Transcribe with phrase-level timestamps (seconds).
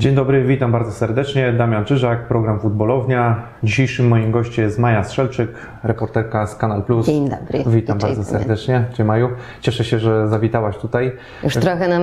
[0.00, 1.52] Dzień dobry, witam bardzo serdecznie.
[1.52, 3.42] Damian Czyżak, program Futbolownia.
[3.62, 5.48] Dzisiejszym moim gościem jest Maja Strzelczyk,
[5.82, 7.06] reporterka z Kanal Plus.
[7.06, 7.64] Dzień dobry.
[7.66, 8.84] Witam Cześć, bardzo serdecznie.
[8.94, 9.28] Dzień Maju.
[9.60, 11.12] Cieszę się, że zawitałaś tutaj.
[11.44, 12.02] Już trochę nam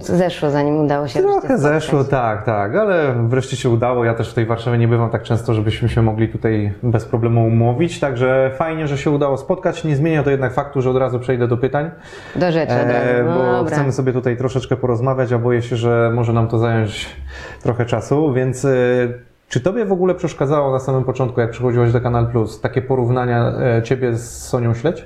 [0.00, 4.04] zeszło, zanim udało się Trochę zeszło, tak, tak, ale wreszcie się udało.
[4.04, 7.46] Ja też w tej Warszawie nie bywam tak często, żebyśmy się mogli tutaj bez problemu
[7.46, 9.84] umówić, także fajnie, że się udało spotkać.
[9.84, 11.90] Nie zmienia to jednak faktu, że od razu przejdę do pytań.
[12.36, 12.72] Do rzeczy.
[12.72, 13.76] E, No bo dobra.
[13.76, 17.16] chcemy sobie tutaj troszeczkę porozmawiać, a boję się, że może nam to zająć
[17.62, 18.68] trochę czasu, więc e,
[19.48, 23.52] czy Tobie w ogóle przeszkadzało na samym początku, jak przychodziłaś do Kanal Plus, takie porównania
[23.78, 25.04] e, Ciebie z Sonią Śledź?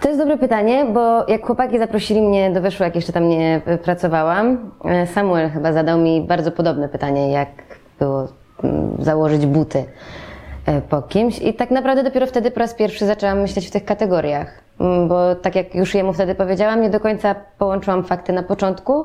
[0.00, 3.60] To jest dobre pytanie, bo jak chłopaki zaprosili mnie do Wyszło, jak jeszcze tam nie
[3.68, 7.48] y, pracowałam, e, Samuel chyba zadał mi bardzo podobne pytanie, jak
[7.98, 8.28] było
[8.62, 9.84] mm, założyć buty
[10.66, 11.38] e, po kimś.
[11.38, 14.69] I tak naprawdę dopiero wtedy po raz pierwszy zaczęłam myśleć w tych kategoriach.
[14.80, 19.04] Mm, Bo tak jak już jemu wtedy powiedziałam, nie do końca połączyłam fakty na początku,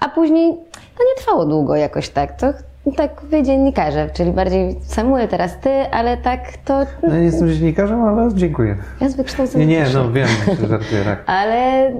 [0.00, 0.52] a później
[0.98, 2.32] to nie trwało długo jakoś tak.
[2.36, 2.46] To
[2.96, 8.02] tak wy dziennikarze, czyli bardziej Samuel, teraz ty, ale tak to No, nie jestem dziennikarzem,
[8.04, 8.76] ale dziękuję.
[9.00, 10.28] ja z wykształcenia Nie, nie, no wiem,
[10.60, 11.22] że żartuję, tak.
[11.40, 11.90] ale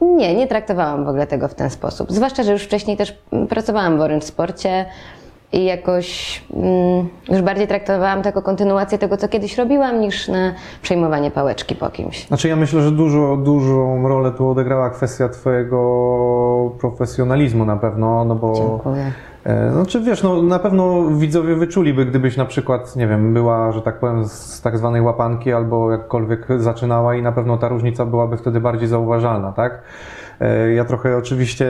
[0.00, 2.12] nie, nie traktowałam w ogóle tego w ten sposób.
[2.12, 4.84] Zwłaszcza, że już wcześniej też pracowałam w Orange Sporcie
[5.52, 10.52] i jakoś mm, już bardziej traktowałam to jako kontynuację tego, co kiedyś robiłam, niż na
[10.82, 12.26] przejmowanie pałeczki po kimś.
[12.26, 15.78] Znaczy ja myślę, że dużo, dużą rolę tu odegrała kwestia Twojego
[16.80, 18.54] profesjonalizmu na pewno, no bo...
[18.54, 19.12] Dziękuję.
[19.44, 23.82] E, Znaczy wiesz, no na pewno widzowie wyczuliby, gdybyś na przykład, nie wiem, była, że
[23.82, 28.36] tak powiem, z tak zwanej łapanki albo jakkolwiek zaczynała i na pewno ta różnica byłaby
[28.36, 29.82] wtedy bardziej zauważalna, tak?
[30.40, 31.64] E, Ja trochę oczywiście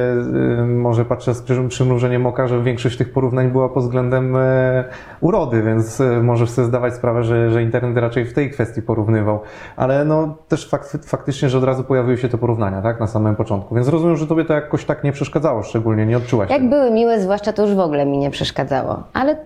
[0.60, 4.84] y, może patrzę z przy- przymrużeniem oka, że większość tych porównań była pod względem e,
[5.20, 9.40] urody, więc e, możesz sobie zdawać sprawę, że, że internet raczej w tej kwestii porównywał.
[9.76, 13.00] Ale no też fak, faktycznie, że od razu pojawiły się te porównania, tak?
[13.00, 13.74] Na samym początku.
[13.74, 16.70] Więc rozumiem, że tobie to jakoś tak nie przeszkadzało szczególnie, nie odczułaś Jak tego.
[16.76, 19.02] były miłe, zwłaszcza to już w ogóle mi nie przeszkadzało.
[19.12, 19.36] Ale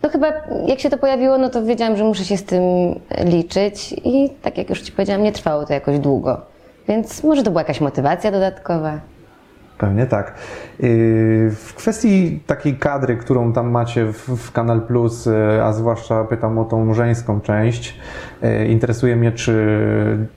[0.00, 0.26] to chyba
[0.66, 2.62] jak się to pojawiło, no to wiedziałam, że muszę się z tym
[3.24, 6.40] liczyć i tak jak już Ci powiedziałam, nie trwało to jakoś długo.
[6.88, 9.00] Więc może to była jakaś motywacja dodatkowa.
[9.78, 10.34] Pewnie tak.
[10.80, 16.58] Yy, W kwestii takiej kadry, którą tam macie w, Kanal Plus, yy, a zwłaszcza pytam
[16.58, 17.98] o tą żeńską część,
[18.42, 19.66] yy, interesuje mnie, czy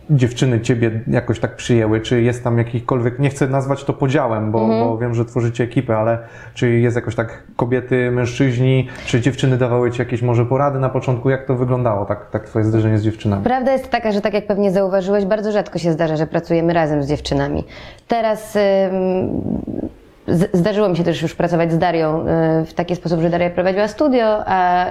[0.10, 4.68] dziewczyny ciebie jakoś tak przyjęły, czy jest tam jakikolwiek, nie chcę nazwać to podziałem, bo,
[4.68, 6.18] bo wiem, że tworzycie ekipę, ale
[6.54, 11.30] czy jest jakoś tak kobiety, mężczyźni, czy dziewczyny dawały ci jakieś może porady na początku,
[11.30, 13.44] jak to wyglądało, tak, tak twoje zderzenie z dziewczynami?
[13.44, 17.04] Prawda jest taka, że tak jak pewnie zauważyłeś, bardzo rzadko się zdarza, że pracujemy razem
[17.04, 17.64] z dziewczynami.
[18.08, 19.29] Teraz ym,
[20.54, 22.26] zdarzyło mi się też już pracować z Darią
[22.62, 24.86] y, w taki sposób, że Daria prowadziła studio, a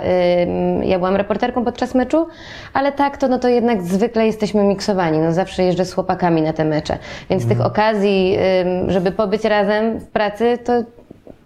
[0.82, 2.26] ja byłam reporterką podczas meczu,
[2.72, 5.18] ale tak to, no to jednak zwykle jesteśmy miksowani.
[5.18, 6.98] No zawsze jeżdżę z chłopakami na te mecze,
[7.30, 8.38] więc tych okazji,
[8.88, 10.72] żeby pobyć razem w pracy, to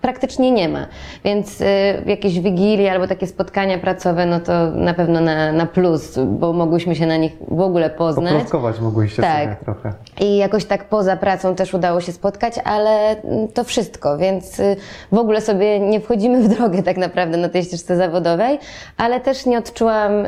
[0.02, 0.86] praktycznie nie ma.
[1.24, 1.64] Więc y,
[2.06, 6.94] jakieś wigilie albo takie spotkania pracowe, no to na pewno na, na plus, bo mogłyśmy
[6.96, 8.32] się na nich w ogóle poznać.
[8.32, 9.44] Poplotkować mogłyście Tak.
[9.44, 9.92] sobie trochę.
[10.20, 14.76] I jakoś tak poza pracą też udało się spotkać, ale mm, to wszystko, więc y,
[15.12, 18.58] w ogóle sobie nie wchodzimy w drogę tak naprawdę na tej ścieżce zawodowej,
[18.96, 20.26] ale też nie odczułam ym,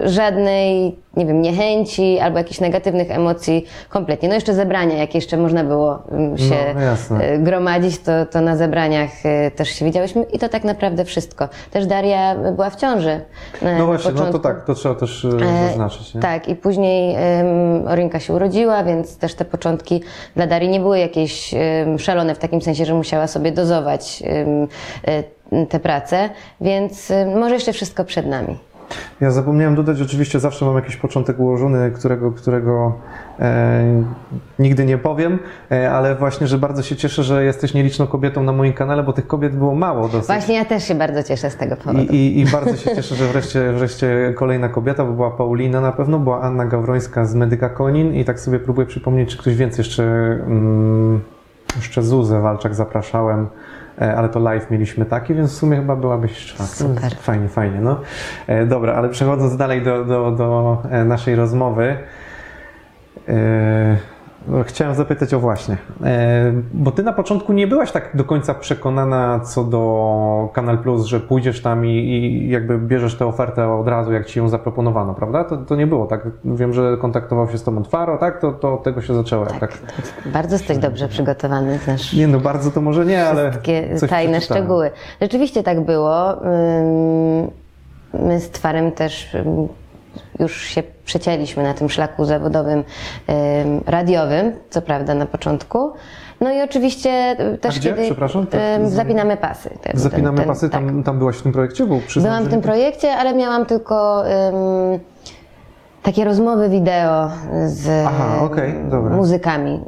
[0.00, 4.28] żadnej, nie wiem, niechęci albo jakichś negatywnych emocji kompletnie.
[4.28, 6.54] No jeszcze zebrania, jak jeszcze można było ym, się
[7.10, 9.10] No, y, gromadzić, to, to na zebraniach
[9.46, 11.48] y, też się widziałyśmy i to tak naprawdę wszystko.
[11.70, 13.20] Też Daria była w ciąży
[13.62, 14.42] na, No właśnie, no to początku.
[14.42, 16.20] tak, to trzeba też e, zaznaczyć, nie?
[16.20, 20.02] Tak, i później um, Orinka się urodziła, więc też te początki
[20.36, 24.22] dla Darii nie były jakieś em, szalone w takim sensie, że musiała sobie dozować
[25.06, 28.58] e, te prace, więc może jeszcze wszystko przed nami.
[29.20, 32.94] Ja zapomniałem dodać, oczywiście zawsze mam jakiś początek ułożony, którego, którego
[33.40, 34.04] e,
[34.58, 35.38] nigdy nie powiem,
[35.70, 39.12] e, ale właśnie, że bardzo się cieszę, że jesteś nieliczną kobietą na moim kanale, bo
[39.12, 40.26] tych kobiet było mało dosyć.
[40.26, 41.98] Właśnie ja też się bardzo cieszę z tego powodu.
[41.98, 45.92] I, i, I bardzo się cieszę, że wreszcie, wreszcie kolejna kobieta, bo była Paulina na
[45.92, 49.78] pewno, była Anna Gawrońska z Medyka Konin i tak sobie próbuję przypomnieć, czy ktoś więcej
[49.78, 51.20] jeszcze, mm,
[51.76, 53.46] jeszcze Zuzę Walczak zapraszałem,
[53.98, 56.74] ale to live mieliśmy taki, więc w sumie chyba byłabyś czwarta.
[56.74, 57.16] Super.
[57.16, 58.00] Fajnie, fajnie, no.
[58.46, 61.96] E, Dobra, ale przechodząc dalej do, do, do e, naszej rozmowy,
[63.28, 64.15] e, no,
[64.64, 69.40] Chciałem zapytać o właśnie, e, bo ty na początku nie byłaś tak do końca przekonana
[69.40, 74.12] co do Kanal Plus, że pójdziesz tam i, i jakby bierzesz tę ofertę od razu,
[74.12, 75.44] jak ci ją zaproponowano, prawda?
[75.44, 76.28] To, to nie było tak.
[76.44, 78.40] Wiem, że kontaktował się z tobą Faro, tak?
[78.40, 79.46] To, to od tego się zaczęło.
[79.46, 79.58] Tak.
[79.58, 79.78] tak.
[80.26, 84.32] Bardzo jesteś dobrze przygotowany, znasz Nie no, bardzo to może nie, ale wszystkie coś tajne
[84.32, 84.62] przeczytałem.
[84.64, 84.90] szczegóły.
[85.20, 86.36] Rzeczywiście tak było.
[88.12, 89.36] My z Twarem też
[90.38, 92.78] już się przecięliśmy na tym szlaku zawodowym
[93.28, 95.92] ym, radiowym, co prawda na początku.
[96.40, 97.90] No i oczywiście też gdzie?
[97.90, 99.70] kiedy Przepraszam, tak, zapinamy pasy.
[99.82, 100.80] Ten- Zapinamy ten- ten- pasy, tak.
[100.84, 101.86] tam, tam byłaś w tym projekcie?
[101.86, 104.54] Był Byłam w tym projekcie, ale miałam tylko em,
[106.02, 107.30] takie rozmowy wideo
[107.66, 108.48] z Aha,
[108.90, 109.16] dobra.
[109.16, 109.80] muzykami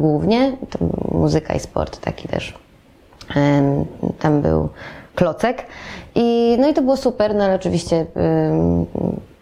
[0.00, 0.56] głównie.
[0.70, 0.78] To
[1.18, 2.54] muzyka i sport taki też.
[3.36, 3.84] Em,
[4.18, 4.68] Tam był
[5.14, 5.66] klocek.
[6.14, 8.06] I, no i to było super, no ale oczywiście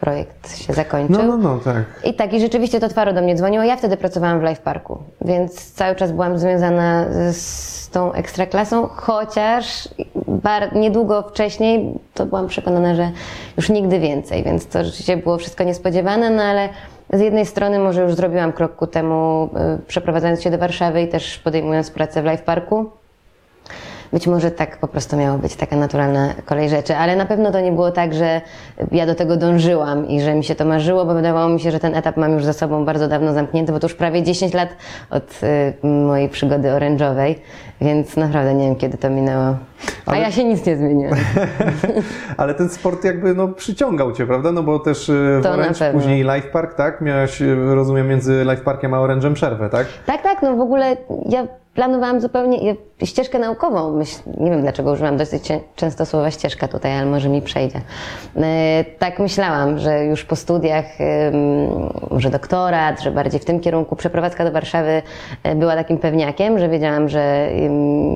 [0.01, 1.17] projekt się zakończył.
[1.19, 1.85] No, no, no, tak.
[2.05, 3.65] I tak, i rzeczywiście to Twaro do mnie dzwoniło.
[3.65, 9.89] Ja wtedy pracowałam w Live Parku, więc cały czas byłam związana z tą ekstraklasą, chociaż
[10.27, 13.11] bar- niedługo wcześniej to byłam przekonana, że
[13.57, 16.69] już nigdy więcej, więc to rzeczywiście było wszystko niespodziewane, no ale
[17.13, 21.09] z jednej strony może już zrobiłam krok ku temu, y, przeprowadzając się do Warszawy i
[21.09, 22.91] też podejmując pracę w Live Parku.
[24.13, 27.61] Być może tak po prostu miało być, taka naturalna kolej rzeczy, ale na pewno to
[27.61, 28.41] nie było tak, że
[28.93, 31.79] ja do tego dążyłam i że mi się to marzyło, bo wydawało mi się, że
[31.79, 34.69] ten etap mam już za sobą bardzo dawno zamknięty, bo to już prawie 10 lat
[35.11, 35.41] od
[35.83, 37.39] y, mojej przygody orężowej,
[37.81, 39.45] więc naprawdę nie wiem, kiedy to minęło.
[40.07, 41.19] A Ale- ja się nic nie zmieniłam.
[42.37, 44.53] Ale ten sport jakby no, przyciągał Cię, prawda?
[44.53, 47.01] No bo też y, w To Orange, później Life Park, tak?
[47.01, 49.87] Miałaś, y, rozumiem, między Life Parkiem a Orange'em przerwę, tak?
[50.07, 50.97] Tak, tak, no w ogóle
[51.29, 53.97] ja planowałam zupełnie ścieżkę naukową.
[53.97, 57.81] Myśl, nie wiem dlaczego używam dosyć często słowa ścieżka tutaj, ale może mi przejdzie.
[58.37, 60.85] E, tak myślałam, że już po studiach,
[62.11, 63.97] może doktorat, że bardziej w tym kierunku.
[63.97, 65.03] Przeprowadzka do Warszawy
[65.43, 67.49] e, była takim pewniakiem, że wiedziałam, że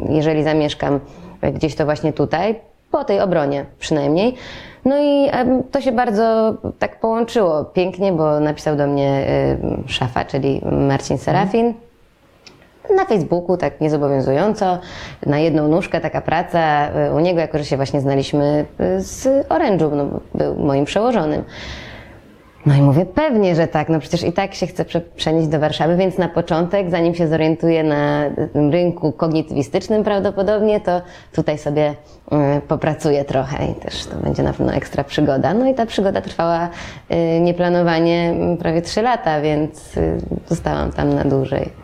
[0.08, 1.00] jeżeli zamieszkam
[1.54, 2.60] gdzieś to właśnie tutaj,
[2.90, 4.34] po tej obronie przynajmniej.
[4.84, 5.30] No i
[5.70, 9.26] to się bardzo tak połączyło pięknie, bo napisał do mnie
[9.86, 11.74] szafa, czyli Marcin Serafin.
[12.96, 14.78] Na Facebooku, tak niezobowiązująco,
[15.26, 19.48] na jedną nóżkę taka praca y, u niego, jako że się właśnie znaliśmy y, z
[19.48, 21.44] Orange'u, no, był moim przełożonym.
[22.66, 25.58] No i mówię, pewnie, że tak, no przecież i tak się chcę prze- przenieść do
[25.60, 28.22] Warszawy, więc na początek, zanim się zorientuję na
[28.52, 31.00] tym rynku kognitywistycznym prawdopodobnie, to
[31.32, 35.54] tutaj sobie y, popracuję trochę i też to będzie na pewno ekstra przygoda.
[35.54, 36.68] No i ta przygoda trwała
[37.40, 39.92] nieplanowanie mm, prawie trzy lata, więc
[40.46, 41.83] zostałam tam na dłużej.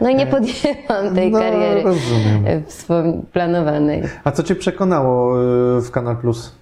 [0.00, 3.22] No i nie podjęłam tej No, kariery rozumiem.
[3.32, 4.02] planowanej.
[4.24, 5.42] A co Cię przekonało
[5.78, 6.52] y, w Kanal Plus?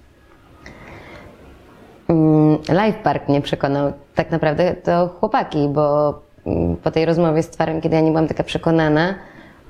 [2.09, 3.93] Mm, Live Park mnie przekonał.
[4.15, 6.15] Tak naprawdę to chłopaki, bo
[6.47, 9.15] mm, po tej rozmowie z Twarem, kiedy ja nie byłam taka przekonana,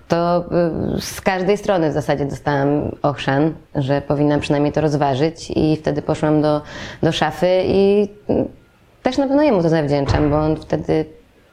[0.08, 0.44] to
[0.96, 2.68] y, z każdej strony w zasadzie dostałam
[3.02, 6.60] ochrzan, że powinnam przynajmniej to rozważyć i wtedy poszłam do,
[7.02, 8.48] do szafy i mm,
[9.02, 11.04] też na pewno jemu to zawdzięczam, bo on wtedy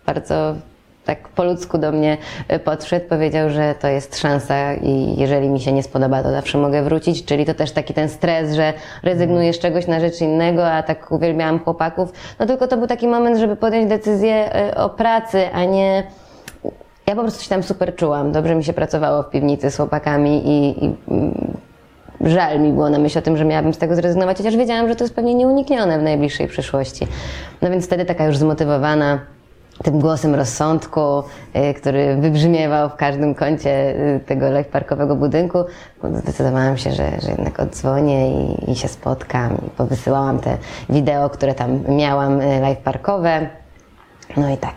[0.06, 0.56] bardzo
[1.06, 2.18] tak po ludzku do mnie
[2.54, 6.57] y, podszedł, powiedział, że to jest szansa i jeżeli mi się nie spodoba, to zawsze
[6.57, 8.74] mogę wrócić, czyli to też taki ten stres, że
[9.04, 12.13] rezygnuję z czegoś na rzecz innego, a tak uwielbiałam chłopaków.
[12.40, 16.04] No tylko to był taki moment, żeby podjąć decyzję y, o pracy, a nie
[17.07, 18.31] ja po prostu się tam super czułam.
[18.31, 21.57] Dobrze mi się pracowało w piwnicy z chłopakami i, i mm,
[22.22, 24.96] żal mi było na myśl o tym, że miałabym z tego zrezygnować, chociaż wiedziałam, że
[24.96, 27.07] to jest pewnie nieuniknione w najbliższej przyszłości.
[27.62, 29.19] No więc wtedy taka już zmotywowana
[29.83, 31.24] tym głosem rozsądku,
[31.56, 35.57] y, który wybrzmiewał w każdym kącie y, tego live parkowego budynku,
[36.13, 39.54] zdecydowałam się, że, że jednak odzwonię i, i się spotkam.
[39.68, 40.57] I powysyłałam te
[40.89, 43.50] wideo, które tam miałam y, live parkowe.
[44.38, 44.75] No i tak.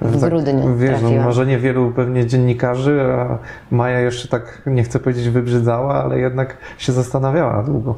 [0.00, 1.24] W Tak, grudniu Wiesz, no, trafiłam.
[1.24, 3.38] może niewielu pewnie dziennikarzy, a
[3.70, 7.94] Maja jeszcze tak, nie chcę powiedzieć wybrzydzała, ale jednak się zastanawiała długo.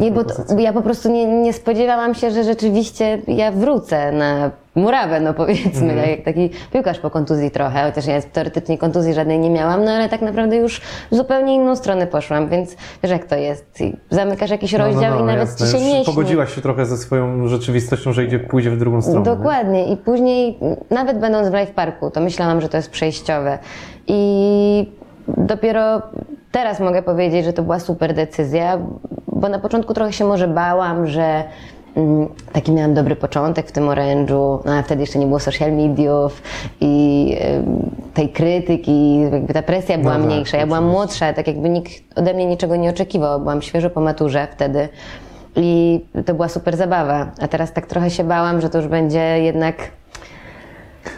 [0.00, 4.50] Nie, bo to, ja po prostu nie, nie spodziewałam się, że rzeczywiście ja wrócę na
[4.74, 9.38] murawę, no powiedzmy, tak jak taki piłkarz po kontuzji trochę, chociaż ja teoretycznie kontuzji żadnej
[9.38, 13.24] nie miałam, no ale tak naprawdę już w zupełnie inną stronę poszłam, więc wiesz jak
[13.24, 13.80] to jest.
[13.80, 15.66] I zamykasz jakiś rozdział i nawet No, jasne.
[15.66, 16.04] ci się nie.
[16.04, 19.18] Pogodziłaś się trochę ze swoją rzeczywistością, że idzie, pójdzie w drugą stronę.
[19.18, 19.24] nie?
[19.24, 19.92] Dokładnie.
[19.92, 20.58] I później,
[20.90, 23.58] nawet będąc w Live Parku, to myślałam, że to jest przejściowe.
[24.06, 24.92] I
[25.28, 26.02] dopiero
[26.52, 28.78] teraz mogę powiedzieć, że to była super decyzja,
[29.26, 31.44] bo na początku trochę się może bałam, że mm,
[32.52, 36.42] taki miałam dobry początek w tym orężu, no a wtedy jeszcze nie było social mediów
[36.80, 37.36] i
[38.14, 40.56] tej krytyki, jakby ta presja była No tak, mniejsza.
[40.56, 43.40] Ja byłam młodsza, tak jakby nikt ode mnie niczego nie oczekiwał.
[43.40, 44.88] Byłam świeżo po maturze wtedy.
[45.56, 47.30] I to była super zabawa.
[47.40, 49.76] A teraz tak trochę się bałam, że to już będzie jednak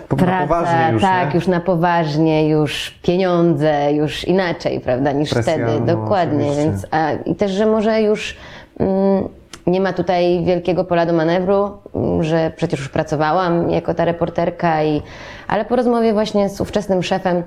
[0.09, 1.35] praca, poważnie już, tak, nie?
[1.35, 5.81] już na poważnie, już pieniądze, już inaczej, prawda, niż Presja, wtedy.
[5.81, 6.47] no, Dokładnie.
[6.47, 6.65] oczywiście.
[6.71, 8.37] Więc, a, I też, że może już
[8.79, 9.29] mm,
[9.67, 14.85] nie ma tutaj wielkiego pola do manewru, mm, że przecież już pracowałam jako ta reporterka,
[14.85, 15.03] i,
[15.49, 17.43] ale po rozmowie właśnie z ówczesnym szefem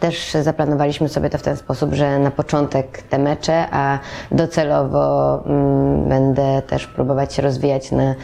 [0.00, 3.98] też zaplanowaliśmy sobie to w ten sposób, że na początek te mecze, a
[4.30, 8.14] docelowo mm, będę też próbować się rozwijać na y,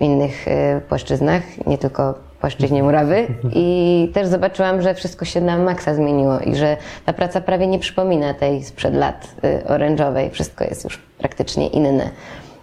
[0.00, 5.94] innych y, płaszczyznach, nie tylko płaszczyźnie murawy i też zobaczyłam, że wszystko się na maksa
[5.94, 10.30] zmieniło i że ta praca prawie nie przypomina tej sprzed lat y, orężowej.
[10.30, 12.10] Wszystko jest już praktycznie inne.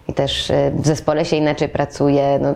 [0.07, 2.39] I też y, w zespole się inaczej pracuje.
[2.41, 2.55] No,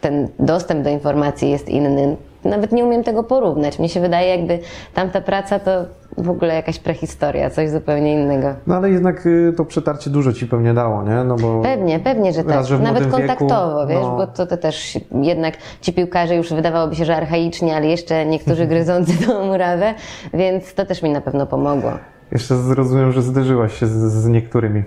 [0.00, 2.16] ten dostęp do informacji jest inny.
[2.44, 3.78] Nawet nie umiem tego porównać.
[3.78, 4.58] Mnie się wydaje, jakby
[4.94, 5.70] tamta praca to
[6.18, 8.48] w ogóle jakaś prehistoria, coś zupełnie innego.
[8.66, 11.24] No ale jednak y, to przetarcie dużo ci pewnie dało, nie?
[11.24, 12.54] No bo Pewnie, pewnie, że tak.
[12.54, 14.16] Raz, że Nawet młodym wieku, kontaktowo, wiesz, no.
[14.16, 18.66] bo to, to też jednak ci piłkarze już wydawałoby się, że archaiczni, ale jeszcze niektórzy
[18.66, 19.94] gryzący tą murawę,
[20.34, 21.90] więc to też mi na pewno pomogło.
[22.32, 24.82] jeszcze zrozumiem, że zderzyłaś się z, z niektórymi.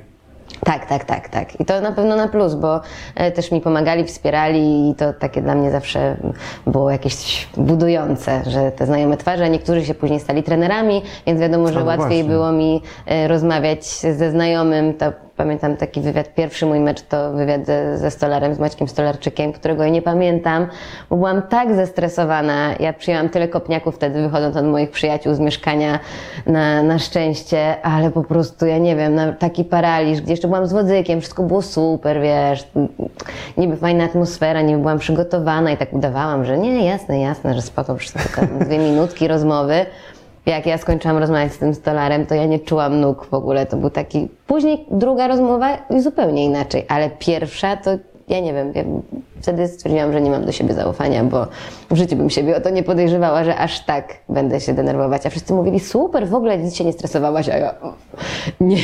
[0.64, 1.60] Tak, tak, tak, tak.
[1.60, 2.82] I to na pewno na plus, bo
[3.16, 6.18] e, też mi pomagali, wspierali i to takie dla mnie zawsze
[6.68, 11.68] było jakieś budujące, że te znajome twarze, a niektórzy się później stali trenerami, więc wiadomo,
[11.68, 12.24] że no łatwiej właśnie.
[12.24, 14.94] było mi e, rozmawiać ze znajomym.
[14.94, 19.54] To pamiętam taki wywiad, pierwszy mój mecz to wywiad ze, ze Stolarem, z Maćkiem Stolarczykiem,
[19.54, 20.68] którego ja nie pamiętam,
[21.10, 22.74] bo byłam tak zestresowana.
[22.80, 26.00] Ja przyjęłam tyle kopniaków wtedy, wychodząc od moich przyjaciół z mieszkania
[26.46, 30.68] na, na szczęście, ale po prostu, ja nie wiem, na taki paraliż, gdzie jeszcze byłam
[30.68, 32.68] z wodzykiem, wszystko było super, wiesz,
[33.58, 37.96] niby fajna atmosfera, niby byłam przygotowana i tak udawałam, że nie, jasne, jasne, że spoko,
[37.96, 39.86] wszystko dwie minutki rozmowy.
[40.48, 43.66] Jak ja skończyłam rozmawiać z tym stolarem, to ja nie czułam nóg w ogóle.
[43.66, 44.28] To był taki.
[44.48, 47.92] Później druga rozmowa zupełnie inaczej, ale pierwsza to
[48.28, 48.72] ja nie wiem.
[48.76, 48.84] Ja
[49.42, 51.48] wtedy stwierdziłam, że nie mam do siebie zaufania, bo
[51.92, 55.26] w życiu bym siebie o to nie podejrzewała, że aż tak będę się denerwować.
[55.26, 57.74] A wszyscy mówili, super, w ogóle nic się nie stresowałaś, a ja
[58.60, 58.78] nie.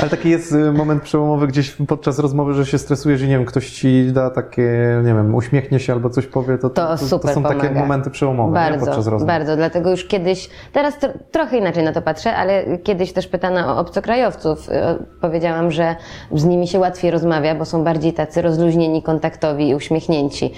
[0.00, 3.44] Ale taki jest y, moment przełomowy gdzieś podczas rozmowy, że się stresujesz i nie wiem,
[3.44, 4.70] ktoś ci da takie,
[5.04, 7.80] nie wiem, uśmiechnie się albo coś powie, to, To super są takie pomaga.
[7.80, 8.54] momenty przełomowe nie?
[8.70, 9.26] Bardzo, podczas rozmów.
[9.26, 9.56] bardzo.
[9.56, 13.78] Dlatego już kiedyś, teraz tro, trochę inaczej na to patrzę, ale kiedyś też pytana o
[13.80, 14.68] obcokrajowców.
[14.68, 14.72] y,
[15.20, 15.96] Powiedziałam, że
[16.34, 20.52] z nimi się łatwiej rozmawia, bo są bardziej tacy rozluźnieni, kontaktowi i uśmiechnięci.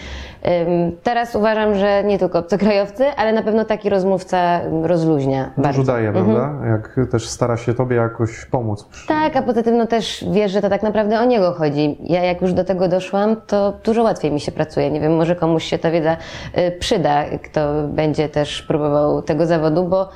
[1.03, 5.81] Teraz uważam, że nie tylko obcokrajowcy, ale na pewno taki rozmówca rozluźnia bardzo.
[5.81, 6.25] Dużo daje, Mhm.
[6.27, 6.67] prawda?
[6.67, 8.85] Jak też stara się tobie jakoś pomóc.
[8.85, 11.99] przy- Tak, a poza tym no też wiesz, że to tak naprawdę o niego chodzi.
[12.05, 14.91] Ja jak już do tego doszłam, to dużo łatwiej mi się pracuje.
[14.91, 16.17] Nie wiem, może komuś się ta wiedza
[16.59, 20.09] y, przyda, kto będzie też próbował tego zawodu, bo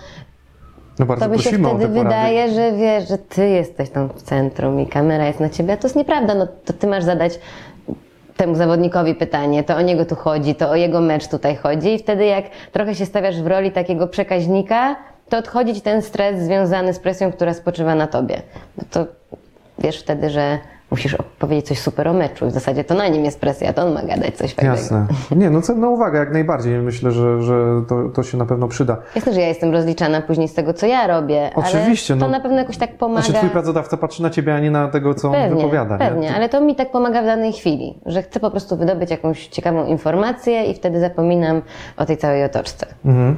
[0.98, 4.80] No bardzo to by się wtedy wydaje, że wiesz, że ty jesteś tam w centrum
[4.80, 6.34] i kamera jest na ciebie, a to jest nieprawda.
[6.34, 7.40] No to ty masz zadać
[8.38, 11.98] temu zawodnikowi pytanie, to o niego tu chodzi, to o jego mecz tutaj chodzi i
[11.98, 14.96] wtedy jak trochę się stawiasz w roli takiego przekaźnika,
[15.28, 18.42] to odchodzi ci ten stres związany z presją, która spoczywa na tobie.
[18.76, 19.06] Bo to
[19.78, 20.58] wiesz wtedy, że
[20.90, 22.46] musisz opowiedzieć coś super o meczu.
[22.46, 24.76] W zasadzie to na nim jest presja, to on ma gadać coś fajnego.
[24.76, 25.06] Jasne.
[25.36, 26.78] Nie, no cenna uwaga, jak najbardziej.
[26.78, 28.96] Myślę, że, że to, to się na pewno przyda.
[29.14, 32.32] Jasne, że ja jestem rozliczana później z tego, co ja robię, Oczywiście, ale to no.
[32.32, 33.22] na pewno jakoś tak pomaga.
[33.22, 35.94] Znaczy twój pracodawca patrzy na ciebie, a nie na tego, co on Pewnie, wypowiada.
[35.96, 35.98] nie?
[35.98, 39.46] pewnie, ale to mi tak pomaga w danej chwili, że chcę po prostu wydobyć jakąś
[39.46, 41.62] ciekawą informację i wtedy zapominam
[41.96, 42.86] o tej całej otoczce.
[43.04, 43.36] Mhm.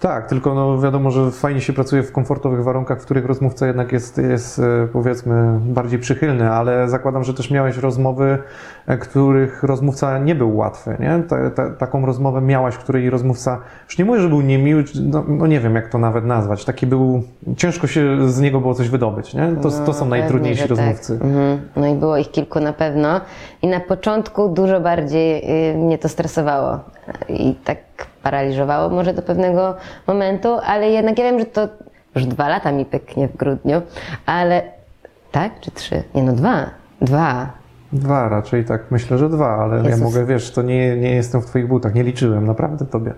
[0.00, 3.92] Tak, tylko no wiadomo, że fajnie się pracuje w komfortowych warunkach, w których rozmówca jednak
[3.92, 4.62] jest, jest e,
[4.92, 8.38] powiedzmy bardziej przychylny, ale zakładam, że też miałeś rozmowy,
[8.86, 11.22] e, których rozmówca nie był łatwy, nie?
[11.28, 15.46] Ta, ta, taką rozmowę miałaś, której rozmówca, już nie mówię, że był niemiły, no, no
[15.46, 17.22] nie wiem jak to nawet nazwać, taki był,
[17.56, 19.48] ciężko się z niego było coś wydobyć, nie?
[19.62, 21.18] To, to są No, najtrudniejsi pewnie, że rozmówcy.
[21.18, 21.26] Tak.
[21.28, 21.60] Mhm.
[21.76, 23.20] No i było ich kilku na pewno.
[23.62, 26.78] I na początku dużo bardziej y, mnie to stresowało
[27.28, 27.78] i tak
[28.28, 29.74] paraliżowało może do pewnego
[30.06, 31.68] momentu, ale jednak ja wiem, że to
[32.14, 33.82] już dwa lata mi pyknie w grudniu,
[34.26, 34.62] ale
[35.32, 35.60] tak?
[35.60, 36.02] Czy trzy?
[36.14, 36.70] Nie no, dwa.
[37.00, 37.50] Dwa.
[37.92, 40.04] Dwa raczej tak, myślę, że dwa, ale ja Jezus.
[40.04, 43.14] mogę, wiesz, to nie, nie jestem w twoich butach, nie liczyłem, naprawdę tobie.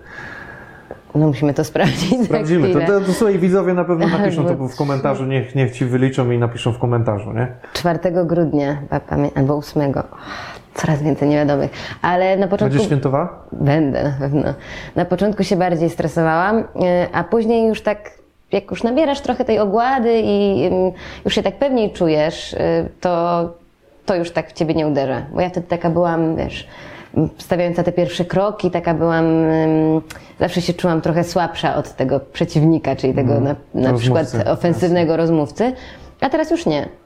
[1.15, 2.73] No musimy to sprawdzić Sprawdzimy.
[2.73, 6.31] To, to, to słuchaj, widzowie na pewno napiszą to w komentarzu, niech, niech ci wyliczą
[6.31, 7.47] i napiszą w komentarzu, nie?
[7.73, 8.77] 4 grudnia,
[9.35, 9.93] albo 8.
[10.73, 11.71] Coraz więcej niewiadomych.
[12.01, 12.69] Ale na początku...
[12.69, 13.43] Będziesz świętowała?
[13.51, 14.53] Będę na pewno.
[14.95, 16.63] Na początku się bardziej stresowałam, y,
[17.13, 18.11] a później już tak,
[18.51, 20.91] jak już nabierasz trochę tej ogłady i ym,
[21.25, 22.57] już się tak pewniej czujesz, y,
[23.01, 23.49] to,
[24.05, 25.21] to już tak w ciebie nie uderza.
[25.33, 26.67] Bo ja wtedy taka byłam, wiesz,
[27.37, 30.01] stawiająca te pierwsze kroki, taka byłam, ym,
[30.39, 35.73] zawsze się czułam trochę słabsza od tego przeciwnika, czyli tego na, na przykład ofensywnego rozmówcy,
[36.21, 37.00] a teraz już nie.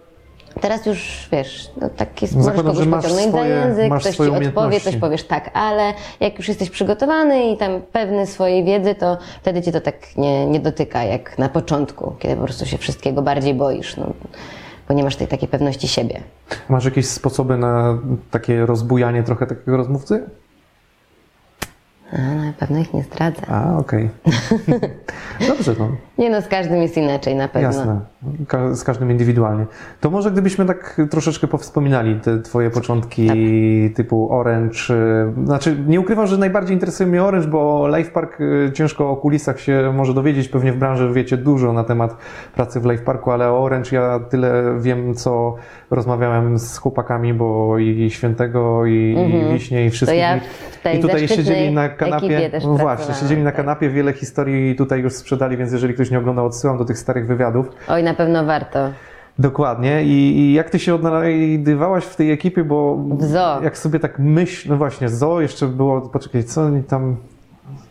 [0.61, 4.79] Teraz już wiesz, no tak jest, możesz zakładam, kogoś pociągnąć za język, ktoś ci odpowie,
[4.79, 9.61] coś powiesz tak, ale jak już jesteś przygotowany i tam pewny swojej wiedzy, to wtedy
[9.61, 13.53] cię to tak nie, nie dotyka jak na początku, kiedy po prostu się wszystkiego bardziej
[13.53, 14.13] boisz, no,
[14.87, 16.21] bo nie masz tej takiej pewności siebie.
[16.69, 17.97] Masz jakieś sposoby na
[18.31, 20.23] takie rozbujanie trochę takiego rozmówcy?
[22.15, 23.41] A, na pewno ich nie zdradzę.
[23.47, 24.09] A, okej.
[25.47, 25.89] Dobrze, no.
[26.17, 27.67] Nie no, z każdym jest inaczej na pewno.
[27.67, 27.99] Jasne.
[28.47, 29.65] Ka- z każdym indywidualnie.
[30.01, 33.37] To może gdybyśmy tak troszeczkę powspominali te twoje początki Tak.
[33.95, 34.77] typu Orange.
[35.41, 39.15] y, Znaczy, nie ukrywam, że najbardziej interesuje mnie Orange, bo Life Park y, ciężko o
[39.15, 40.49] kulisach się może dowiedzieć.
[40.49, 42.17] Pewnie w branży wiecie dużo na temat
[42.55, 45.55] pracy w Life Parku, ale o Orange ja tyle wiem, co
[45.91, 49.15] rozmawiałem z chłopakami, bo i Świętego, i,
[49.49, 50.23] i Wiśnie, i wszystkich.
[50.23, 50.39] Mhm.
[50.39, 52.49] ja w tej I tutaj siedzieli na kanapie.
[52.53, 53.57] no właśnie, pracowałam, siedzieli na tak.
[53.57, 57.27] kanapie, wiele historii tutaj już sprzedali, więc jeżeli ktoś nie oglądał, odsyłam do tych starych
[57.27, 57.69] wywiadów.
[57.87, 58.89] Oj, na pewno warto.
[59.39, 60.03] Dokładnie.
[60.03, 63.61] I, I jak ty się odnajdywałaś w tej ekipie, bo W zoo.
[63.63, 67.17] jak sobie tak myśl, no właśnie, zoo jeszcze było, poczekaj, co oni tam,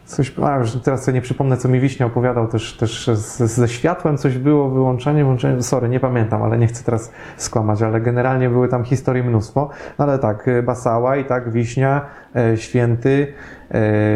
[0.06, 3.06] coś, a już teraz sobie nie przypomnę, co mi Wiśnia opowiadał, też, też
[3.38, 8.00] ze światłem coś było, wyłączenie, włączenie, sorry, nie pamiętam, ale nie chcę teraz skłamać, ale
[8.00, 12.00] generalnie były tam historii mnóstwo, no ale tak, Basała i tak, Wiśnia,
[12.37, 13.33] e, Święty,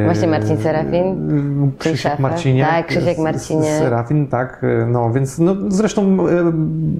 [0.04, 2.22] Właśnie Marcin Serafin, Krzysiek Szafę.
[2.22, 3.78] Marciniak, Tak, Krzysiek Marciniak.
[3.78, 6.52] Serafin, tak, e, no więc no, zresztą e,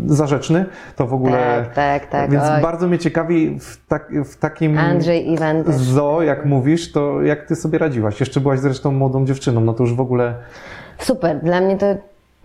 [0.07, 0.65] zarzeczny,
[0.97, 2.31] to w ogóle, Tak, tak, tak.
[2.31, 2.63] więc Oj.
[2.63, 5.75] bardzo mnie ciekawi w, tak, w takim Andrzej Iwan też.
[5.75, 8.21] zoo, jak mówisz, to jak ty sobie radziłaś?
[8.21, 10.35] Jeszcze byłaś zresztą młodą dziewczyną, no to już w ogóle
[10.99, 11.41] Super.
[11.43, 11.87] Dla mnie to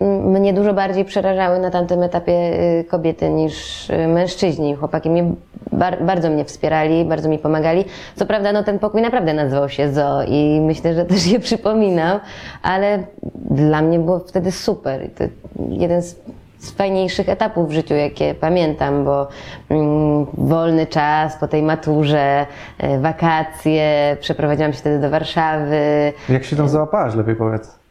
[0.02, 4.76] mnie dużo bardziej przerażały na tamtym etapie y, kobiety niż y, mężczyźni.
[4.76, 5.32] Chłopaki mnie
[5.72, 7.86] bar, bardzo mnie wspierali, bardzo mi pomagali.
[8.16, 12.20] Co prawda, no ten pokój naprawdę nazywał się Zoo i myślę, że też je przypominał,
[12.62, 13.04] ale
[13.36, 15.10] dla mnie było wtedy super.
[15.18, 15.24] To
[15.70, 16.16] jeden z
[16.64, 19.28] z fajniejszych etapów w życiu, jakie pamiętam, bo
[19.70, 22.46] mm, wolny czas po tej maturze,
[22.84, 27.83] y, wakacje, przeprowadziłam się wtedy do Warszawy, jak się tam załapałaś, lepiej powiedz.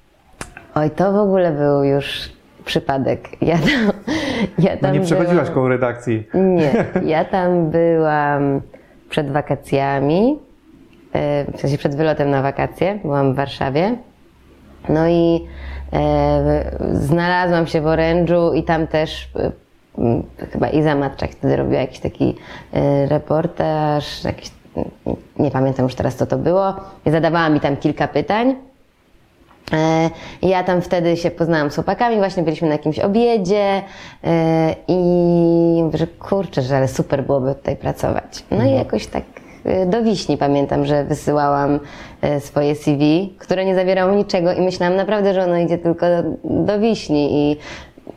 [0.75, 2.33] Oj, to w ogóle był już
[2.64, 3.29] przypadek.
[3.41, 3.93] Ja tam,
[4.59, 6.29] ja No tam nie przechodziłaś byłam, koło redakcji.
[6.35, 6.73] Nie,
[7.14, 8.61] ja tam byłam
[9.09, 10.38] przed wakacjami,
[11.12, 13.97] e, w sensie przed wylotem na wakacje, byłam w Warszawie.
[14.88, 15.47] No i
[15.93, 19.52] e, znalazłam się w Orężu i tam też e,
[20.52, 22.35] chyba Iza Matczak wtedy robiła jakiś taki
[23.09, 24.50] reportaż, jakiś,
[25.38, 26.75] nie pamiętam już teraz co to było.
[27.07, 28.57] I zadawała mi tam kilka pytań.
[29.73, 30.11] E,
[30.42, 33.83] Ja tam wtedy się poznałam z chłopakami, właśnie byliśmy na jakimś obiedzie
[34.25, 34.97] e, i
[35.83, 38.45] mówię, że kurczę, że ale super byłoby tutaj pracować.
[38.50, 39.25] No i jakoś tak
[39.65, 41.80] e, do Wiśni pamiętam, że wysyłałam
[42.41, 46.23] swoje CV, które nie zawierało niczego i myślałam naprawdę, że ono idzie tylko do,
[46.65, 47.56] do Wiśni i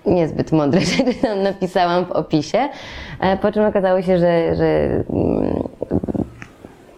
[0.05, 2.69] niezbyt mądre rzeczy tam napisałam w opisie,
[3.41, 4.65] po czym okazało się, że, że
[5.09, 5.63] mm,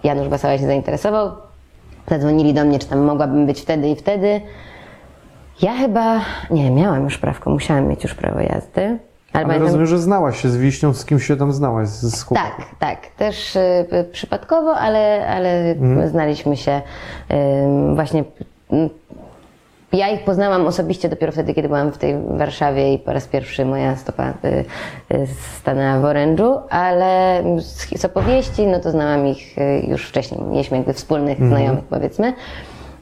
[0.03, 1.46] Janusz Basała się zainteresował.
[2.09, 4.41] Zadzwonili do mnie, czy tam mogłabym być wtedy i wtedy.
[5.61, 6.19] Ja chyba,
[6.51, 8.81] nie, miałam już prawko, musiałam mieć już prawo jazdy.
[8.81, 8.97] Ale,
[9.33, 12.23] Ale pamiętam- rozumiem, że znałaś się z Wiśnią, z kim się tam znałaś, z z
[12.23, 12.65] chłopakiem.
[12.79, 13.07] tak, tak.
[13.15, 15.75] Też y, przypadkowo, ale, ale
[16.07, 16.81] znaliśmy się
[17.91, 18.23] y, właśnie.
[18.73, 18.89] y,
[19.93, 23.65] ja ich poznałam osobiście dopiero wtedy, kiedy byłam w tej Warszawie i po raz pierwszy
[23.65, 24.65] moja stopa y,
[25.15, 25.27] y,
[25.59, 30.41] stanęła w orężu, ale z, z opowieści, no to znałam ich y, już wcześniej.
[30.41, 32.33] Mieliśmy jakby wspólnych znajomych, powiedzmy.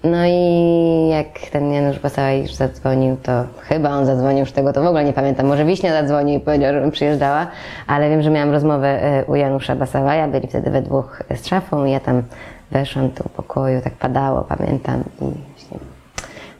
[0.04, 4.84] No i jak ten Janusz Basała już zadzwonił, to chyba on zadzwonił już tego, to
[4.84, 5.45] w ogóle nie pamiętam.
[5.45, 7.48] Może Wiśnia zadzwonił i powiedział, żebym przyjeżdżała,
[7.88, 11.91] ale wiem, że miałam rozmowę u Janusza Basałaja, byli wtedy we dwóch z szafą i
[11.91, 12.24] ja tam
[12.71, 15.26] weszłam do pokoju, tak padało, pamiętam i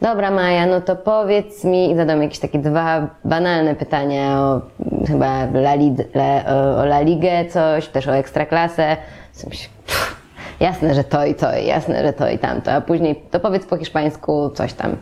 [0.01, 4.62] Dobra Maja, no to powiedz mi i zadam jakieś takie dwa banalne pytania o
[5.08, 8.97] chyba La, Lid- La, o, La Ligę coś, też o Ekstraklasę.
[9.49, 10.15] Pff,
[10.60, 13.77] Jasne, że to i to, jasne, że to i tamto, a później to powiedz po
[13.77, 14.95] hiszpańsku coś tam.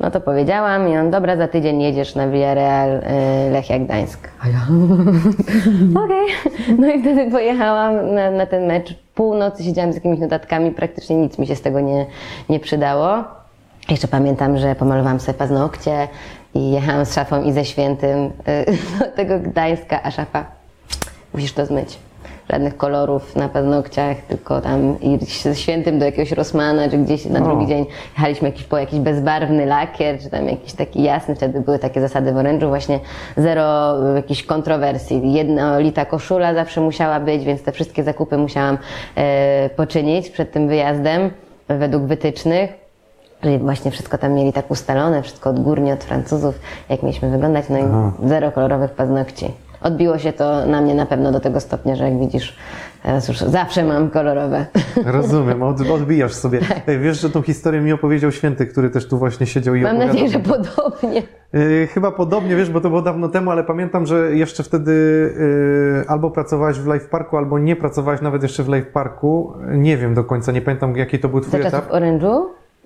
[0.00, 3.02] No to powiedziałam i on, dobra, za tydzień jedziesz na Villarreal y,
[3.50, 4.28] Lechia Gdańsk.
[4.44, 4.58] A ja,
[6.04, 6.26] okej.
[6.78, 8.94] No i wtedy pojechałam na, na ten mecz.
[9.14, 12.06] Północy siedziałam z jakimiś notatkami, praktycznie nic mi się z tego nie,
[12.48, 13.24] nie przydało.
[13.88, 16.08] Jeszcze pamiętam, że pomalowałam sobie paznokcie
[16.54, 18.30] i jechałam z szafą i ze świętym y,
[18.98, 20.44] do tego Gdańska, a szafa,
[21.34, 21.98] musisz to zmyć.
[22.50, 27.40] Żadnych kolorów na paznokciach, tylko tam iść ze świętym do jakiegoś Rossmana, czy gdzieś na
[27.40, 27.42] O.
[27.42, 31.78] drugi dzień jechaliśmy jakiś, po jakiś bezbarwny lakier, czy tam jakiś taki jasny, wtedy były
[31.78, 33.00] takie zasady w orężu, właśnie
[33.36, 35.32] zero y, jakichś kontrowersji.
[35.32, 38.78] Jednolita koszula zawsze musiała być, więc te wszystkie zakupy musiałam
[39.16, 41.30] e, poczynić przed tym wyjazdem
[41.68, 42.89] według wytycznych.
[43.40, 46.54] Czyli właśnie wszystko tam mieli tak ustalone, wszystko odgórnie od Francuzów,
[46.88, 47.82] jak mieliśmy wyglądać, no i
[48.28, 49.50] zero kolorowych paznokci.
[49.82, 52.56] odbiło się to na mnie na pewno do tego stopnia, że jak widzisz,
[53.02, 54.66] teraz już zawsze mam kolorowe.
[55.04, 56.60] Rozumiem, od, odbijasz sobie.
[56.86, 59.90] Ej, Wiesz, że tą historię mi opowiedział święty, który też tu właśnie siedział i Mam
[59.96, 60.14] opowiadał.
[60.14, 61.22] nadzieję, że podobnie.
[61.52, 64.92] Yy, Chyba podobnie, wiesz, bo to było dawno temu, ale pamiętam, że jeszcze wtedy
[65.98, 69.52] yy, albo pracowałeś w Live Parku, albo nie pracowałeś nawet jeszcze w Live Parku.
[69.70, 71.72] Nie wiem do końca, nie pamiętam jaki to był twój etap.
[71.72, 72.40] czasów Orange'u?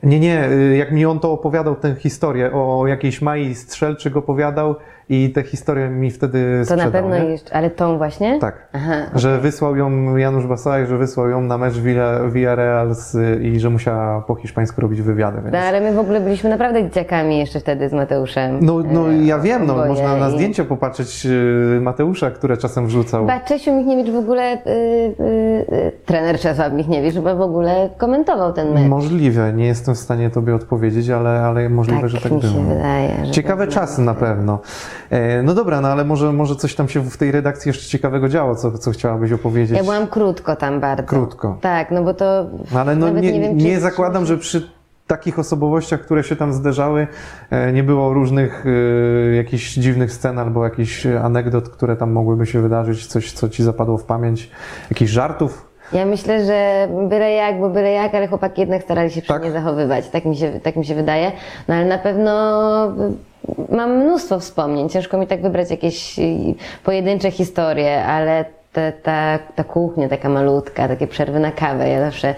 [0.05, 4.77] Nie, nie, y, jak mi on to opowiadał, tę historię o jakiejś Mai Strzelczyk opowiadał
[5.09, 7.25] i tę historię mi wtedy To sprzedał, na pewno nie?
[7.25, 8.38] jeszcze, ale tą właśnie?
[8.38, 8.69] Tak.
[8.73, 8.95] Aha.
[9.14, 13.71] Że wysłał ją Janusz Basaj, że wysłał ją na mecz Villa- Villarreal z, i że
[13.71, 15.37] musiała po hiszpańsku robić wywiady.
[15.43, 15.53] Więc...
[15.53, 18.59] No, ale my w ogóle byliśmy naprawdę dzieciakami jeszcze wtedy z Mateuszem.
[18.61, 21.27] No, no E, ja wiem, no, można na i- zdjęcia popatrzeć
[21.77, 23.21] y, Mateusza, które czasem wrzucał.
[23.27, 28.53] Chyba Czesiu Michniewicz w ogóle, y, y, y, trener Czesław Michniewicz chyba w ogóle komentował
[28.53, 28.88] ten mecz.
[28.88, 32.49] Możliwe, nie jestem w stanie tobie odpowiedzieć, ale, ale możliwe, tak że tak mi się
[32.49, 32.62] było.
[32.62, 33.11] wydaje.
[33.27, 34.59] Że Ciekawe tak czasy na pewno.
[35.14, 38.29] E, No dobra, no ale może, może coś tam się w tej redakcji jeszcze ciekawego
[38.29, 39.77] działo, co, co chciałabyś opowiedzieć.
[39.77, 41.03] Ja byłam krótko tam bardzo.
[41.09, 41.59] Krótko.
[41.61, 42.46] Tak, no bo to.
[42.72, 44.68] No ale no nie, nie, nie, wiem, czy- zakładam, że przy
[45.07, 47.07] takich osobowościach, które się tam zderzały,
[47.50, 48.64] e, nie było różnych
[49.33, 53.62] e, jakichś dziwnych scen albo jakichś anegdot, które tam mogłyby się wydarzyć, coś, co ci
[53.62, 54.50] zapadło w pamięć,
[54.90, 55.68] jakichś żartów.
[55.92, 59.42] Ja myślę, że byle jak, bo byle jak, ale chłopaki jednak starali się przy Tak?
[59.42, 60.09] mnie zachowywać.
[60.09, 61.33] Tak mi, się, tak mi się wydaje.
[61.68, 62.33] No ale na pewno
[62.87, 62.90] y,
[63.68, 64.88] mam mnóstwo wspomnień.
[64.88, 66.54] Ciężko mi tak wybrać jakieś y,
[66.85, 71.88] pojedyncze historie, ale te, ta, ta kuchnia taka malutka, takie przerwy na kawę.
[71.88, 72.35] Ja zawsze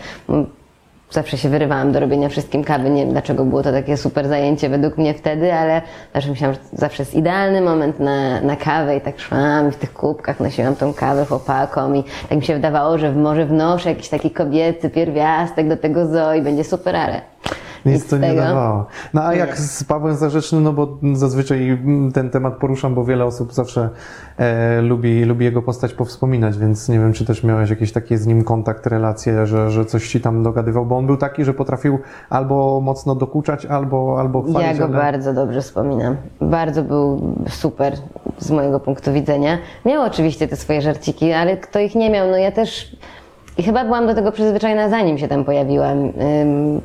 [1.10, 2.90] zawsze się wyrywałam do robienia wszystkim kawy.
[2.90, 5.82] Nie wiem dlaczego było to takie super zajęcie według mnie wtedy, ale
[6.14, 9.76] zawsze myślałam, że zawsze jest idealny moment na, na kawę i tak szłam i w
[9.76, 14.08] tych kubkach nosiłam tą kawę chłopakom i tak mi się wydawało, że może wnoszę jakiś
[14.08, 17.20] taki kobiecy pierwiastek do tego zoo i będzie super, ale
[17.86, 18.86] Nic to nie dawało.
[19.14, 21.78] No a jak z Pawłem Zarzecznym, no bo zazwyczaj
[22.14, 23.90] ten temat poruszam, bo wiele osób zawsze
[24.38, 28.26] e, lubi, lubi jego postać powspominać, więc nie wiem, czy też miałeś jakieś takie z
[28.26, 31.98] nim kontakt, relacje, że, że coś ci tam dogadywał, bo on był taki, że potrafił
[32.30, 34.96] albo mocno dokuczać, albo, albo Ja chwalić, go ale...
[34.96, 36.16] bardzo dobrze wspominam.
[36.40, 37.92] Bardzo był super
[38.38, 39.58] z mojego punktu widzenia.
[39.84, 42.96] Miał oczywiście te swoje żarciki, ale kto ich nie miał, no ja też.
[43.58, 46.12] I chyba byłam do tego przyzwyczajona, zanim się tam pojawiłam.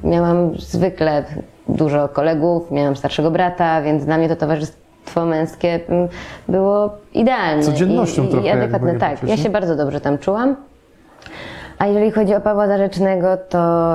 [0.03, 1.23] Miałam zwykle
[1.67, 5.79] dużo kolegów, miałam starszego brata, więc dla mnie to towarzystwo męskie
[6.47, 7.63] było idealne.
[7.63, 8.99] Codziennością i, i trochę jakby adekwatne.
[8.99, 10.55] Tak, ja się bardzo dobrze tam czułam.
[11.79, 13.93] A jeżeli chodzi o Pawła Zarzecznego, to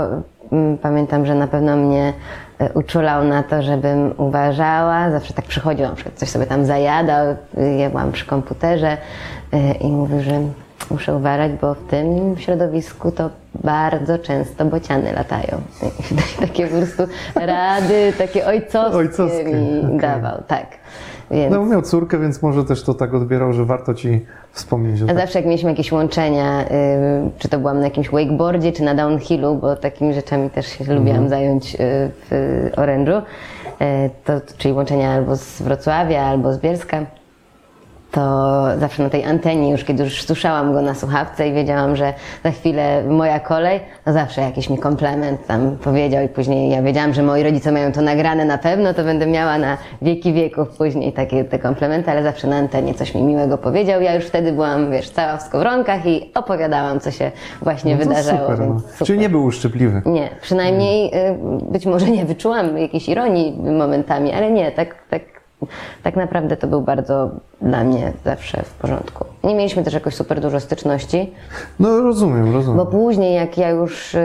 [0.82, 2.12] pamiętam, że na pewno mnie
[2.58, 5.10] e, uczulał na to, żebym uważała.
[5.10, 7.26] Zawsze tak przychodził, na przykład coś sobie tam zajadał,
[7.58, 8.96] y, ja byłam przy komputerze
[9.54, 10.40] y, i mówił, że
[10.90, 13.30] muszę uważać, bo w tym środowisku to
[13.64, 15.60] bardzo często bociany latają.
[16.40, 17.02] Takie po prostu
[17.34, 19.98] rady, takie ojcowskie, Ojcowskie, mi okej.
[19.98, 20.66] dawał, tak.
[21.30, 21.54] Więc...
[21.54, 25.02] No miał córkę, więc może też to tak odbierał, że warto ci wspomnieć.
[25.02, 25.16] A tak.
[25.16, 26.66] zawsze jak mieliśmy jakieś łączenia, y,
[27.38, 31.28] czy to byłam na jakimś wakeboardzie, czy na downhillu, bo takimi rzeczami też się lubiłam
[31.28, 37.06] zająć y, w Orange'u, y, to, czyli łączenia albo z Wrocławia, albo z Bielska,
[38.10, 42.14] to zawsze na tej antenie, już kiedy już słyszałam go na słuchawce i wiedziałam, że
[42.44, 47.14] za chwilę moja kolej, to zawsze jakiś mi komplement tam powiedział i później ja wiedziałam,
[47.14, 51.12] że moi rodzice mają to nagrane na pewno, to będę miała na wieki wieków później
[51.12, 54.02] takie te komplementy, ale zawsze na antenie coś mi miłego powiedział.
[54.02, 57.30] Ja już wtedy byłam, wiesz, cała w skowronkach i opowiadałam, co się
[57.62, 58.80] właśnie No wydarzało, super, no.
[58.80, 59.06] super.
[59.06, 60.02] Czyli nie był uszczypliwy.
[60.06, 61.38] Nie, przynajmniej y,
[61.70, 65.22] być może nie wyczułam jakiejś ironii momentami, ale nie, tak, tak,
[66.02, 67.30] tak naprawdę to był bardzo
[67.62, 69.24] dla mnie zawsze w porządku.
[69.44, 71.32] Nie mieliśmy też jakoś super dużo styczności,
[71.80, 72.76] No rozumiem, rozumiem.
[72.76, 74.20] bo później jak ja już y,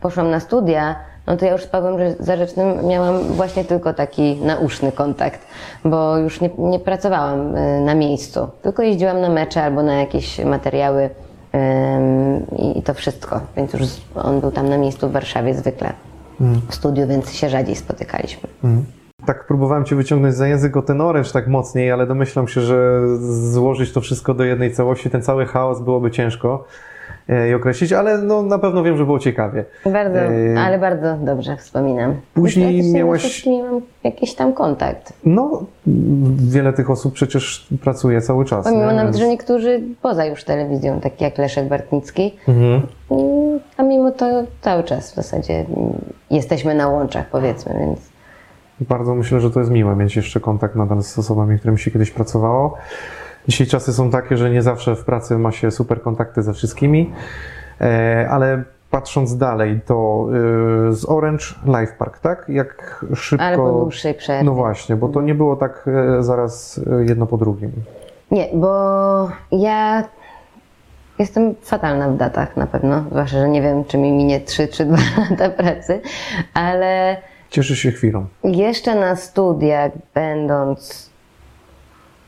[0.00, 4.92] poszłam na studia, no to ja już z Pawłem Zarzecznym miałam właśnie tylko taki nauszny
[4.92, 5.40] kontakt,
[5.84, 10.44] bo już nie, nie pracowałam y, na miejscu, tylko jeździłam na mecze albo na jakieś
[10.44, 11.10] materiały
[11.54, 13.82] ym, i, to wszystko, więc już
[14.14, 15.92] on był tam na miejscu w Warszawie zwykle
[16.70, 18.48] w studiu, więc się rzadziej spotykaliśmy.
[19.26, 23.00] Tak próbowałem Cię wyciągnąć za język o ten oręż tak mocniej, ale domyślam się, że
[23.30, 26.64] złożyć to wszystko do jednej całości, ten cały chaos byłoby ciężko
[27.28, 29.64] e, i określić, ale no, na pewno wiem, że było ciekawie.
[29.86, 32.14] Bardzo, E, ale bardzo dobrze wspominam.
[32.34, 35.12] później Myślę, miałaś- mam jakiś tam kontakt.
[35.24, 35.62] No,
[36.36, 38.64] wiele tych osób przecież pracuje cały czas.
[38.64, 38.96] Pomimo nie?
[38.96, 42.82] nawet, że niektórzy poza już telewizją, taki jak Leszek Bartnicki, Mhm.
[43.10, 44.26] Mm, A mimo to
[44.60, 45.92] cały czas w zasadzie mm,
[46.30, 47.98] jesteśmy na łączach, powiedzmy, więc
[48.80, 52.10] Bardzo myślę, że to jest miłe mieć jeszcze kontakt nadal z osobami, którymi się kiedyś
[52.10, 52.74] pracowało.
[53.48, 57.12] Dzisiaj czasy są takie, że nie zawsze w pracy ma się super kontakty ze wszystkimi,
[57.80, 60.26] e, ale patrząc dalej, to
[60.88, 62.44] e, z Orange Life Park, tak?
[62.48, 63.44] Jak szybko.
[63.44, 64.44] ale po dłuższej przerwie.
[64.44, 65.88] No właśnie, bo to nie było tak
[66.18, 67.72] e, zaraz jedno po drugim.
[68.30, 68.68] Nie, bo
[69.52, 70.04] ja
[71.18, 74.84] jestem fatalna w datach na pewno, zwłaszcza, że nie wiem, czy mi minie 3 czy
[74.84, 74.96] 2
[75.30, 76.00] lata pracy,
[76.54, 77.16] ale
[77.50, 78.26] Cieszysz się chwilą.
[78.44, 81.10] jeszcze na studiach, będąc.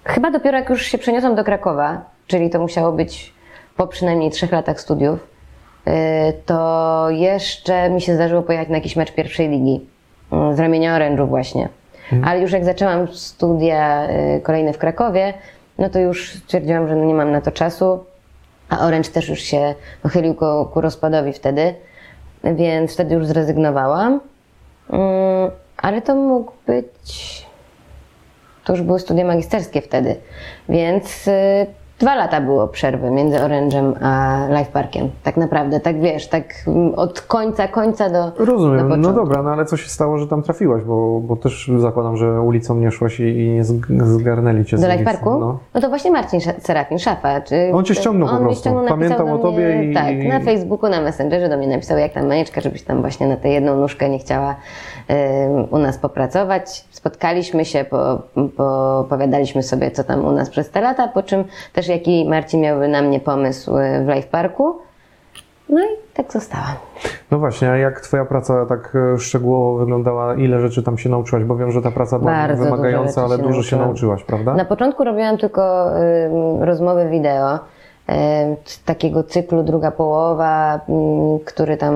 [0.05, 3.33] Chyba dopiero jak już się przeniosłam do Krakowa, czyli to musiało być
[3.77, 5.27] po przynajmniej trzech latach studiów,
[5.87, 5.93] yy,
[6.47, 9.81] to jeszcze mi się zdarzyło pojechać na jakiś mecz pierwszej ligi
[10.33, 11.69] yy, z ramienia Orange'u właśnie.
[12.25, 15.35] Ale już jak zaczęłam studia yy, kolejne w Krakowie,
[15.79, 18.05] no to już stwierdziłam, że no nie mam na to czasu,
[18.69, 19.75] a Orange też już się
[20.09, 21.75] chylił ku, ku rozpadowi wtedy,
[22.45, 24.21] więc wtedy już zrezygnowałam.
[24.93, 27.47] Mm, ale to mógł być.
[28.65, 30.17] To już były studia magisterskie wtedy,
[30.69, 31.67] więc y,
[32.01, 35.11] dwa lata było przerwy między Orange'em a Life Parkiem.
[35.23, 36.45] Tak naprawdę, tak wiesz, tak
[36.97, 38.31] od końca, końca do.
[38.31, 38.89] do Rozumiem.
[38.89, 39.13] No początku.
[39.25, 40.83] dobra, no ale co się stało, że tam trafiłaś?
[40.85, 44.81] Bo, bo też zakładam, że ulicą nie szłaś i, i nie zg- zgarnęli cię z
[44.81, 45.05] Do Life.
[45.05, 45.31] Parku?
[45.31, 45.59] No.
[45.75, 45.81] No.
[45.81, 47.41] to właśnie Marcin Serafin, szafa.
[47.41, 48.63] Czy, On cię ściągnął po on mnie prostu.
[48.63, 51.99] ściągnął, Pamiętał do o tobie mnie, i- Tak, na Facebooku, na Messengerze do mnie napisał,
[51.99, 54.57] jak tam Manieczka, żebyś tam właśnie na tę jedną nóżkę nie chciała
[55.71, 56.85] u nas popracować.
[56.91, 58.19] Spotkaliśmy się, po,
[58.57, 62.61] po, opowiadaliśmy sobie, co tam u nas przez te lata, po czym też jaki Marcin
[62.61, 64.79] miałby na mnie pomysł y, w Life Parku.
[65.69, 66.75] No i tak zostałam.
[67.31, 70.35] No właśnie, a jak twoja praca tak e, szczegółowo wyglądała?
[70.35, 71.45] Ile rzeczy tam się nauczyłaś?
[71.45, 74.55] Bo wiem, że ta praca była Bardzo wymagająca, ale się dużo się nauczyłaś, prawda?
[74.55, 77.59] Na początku robiłam tylko ym, rozmowy wideo,
[78.65, 81.95] z takiego cyklu druga połowa, ym, który tam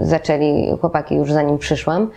[0.00, 2.10] zaczęli chłopaki już zanim przyszłam.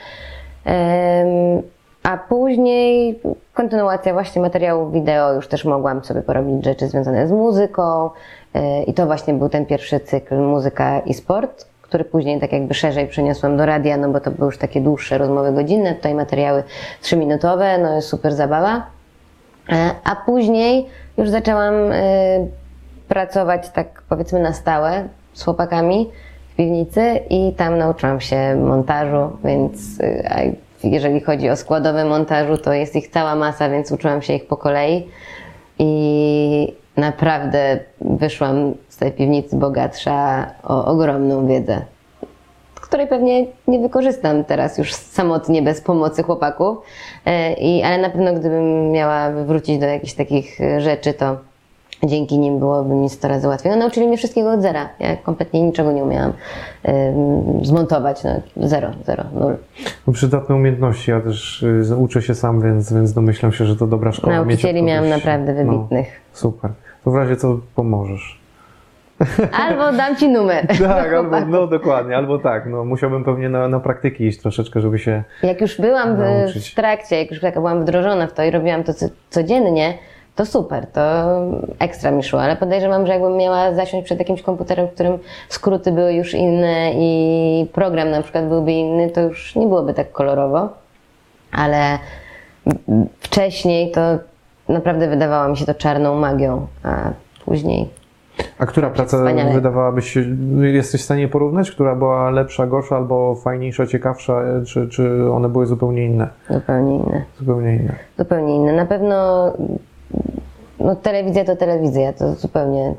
[2.06, 3.20] A później
[3.54, 8.10] kontynuacja właśnie materiałów wideo, już też mogłam sobie porobić rzeczy związane z muzyką.
[8.54, 12.74] Yy, i to właśnie był ten pierwszy cykl muzyka i sport, który później tak jakby
[12.74, 16.64] szerzej przeniosłam do radia, no bo to były już takie dłuższe rozmowy godzinne, tutaj materiały
[17.02, 18.86] trzyminutowe, no super zabawa.
[19.70, 20.86] E, A później
[21.18, 21.96] już zaczęłam e,
[23.08, 26.10] pracować tak powiedzmy na stałe z chłopakami
[26.54, 32.74] w piwnicy i tam nauczyłam się montażu, więc e, jeżeli chodzi o składowe montażu, to
[32.74, 35.08] jest ich cała masa, więc uczyłam się ich po kolei
[35.80, 41.82] i naprawdę wyszłam z tej piwnicy bogatsza o ogromną wiedzę
[42.86, 46.78] której pewnie nie wykorzystam teraz już samotnie, bez pomocy chłopaków.
[47.26, 51.38] E, I, ale na pewno gdybym miała wrócić do jakichś takich rzeczy, to
[52.08, 53.72] dzięki nim byłoby mi 100 razy łatwiej.
[53.72, 54.90] No, nauczyli mnie wszystkiego od zera.
[55.00, 56.34] Ja kompletnie niczego nie umiałam
[57.62, 58.24] zmontować.
[58.24, 59.56] No, zero, zero, nul.
[60.08, 63.88] No, Przydatne umiejętności, ja też y, uczę się sam, więc, więc domyślam się, że to
[63.88, 64.36] dobra szkoła.
[64.36, 66.08] Nauczycieli miałam kogoś- naprawdę No, wybitnych.
[66.34, 66.72] super.
[67.04, 68.40] To w razie co pomożesz.
[69.68, 70.68] Albo dam ci numer.
[70.88, 72.66] Tak, albo, no dokładnie, albo tak.
[72.70, 75.24] No, musiałbym pewnie na, na praktyki iść troszeczkę, żeby się...
[75.44, 76.20] Jak już byłam w,
[76.72, 79.94] w trakcie, jak już taka byłam wdrożona w to i robiłam to co, codziennie,
[80.36, 81.02] to super, to
[81.80, 85.18] ekstra mi szło, ale podejrzewam, że jakbym miała zasiąść przed jakimś komputerem, w którym
[85.50, 90.12] skróty były już inne i program na przykład byłby inny, to już nie byłoby tak
[90.12, 90.70] kolorowo,
[91.52, 92.00] ale
[93.20, 94.02] wcześniej to
[94.70, 97.12] naprawdę wydawało mi się to czarną magią, a
[97.46, 97.90] później
[98.60, 99.54] A która praca wspaniale.
[99.54, 100.24] wydawałabyś się...
[100.62, 105.66] Jesteś w stanie porównać, która była lepsza, gorsza, albo fajniejsza, ciekawsza, czy, czy one były
[105.66, 106.28] zupełnie inne?
[106.50, 107.24] zupełnie inne.
[107.40, 107.96] Zupełnie inne.
[108.18, 108.74] Zupełnie inne.
[108.74, 109.54] Na pewno
[110.86, 112.94] no, telewizja to telewizja, to zupełnie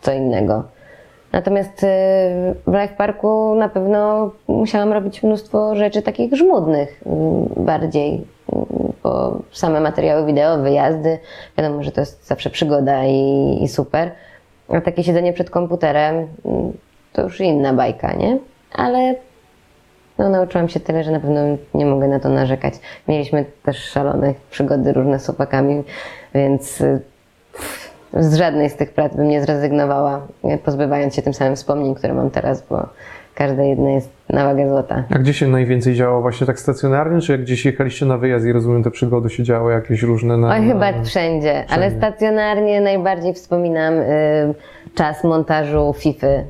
[0.00, 0.64] co innego.
[1.32, 1.86] Natomiast y,
[2.66, 7.02] w Life Parku na pewno musiałam robić mnóstwo rzeczy takich żmudnych
[7.58, 8.56] y, bardziej, y,
[9.02, 11.18] bo same materiały wideo, wyjazdy,
[11.58, 14.10] wiadomo, że to jest zawsze przygoda i, i super.
[14.68, 16.26] A takie siedzenie przed komputerem y,
[17.12, 18.38] to już inna bajka, nie?
[18.72, 19.14] Ale
[20.18, 21.40] no, nauczyłam się tyle, że na pewno
[21.74, 22.74] nie mogę na to narzekać.
[23.08, 25.82] Mieliśmy też szalone przygody różne z chłopakami,
[26.34, 27.00] więc y,
[28.14, 32.14] z żadnej z tych prac bym nie zrezygnowała, y, pozbywając się tym samym wspomnień, które
[32.14, 32.88] mam teraz, bo
[33.34, 35.04] każda jedna jest na wagę złota.
[35.10, 36.20] A gdzie się najwięcej działo?
[36.20, 39.72] Właśnie tak stacjonarnie, czy jak gdzieś jechaliście na wyjazd i rozumiem, te przygody się działy
[39.72, 40.54] jakieś różne na...
[40.54, 44.54] Oj, chyba wszędzie, ale stacjonarnie najbardziej wspominam y,
[44.94, 46.42] czas montażu FIFA, y,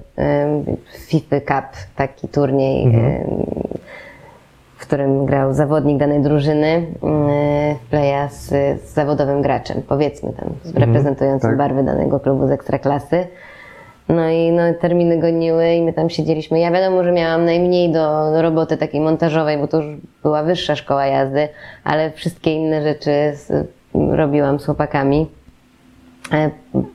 [1.06, 3.24] FIFA Cup, taki turniej, y,
[3.71, 3.71] w
[4.92, 6.86] którym grał zawodnik danej drużyny
[7.90, 8.48] playa z,
[8.82, 11.58] z zawodowym graczem, powiedzmy tam, z reprezentującym tak.
[11.58, 13.26] barwy danego klubu z ekstraklasy.
[14.08, 16.60] No i no, terminy goniły i my tam siedzieliśmy.
[16.60, 20.76] Ja wiadomo, że miałam najmniej do, do roboty takiej montażowej, bo to już była wyższa
[20.76, 21.48] szkoła jazdy,
[21.84, 25.26] ale wszystkie inne rzeczy z, robiłam z chłopakami.
[26.32, 26.50] E,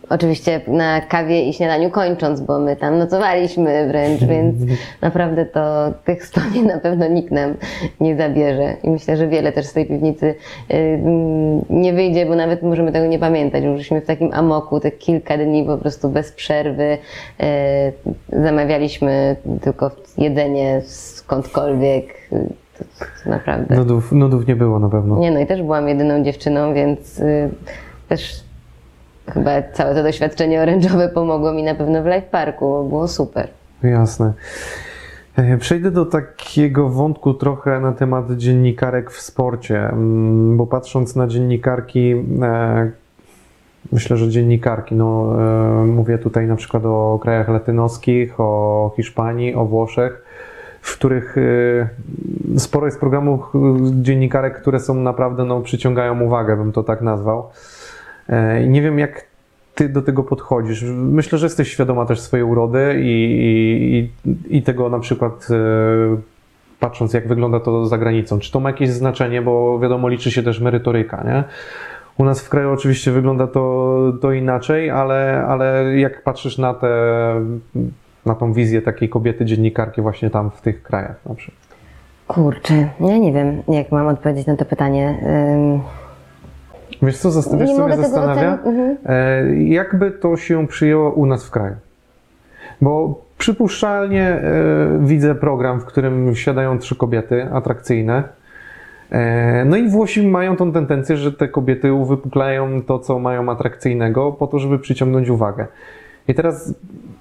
[0.10, 4.56] Oczywiście na kawie i śniadaniu kończąc, bo my tam nocowaliśmy wręcz, więc
[5.02, 7.54] naprawdę to tych wspomnień na pewno nikt nam
[8.00, 8.74] nie zabierze.
[8.84, 10.36] I myślę, że wiele też z tej piwnicy y,
[10.76, 13.64] mm, nie wyjdzie, bo nawet możemy tego nie pamiętać.
[13.78, 16.98] Żeśmy w takim amoku te kilka dni po prostu bez przerwy
[18.34, 22.06] y, zamawialiśmy tylko jedzenie skądkolwiek.
[23.26, 23.76] Naprawdę.
[23.76, 25.20] Nudów, nudów nie było na pewno.
[25.20, 27.50] Nie no i też byłam jedyną dziewczyną, więc y,
[28.10, 28.47] też
[29.34, 33.48] chyba całe to doświadczenie orężowe pomogło mi na pewno w Life Parku, było super.
[33.84, 34.34] Jasne.
[35.38, 41.28] E, Przejdę do takiego wątku trochę na temat dziennikarek w sporcie, mm, bo patrząc na
[41.28, 42.12] dziennikarki,
[42.42, 42.92] e,
[43.92, 45.36] myślę, że dziennikarki, no,
[45.82, 50.24] e, mówię tutaj na przykład o krajach latynoskich, o Hiszpanii, o Włoszech,
[50.82, 51.36] w których
[52.58, 53.54] sporo jest programów
[54.02, 57.50] dziennikarek, które są naprawdę, no, przyciągają uwagę, bym to tak nazwał.
[58.30, 59.26] E, Nie wiem, jak
[59.76, 60.84] ty do tego podchodzisz.
[60.94, 65.56] Myślę, że jesteś świadoma też swojej urody i, i, i tego na przykład e,
[66.80, 68.40] patrząc, jak wygląda to za granicą.
[68.40, 71.44] Czy to ma jakieś znaczenie, bo wiadomo, liczy się też merytoryka, nie?
[72.18, 76.90] U nas w kraju oczywiście wygląda to, to inaczej, ale, ale jak patrzysz na, te,
[78.26, 81.68] na tą wizję takiej kobiety dziennikarki właśnie tam w tych krajach na przykład.
[82.28, 85.18] Kurczę, ja nie wiem, jak mam odpowiedzieć na to pytanie.
[87.02, 88.54] Wiesz co, zast- wiesz, Nie co mogę mnie tego zastanawia?
[88.54, 88.98] ocenić, mhm.
[89.06, 91.76] E, jakby to się przyjęło u nas w kraju?
[92.82, 94.42] Bo przypuszczalnie e,
[95.02, 98.24] widzę program, w którym siadają trzy kobiety atrakcyjne.
[99.12, 104.32] E, no i Włosi mają tą tendencję, że te kobiety uwypuklają to, co mają atrakcyjnego,
[104.32, 105.68] po to, żeby przyciągnąć uwagę.
[106.28, 106.74] I teraz,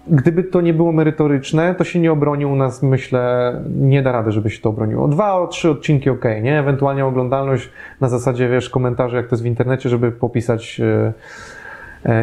[0.09, 4.33] gdyby to nie było merytoryczne, to się nie obroni u nas, myślę, nie da rady,
[4.33, 5.09] żeby się to obroniło.
[5.09, 6.59] Dwa, trzy odcinki ok, nie?
[6.59, 10.81] Ewentualnie oglądalność na zasadzie, wiesz, komentarzy, jak to jest w internecie, żeby popisać.
[10.81, 11.13] e,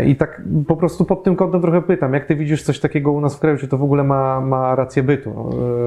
[0.06, 3.22] I tak po prostu pod tym kątem trochę pytam, jak ty widzisz coś takiego u
[3.22, 5.30] nas w kraju, czy to w ogóle ma, ma rację bytu,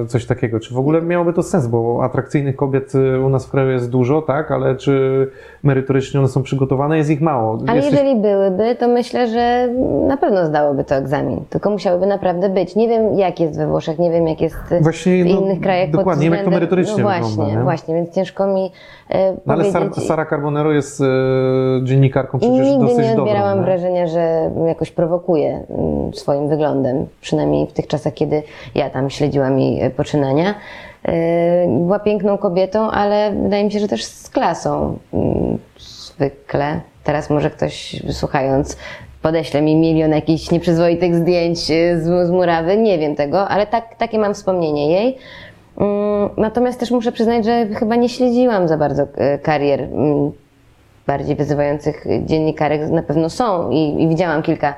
[0.03, 3.47] e, coś takiego, czy w ogóle miałoby to sens, bo atrakcyjnych kobiet e, u nas
[3.47, 5.27] w kraju jest dużo, tak, ale czy
[5.63, 7.59] merytorycznie one są przygotowane, jest ich mało.
[7.67, 9.69] ale Jesteś- jeżeli byłyby, to myślę, że
[10.09, 11.41] na pewno zdałoby to egzamin.
[11.51, 12.77] Tylko musiałyby naprawdę być.
[12.77, 15.91] Nie wiem, jak jest we Włoszech, nie wiem, jak jest Właśnie, w no, innych krajach.
[15.91, 17.63] pod dokładnie, nie wiem, jak to merytorycznie no wygląda, właśnie, nie?
[17.63, 18.73] Właśnie, więc ciężko mi
[19.11, 19.65] e, No ale.
[19.93, 21.05] Sara Carbonero jest e,
[21.85, 23.23] dziennikarką przecież nigdy dosyć nie dobrą.
[23.23, 28.43] odbierałam wrażenia, że jakoś prowokuje mm, swoim wyglądem, przynajmniej w tych czasach, kiedy
[28.75, 30.55] ja tam śledziłam jej e, poczynania.
[31.05, 36.81] E, Była piękną kobietą, ale wydaje mi się, że też z klasą mm, zwykle.
[37.05, 38.77] Teraz może ktoś słuchając
[39.23, 43.95] podeśle mi milion jakichś nieprzyzwoitych zdjęć e, z, z murawy, nie wiem tego, ale tak,
[43.99, 45.17] takie mam wspomnienie jej.
[45.79, 49.07] Mm, Natomiast też muszę przyznać, że chyba nie śledziłam za bardzo
[49.43, 49.89] karier
[51.07, 54.75] bardziej wyzywających dziennikarek na pewno są i, i widziałam kilka.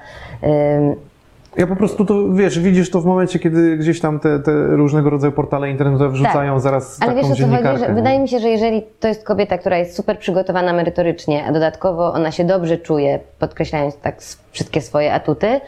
[1.56, 5.10] Ja po prostu to, wiesz, widzisz to w momencie, kiedy gdzieś tam te, te różnego
[5.10, 7.08] rodzaju portale internetowe wrzucają zaraz Tak.
[7.08, 7.78] Ale taką wiesz o co chodzi?
[7.78, 7.94] Że nie?
[7.94, 12.12] wydaje mi się, że jeżeli to jest kobieta, która jest super przygotowana merytorycznie, a dodatkowo
[12.12, 14.16] ona się dobrze czuje, podkreślając tak
[14.50, 15.60] wszystkie swoje atuty,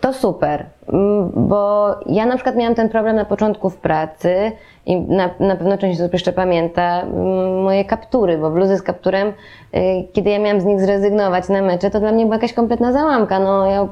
[0.00, 0.66] to super.
[0.92, 4.52] Mm, Bo ja na przykład miałam ten problem na początku w pracy
[4.86, 9.28] i na, na pewno część osób jeszcze pamięta mm, moje kaptury, bo bluzy z kapturem,
[9.28, 9.32] y,
[10.12, 13.38] kiedy ja miałam z nich zrezygnować na mecze, to dla mnie była jakaś kompletna załamka.
[13.38, 13.88] No, ja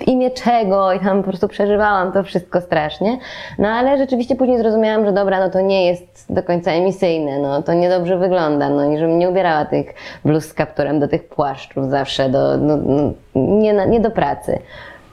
[0.00, 3.18] w imię czego i tam po prostu przeżywałam to wszystko strasznie.
[3.58, 7.62] No ale rzeczywiście później zrozumiałam, że dobra, no to nie jest do końca emisyjne, no
[7.62, 11.90] to niedobrze wygląda, no i żebym nie ubierała tych bluz z kapturem do tych płaszczów
[11.90, 14.58] zawsze, do, no, no, nie, na, nie do pracy.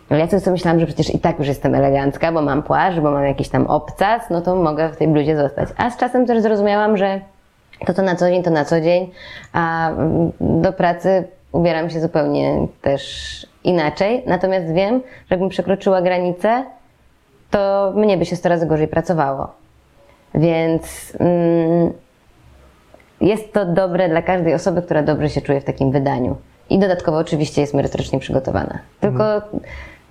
[0.09, 3.11] Ale ja sobie myślałam, że przecież i tak już jestem elegancka, bo mam płaszcz, bo
[3.11, 5.69] mam jakiś tam obcas, no to mogę w tej bluzie zostać.
[5.77, 7.21] A z czasem też zrozumiałam, że
[7.85, 9.11] to co na co dzień, to na co dzień,
[9.53, 9.91] a
[10.39, 14.23] do pracy ubieram się zupełnie też inaczej.
[14.27, 16.63] Natomiast wiem, że jakbym przekroczyła granicę,
[17.51, 19.47] to mnie by się 100 razy gorzej pracowało.
[20.35, 21.93] Więc mm,
[23.21, 26.35] jest to dobre dla każdej osoby, która dobrze się czuje w takim wydaniu.
[26.69, 28.79] I dodatkowo oczywiście jest merytorycznie przygotowana.
[28.99, 29.41] Tylko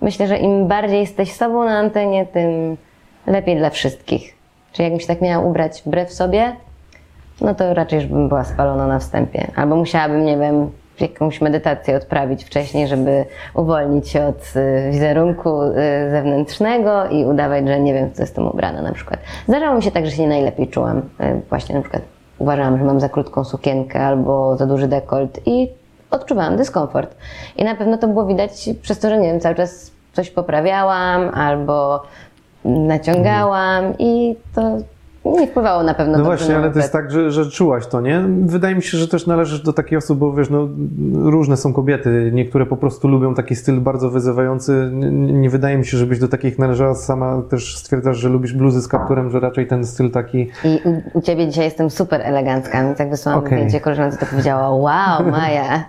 [0.01, 2.77] myślę, że im bardziej jesteś sobą na antenie, tym
[3.27, 4.37] lepiej dla wszystkich.
[4.71, 6.55] Czyli jakbym się tak miała ubrać wbrew sobie,
[7.41, 9.51] no to raczej już bym była spalona na wstępie.
[9.55, 15.73] Albo musiałabym, nie wiem, jakąś medytację odprawić wcześniej, żeby uwolnić się od y, wizerunku y,
[16.11, 19.19] zewnętrznego i udawać, że nie wiem, co jestem ubrana na przykład.
[19.47, 20.97] Zdarzało mi się tak, że się nie najlepiej czułam.
[20.97, 22.03] Y, Właśnie na przykład
[22.37, 25.69] uważałam, że mam za krótką sukienkę albo za duży dekolt i
[26.11, 27.15] odczuwałam dyskomfort.
[27.55, 31.29] I na pewno to było widać przez to, że nie wiem, cały czas coś poprawiałam
[31.29, 32.03] albo
[32.65, 34.77] naciągałam i to
[35.31, 38.23] nie wpływało na pewno No właśnie, ale to jest tak, że, że czułaś to, nie?
[38.45, 40.67] Wydaje mi się, że też należysz do takich osób, bo wiesz, no
[41.31, 44.73] różne są kobiety, niektóre po prostu lubią taki styl bardzo wyzywający.
[44.73, 46.95] N- Nie wydaje mi się, żebyś do takich należała.
[46.95, 51.17] Sama też stwierdzasz, że lubisz bluzy z kapturem, że raczej ten styl taki I u,
[51.17, 53.57] u ciebie dzisiaj jestem super elegancka, więc jak wysłałam Okej.
[53.57, 55.83] zdjęcie koleżance, to powiedziała, wow, Maja.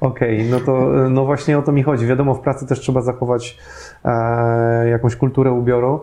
[0.00, 0.72] Okej, no to
[1.10, 2.06] no właśnie o to mi chodzi.
[2.06, 3.58] Wiadomo, w pracy też trzeba zachować
[4.04, 6.00] e, jakąś kulturę ubioru.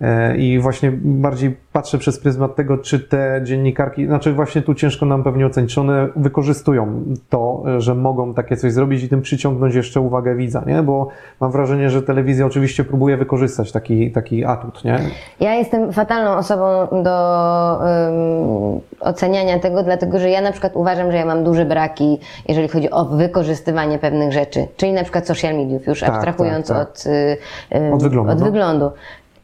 [0.00, 5.06] E, I właśnie bardziej patrzę przez pryzmat tego, czy te dziennikarki, znaczy właśnie tu ciężko
[5.06, 9.74] nam pewnie ocenić, czy one wykorzystują to, że mogą takie coś zrobić i tym przyciągnąć
[9.74, 10.82] jeszcze uwagę widza, nie?
[10.82, 11.08] Bo
[11.40, 14.98] mam wrażenie, że telewizja oczywiście próbuje wykorzystać taki, taki atut, nie?
[15.40, 17.78] Ja jestem fatalną osobą do
[18.08, 22.18] ym, oceniania tego, dlatego że ja na przykład uważam, że ja mam duże braki,
[22.48, 26.76] jeżeli chodzi o wykorzystywanie pewnych rzeczy, czyli na przykład social mediów, już Tak, abstrahując tak,
[26.76, 26.88] tak.
[26.88, 28.44] Od, y, Od wyglądu, Od no.
[28.44, 28.90] wyglądu.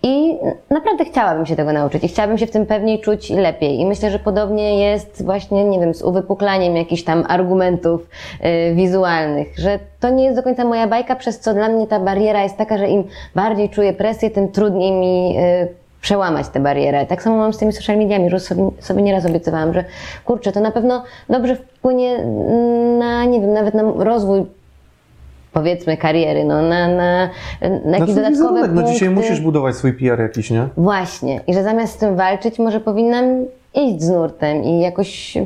[0.03, 0.39] I
[0.71, 3.81] naprawdę chciałabym się tego nauczyć i chciałabym się w tym pewniej czuć lepiej.
[3.81, 8.09] I myślę, że podobnie jest właśnie, nie wiem, z uwypuklaniem jakichś tam argumentów
[8.71, 12.01] y, wizualnych, że to nie jest do końca moja bajka, przez co dla mnie ta
[12.01, 15.69] bariera jest taka, że im bardziej czuję presję, tym trudniej mi y,
[16.01, 17.07] przełamać tę barierę.
[17.07, 19.85] Tak samo mam z tymi social mediami, że sobie, sobie nieraz obiecywałam, że
[20.25, 22.25] kurczę, to na pewno dobrze wpłynie
[22.99, 24.47] na, nie wiem, nawet na rozwój
[25.53, 27.29] powiedzmy kariery, no, na, na,
[27.85, 29.11] na jakieś Znaczy, dodatkowe wizerunek, no dzisiaj punkty.
[29.29, 30.69] musisz budować swój PR jakiś, nie?
[30.77, 31.41] Właśnie.
[31.47, 33.25] I że zamiast z tym walczyć, może powinnam
[33.75, 35.39] iść z nurtem i jakoś...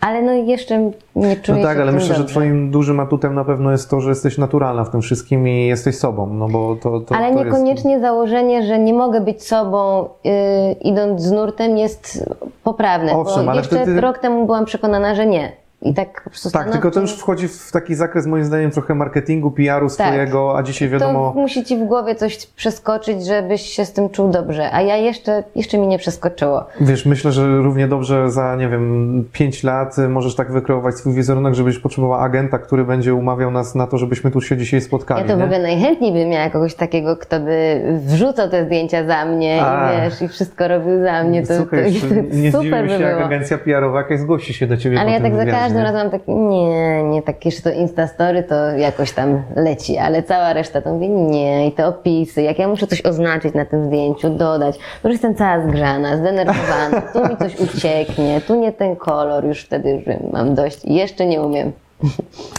[0.00, 2.34] Ale no jeszcze nie czuję No tak, ale myślę, że dobrze.
[2.34, 5.98] twoim dużym atutem na pewno jest to, że jesteś naturalna w tym wszystkim i jesteś
[5.98, 7.44] sobą, no bo to, to Ale to jest...
[7.44, 10.32] niekoniecznie założenie, że nie mogę być sobą yy,
[10.72, 12.28] idąc z nurtem jest
[12.64, 13.12] poprawne.
[13.12, 15.52] Owszem, bo ale jeszcze wtedy- rok temu byłam przekonana, że nie.
[15.82, 18.94] I tak po prostu Tak, tylko to już wchodzi w taki zakres moim zdaniem trochę
[18.94, 21.32] marketingu, PR-u swojego, a dzisiaj wiadomo...
[21.34, 24.72] To musi ci w głowie coś przeskoczyć, żebyś się z tym czuł dobrze.
[24.72, 26.64] A ja jeszcze, jeszcze mi nie przeskoczyło.
[26.80, 31.14] Wiesz, myślę, że równie dobrze za, nie wiem, 5 lat y, możesz tak wykreować swój
[31.14, 35.22] wizerunek, żebyś potrzebowała agenta, który będzie umawiał nas na to, żebyśmy tu się dzisiaj spotkali.
[35.22, 35.44] Ja to w nie?
[35.44, 39.92] ogóle najchętniej bym miała kogoś takiego, kto by wrzucał te zdjęcia za mnie A.
[39.92, 41.46] i wiesz, i wszystko robił za mnie.
[41.46, 43.26] To, Słuchaj, to, jeszcze to nie super by się, jak było.
[43.26, 45.92] agencja PR-owa jakaś zgłosi się do ciebie Ale ja tak za każdym nie?
[45.92, 50.52] razem mam taki, nie, nie, tak jeszcze to Instastory to jakoś tam leci, ale cała
[50.52, 54.30] reszta to mówię, nie, i te opisy, jak ja muszę coś oznaczyć na tym zdjęciu,
[54.30, 59.44] dodać, to już jestem cała zgrzana, zdenerwowana, tu mi coś ucieknie, tu nie ten kolor,
[59.44, 61.72] już wtedy już mam dość i jeszcze nie umiem.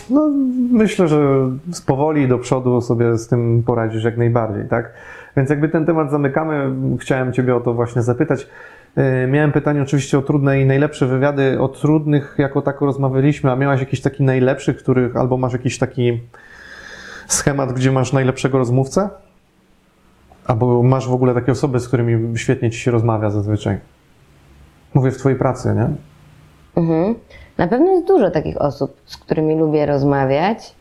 [0.10, 0.30] No,
[0.72, 1.20] myślę, że
[1.72, 4.92] z powoli do przodu sobie z tym poradzisz jak najbardziej, tak?
[5.38, 8.48] Więc jakby ten temat zamykamy, chciałem Ciebie o to właśnie zapytać.
[8.98, 11.62] Yy, Miałem pytanie oczywiście o trudne i najlepsze wywiady.
[11.62, 16.20] O trudnych jako tako rozmawialiśmy, a miałaś jakiś taki najlepszy, których, albo masz jakiś taki
[17.28, 19.10] schemat, gdzie masz najlepszego rozmówcę?
[20.46, 23.78] Albo masz w ogóle takie osoby, z którymi świetnie Ci się rozmawia zazwyczaj?
[24.94, 25.88] Mówię w Twojej pracy, nie?
[26.82, 27.16] Mhm.
[27.58, 30.76] Na pewno jest dużo takich osób, z którymi lubię rozmawiać,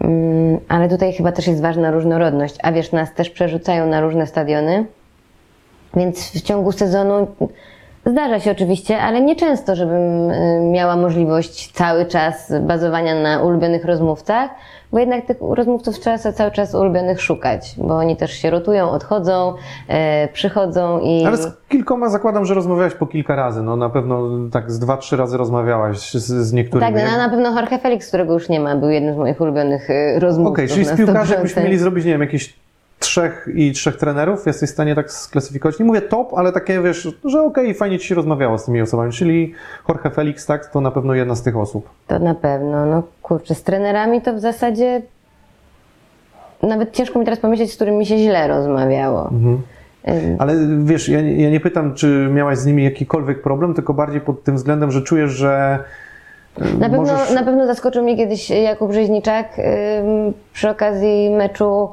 [0.00, 2.56] Mm, ale tutaj chyba też jest ważna różnorodność.
[2.62, 4.86] A wiesz, nas też przerzucają na różne stadiony,
[5.96, 7.26] więc w ciągu sezonu
[8.06, 13.84] zdarza się oczywiście, ale nie często, żebym y, miała możliwość cały czas bazowania na ulubionych
[13.84, 14.50] rozmówcach,
[14.92, 18.90] bo jednak tych rozmówców trzeba sobie cały czas ulubionych szukać, bo oni też się rotują,
[18.90, 19.54] odchodzą,
[19.88, 21.24] e, przychodzą i...
[21.26, 23.62] Ale z kilkoma zakładam, że rozmawiałaś po kilka razy.
[23.62, 26.94] No na pewno tak z dwa, trzy razy rozmawiałaś z, z niektórymi.
[26.94, 29.90] Tak, no, na pewno Jorge Felix, którego już nie ma, był jednym z moich ulubionych
[29.90, 30.52] y, rozmówców.
[30.52, 31.64] Okej, czyli na z piłkarzy 100%.
[31.64, 32.54] mieli zrobić, nie wiem, jakieś
[33.00, 35.78] trzech i trzech trenerów, jesteś w stanie tak sklasyfikować.
[35.78, 39.12] Nie mówię top, ale takie wiesz, że okej, fajnie ci się rozmawiało z tymi osobami.
[39.12, 39.54] Czyli
[39.88, 41.88] Jorge Felix, tak, to na pewno jedna z tych osób.
[42.06, 45.02] To na pewno, no kurczę, z trenerami to w zasadzie
[46.62, 49.28] nawet ciężko mi teraz pomyśleć, z którymi mi się źle rozmawiało.
[49.28, 49.58] Mhm.
[50.38, 54.20] Ale wiesz, ja, nie- ja nie pytam, czy miałaś z nimi jakikolwiek problem, tylko bardziej
[54.20, 55.78] pod tym względem, że czujesz, że
[56.58, 57.34] Na pewno, możesz...
[57.34, 59.64] na pewno zaskoczył mnie kiedyś Jakub Rzeźniczak ym,
[60.52, 61.88] przy okazji meczu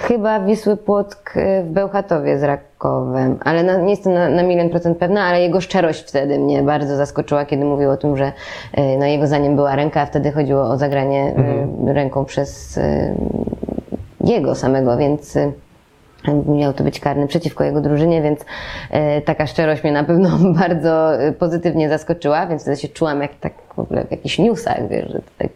[0.00, 4.70] chyba Wisły Płock y, w Bełchatowie z Rakowem, ale na, nie jestem na, na milion
[4.70, 8.32] procent pewna, ale jego szczerość wtedy mnie bardzo zaskoczyła, kiedy mówił o tym, że
[8.78, 11.34] y, no, jego zdaniem była ręka, a wtedy chodziło o zagranie
[11.88, 12.80] y, ręką przez
[14.24, 15.38] jego samego, więc
[16.48, 18.44] miał to być karny przeciwko jego drużynie, więc
[19.24, 20.28] taka szczerość mnie na pewno
[20.60, 25.12] bardzo pozytywnie zaskoczyła, więc wtedy się czułam jak tak w ogóle w jakichś newsach, wiesz,
[25.12, 25.48] że tak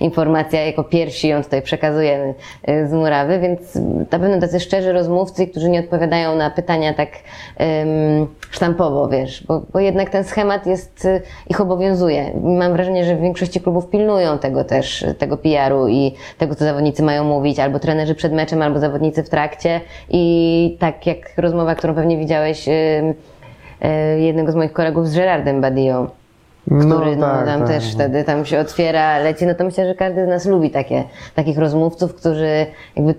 [0.00, 3.74] informacja jako pierwsi ją tutaj przekazujemy e, z murawy, więc
[4.10, 7.08] na pewno tacy szczerzy rozmówcy, którzy nie odpowiadają na pytania tak
[7.56, 7.88] em,
[8.50, 11.20] sztampowo, wiesz, bo, bo jednak ten schemat jest, e,
[11.50, 12.30] ich obowiązuje.
[12.42, 17.02] Mam wrażenie, że w większości klubów pilnują tego też, tego PR-u i tego, co zawodnicy
[17.02, 21.94] mają mówić, albo trenerzy przed meczem, albo zawodnicy w trakcie i tak jak rozmowa, którą
[21.94, 23.14] pewnie widziałeś e,
[24.18, 26.06] jednego z moich kolegów z Gerardem Badillą,
[26.68, 27.90] który no, tak, tam tak, też no.
[27.92, 31.04] wtedy tam się otwiera, leci, no to myślę, że każdy z nas lubi takie,
[31.34, 32.66] takich rozmówców, którzy
[32.96, 33.14] jakby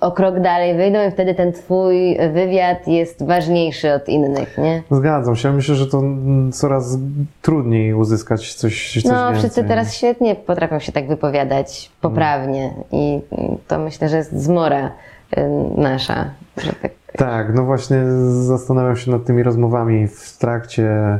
[0.00, 4.82] o krok dalej wyjdą i wtedy ten twój wywiad jest ważniejszy od innych, nie?
[4.90, 5.52] Zgadzam się.
[5.52, 6.98] Myślę, że to mm, coraz
[7.42, 9.38] trudniej uzyskać coś, coś No, więcej.
[9.38, 13.20] wszyscy teraz świetnie potrafią się tak wypowiadać poprawnie i
[13.68, 15.40] to myślę, że jest zmora y,
[15.76, 21.18] nasza, że tak Tak, no właśnie zastanawiam się nad tymi rozmowami w trakcie.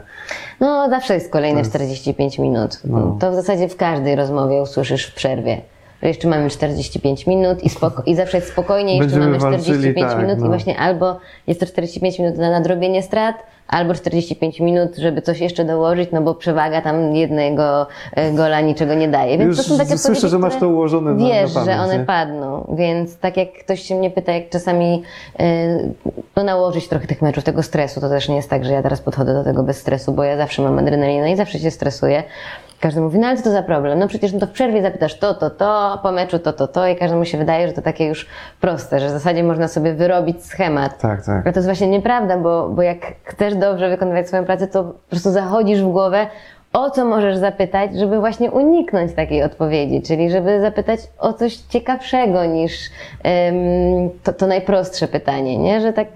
[0.61, 2.81] No, zawsze jest kolejne 45 minut.
[2.85, 3.17] No.
[3.21, 5.63] To w zasadzie w każdej rozmowie usłyszysz w przerwie.
[6.03, 10.09] Jeszcze mamy 45 minut i, spoko- i zawsze jest spokojnie, jeszcze Będziemy mamy walczyli, 45
[10.13, 10.47] tak, minut no.
[10.47, 13.37] i właśnie albo jest to 45 minut na nadrobienie strat,
[13.69, 18.95] albo 45 minut, żeby coś jeszcze dołożyć, no bo przewaga tam jednego e, gola niczego
[18.95, 19.39] nie daje.
[19.39, 21.85] Więc Już to są takie słyszę, że masz to ułożone na- Wiesz, na pamięć, że
[21.85, 22.05] one nie?
[22.05, 25.03] padną, więc tak jak ktoś się mnie pyta, jak czasami
[25.41, 25.79] e,
[26.37, 29.01] no, nałożyć trochę tych meczów, tego stresu, to też nie jest tak, że ja teraz
[29.01, 32.23] podchodzę do tego bez stresu, bo ja zawsze mam adrenalinę i zawsze się stresuję.
[32.83, 33.99] Każdy mówi, no ale co to za problem?
[33.99, 36.89] No przecież no to w przerwie zapytasz to, to, to, po meczu to, to, to
[36.89, 38.27] i każdemu się wydaje, że to takie już
[38.61, 40.99] proste, że w zasadzie można sobie wyrobić schemat.
[40.99, 41.45] Tak, tak.
[41.45, 45.11] Ale to jest właśnie nieprawda, bo, bo jak chcesz dobrze wykonywać swoją pracę, to po
[45.11, 46.27] prostu zachodzisz w głowę,
[46.73, 52.45] o co możesz zapytać, żeby właśnie uniknąć takiej odpowiedzi, czyli żeby zapytać o coś ciekawszego
[52.45, 52.73] niż
[53.23, 53.55] em,
[54.23, 55.81] to, to najprostsze pytanie, nie?
[55.81, 56.09] Że tak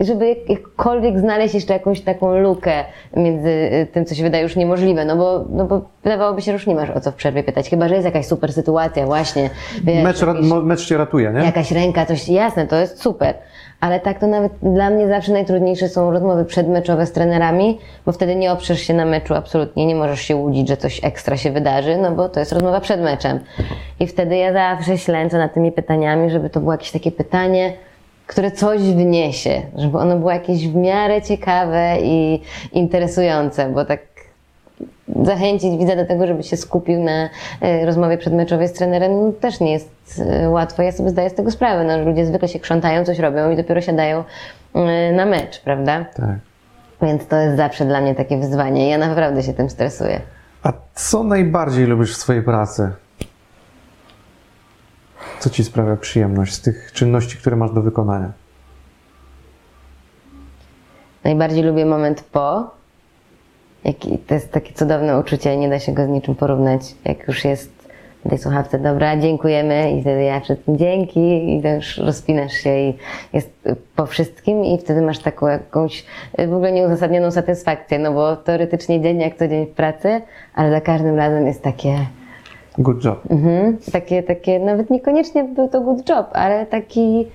[0.00, 2.72] żeby jak- jakkolwiek znaleźć jeszcze jakąś taką lukę
[3.16, 6.52] między y, tym, co się wydaje już niemożliwe, no bo, no bo wydawałoby się, że
[6.52, 9.50] już nie masz o co w przerwie pytać, chyba, że jest jakaś super sytuacja właśnie,
[9.84, 11.40] wiesz, Mecz, jakiś- mecz cię ratuje, nie?
[11.44, 13.34] jakaś ręka, coś jasne, to jest super.
[13.80, 18.36] Ale tak to nawet dla mnie zawsze najtrudniejsze są rozmowy przedmeczowe z trenerami, bo wtedy
[18.36, 21.96] nie oprzesz się na meczu absolutnie, nie możesz się łudzić, że coś ekstra się wydarzy,
[21.98, 23.40] no bo to jest rozmowa przed meczem.
[24.00, 27.72] I wtedy ja zawsze ślęczę nad tymi pytaniami, żeby to było jakieś takie pytanie,
[28.30, 32.40] które coś wniesie, żeby ono było jakieś w miarę ciekawe i
[32.72, 34.00] interesujące, bo tak
[35.22, 37.28] zachęcić widza do tego, żeby się skupił na
[37.60, 40.82] e, rozmowie przedmeczowej z trenerem, no, też nie jest e, łatwo.
[40.82, 41.84] Ja sobie zdaję z tego sprawę.
[41.84, 44.24] No, że ludzie zwykle się krzątają, coś robią i dopiero siadają
[44.74, 46.04] e, na mecz, prawda?
[46.16, 46.38] Tak.
[47.02, 48.88] Więc to jest zawsze dla mnie takie wyzwanie.
[48.88, 50.20] Ja naprawdę się tym stresuję.
[50.62, 52.90] A co najbardziej lubisz w swojej pracy?
[55.40, 58.32] Co ci sprawia przyjemność z tych czynności, które masz do wykonania?
[61.24, 62.70] Najbardziej lubię moment po.
[64.26, 66.82] To jest takie cudowne uczucie, nie da się go z niczym porównać.
[67.04, 67.70] Jak już jest
[68.24, 72.94] w tej słuchawce, dobra, dziękujemy i wtedy ja wszystkim dzięki i już rozpinasz się i
[73.32, 73.50] jest
[73.96, 76.04] po wszystkim i wtedy masz taką jakąś
[76.40, 80.20] y, w ogóle nieuzasadnioną satysfakcję, no bo teoretycznie dzień jak co dzień w pracy,
[80.54, 82.06] ale za każdym razem jest takie,
[82.78, 83.20] Good job.
[83.30, 83.78] Mhm.
[83.92, 87.26] Takie, takie, nawet niekoniecznie był to good job, ale taki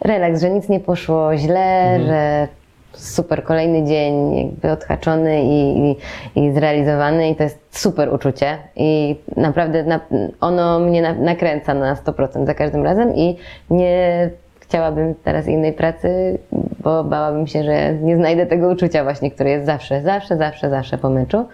[0.00, 2.48] relaks, że nic nie poszło źle, że
[2.92, 5.96] super kolejny dzień jakby odhaczony i, i,
[6.36, 10.00] i zrealizowany i to jest super uczucie i naprawdę na,
[10.40, 13.36] ono mnie na, nakręca na 100% za każdym razem i
[13.70, 14.30] nie
[14.60, 16.38] chciałabym teraz innej pracy,
[16.82, 20.98] bo bałabym się, że nie znajdę tego uczucia właśnie, które jest zawsze, zawsze, zawsze, zawsze
[20.98, 21.46] po meczu.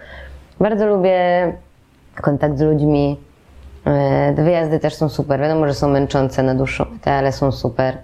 [0.59, 1.13] Bardzo lubię
[2.21, 3.26] kontakt z ludźmi.
[3.87, 5.39] E, wyjazdy też są super.
[5.39, 7.97] Wiadomo, że są męczące na dłuższą ale są super.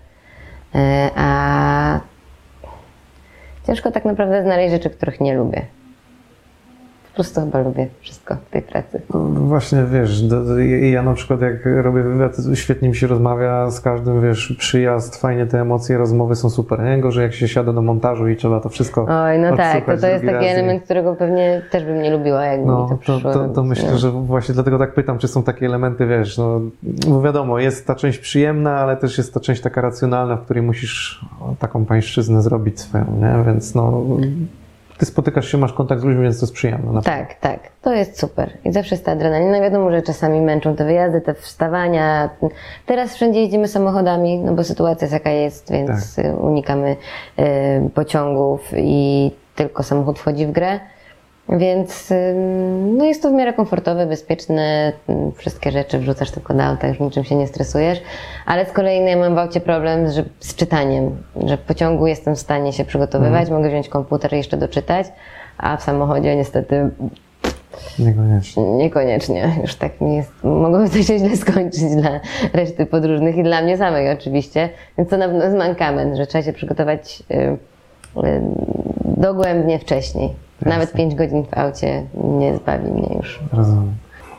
[0.75, 1.99] E, A
[3.67, 5.65] ciężko tak naprawdę znaleźć rzeczy, których nie lubię.
[7.14, 9.01] Po prostu chyba lubię wszystko w tej pracy.
[9.34, 14.22] Właśnie, wiesz, do, ja na przykład jak robię wywiad, świetnie mi się rozmawia z każdym,
[14.22, 17.01] wiesz, przyjazd, fajnie te emocje, rozmowy są super, nie?
[17.01, 20.07] Gorzej jak się siada do montażu i trzeba to wszystko Oj, no tak, to, to
[20.07, 23.34] jest taki element, którego pewnie też bym nie lubiła, jakby mi No, to to, przyszło.
[23.34, 23.97] to, to robić, myślę, no.
[23.97, 26.61] że właśnie dlatego tak pytam, czy są takie elementy, wiesz, no,
[27.07, 30.64] bo wiadomo, jest ta część przyjemna, ale też jest ta część taka racjonalna, w której
[30.64, 31.26] musisz
[31.59, 33.43] taką pańszczyznę zrobić swoją, nie?
[33.45, 34.03] Więc no,
[34.98, 37.02] ty spotykasz się, masz kontakt z ludźmi, więc to jest przyjemne.
[37.02, 37.60] Tak, tak.
[37.82, 38.58] To jest super.
[38.66, 39.62] I zawsze jest ta adrenalina.
[39.62, 42.30] Wiadomo, że czasami męczą te wyjazdy, te wstawania.
[42.86, 46.96] Teraz wszędzie jeździmy samochodami, no bo sytuacja jest jaka jest, więc y, unikamy
[47.39, 50.80] y, pociągów i tylko samochód wchodzi w grę.
[51.50, 52.14] Więc
[52.98, 54.94] no jest to w miarę komfortowe, bezpieczne,
[55.36, 58.02] wszystkie rzeczy wrzucasz tylko do auta, już niczym się nie stresujesz.
[58.46, 62.08] Ale z kolei no, ja mam w aucie problem z, z czytaniem, że w pociągu
[62.08, 65.08] jestem w stanie się przygotowywać, mogę wziąć komputer i jeszcze doczytać,
[65.58, 66.89] a w samochodzie niestety
[68.00, 68.64] Niekoniecznie.
[68.64, 69.52] Niekoniecznie.
[69.62, 70.32] Już tak mi jest.
[70.44, 72.20] Mogłoby to się źle skończyć dla
[72.54, 74.70] reszty podróżnych i dla mnie samej oczywiście.
[74.98, 77.24] Więc to na pewno jest mankament, że trzeba się przygotować
[79.06, 80.34] dogłębnie wcześniej.
[80.66, 83.39] Nawet 5 godzin w aucie nie zbawi mnie już.
[83.53, 83.93] Rozumiem.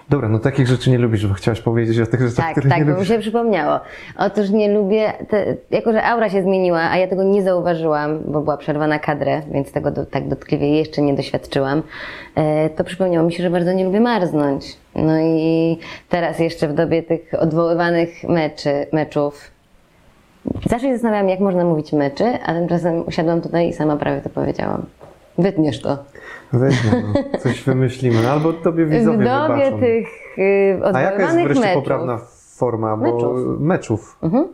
[0.08, 2.78] Dobra, no takich rzeczy nie lubisz, bo chciałaś powiedzieć o tych rzeczach, Tak, które tak,
[2.78, 3.80] nie bo mi się przypomniało.
[4.18, 8.40] Otóż nie lubię, te, jako że aura się zmieniła, a ja tego nie zauważyłam, bo
[8.40, 11.82] była przerwa na kadrę, więc tego do, tak dotkliwie jeszcze nie doświadczyłam,
[12.34, 14.76] e, to przypomniało mi się, że bardzo nie lubię marznąć.
[14.94, 19.50] No i teraz jeszcze w dobie tych odwoływanych meczy, meczów,
[20.70, 24.28] zawsze się zastanawiałam, jak można mówić meczy, a tymczasem usiadłam tutaj i sama prawie to
[24.28, 24.86] powiedziałam.
[25.38, 25.98] Wytniesz to.
[26.52, 28.16] Weźmy, no, coś wymyślimy.
[28.22, 29.78] No, Albo tobie W widzowie dobie wybaczą.
[29.78, 30.08] tych
[30.38, 31.82] y, A jaka jest wreszcie meczów.
[31.82, 32.18] poprawna
[32.56, 32.96] forma?
[32.96, 33.60] Bo Meczów.
[33.60, 34.18] meczów.
[34.22, 34.48] Mhm.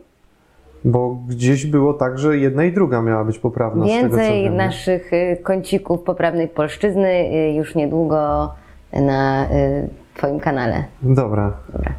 [0.85, 3.85] Bo gdzieś było tak, że jedna i druga miała być poprawna.
[3.85, 4.51] tego, Więcej nie?
[4.51, 8.51] naszych y, kącików poprawnej polszczyzny y, już niedługo
[8.93, 10.83] na y, Twoim kanale.
[11.01, 11.91] Dobra, Dobra.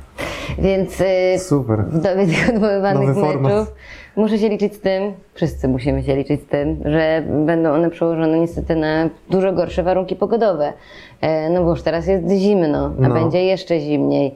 [0.58, 1.02] Więc
[1.38, 1.84] super.
[1.84, 3.72] w dobie tych odwoływanych meczów
[4.16, 8.40] muszę się liczyć z tym, wszyscy musimy się liczyć z tym, że będą one przełożone
[8.40, 10.72] niestety na dużo gorsze warunki pogodowe.
[11.20, 13.14] E, No bo już teraz jest zimno, a No.
[13.14, 14.34] będzie jeszcze zimniej.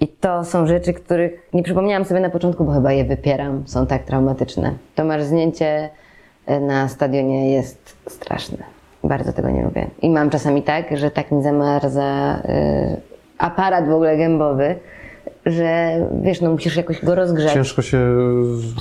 [0.00, 3.86] I to są rzeczy, których nie przypomniałam sobie na początku, bo chyba je wypieram, są
[3.86, 4.74] tak traumatyczne.
[4.94, 5.88] To marznięcie
[6.46, 8.58] e, na stadionie jest straszne.
[9.04, 9.86] Bardzo tego nie lubię.
[10.02, 13.00] I mam czasami tak, że tak mi zamarza y,
[13.38, 14.74] aparat w ogóle gębowy,
[15.46, 17.52] że wiesz, no musisz jakoś go rozgrzać.
[17.52, 17.98] Ciężko się...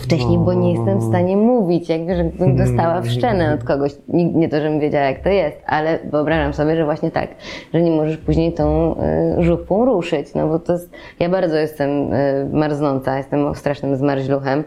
[0.03, 3.91] wcześniej, bo nie no, jestem w stanie mówić, jakby żebym dostała w szczenę od kogoś.
[4.07, 7.29] Nie, to, żebym wiedziała, jak to jest, ale wyobrażam sobie, że właśnie tak,
[7.73, 8.95] że nie możesz później tą
[9.39, 14.63] y, żupą ruszyć, no bo to jest, ja bardzo jestem y, marznąca, jestem strasznym zmarzluchem,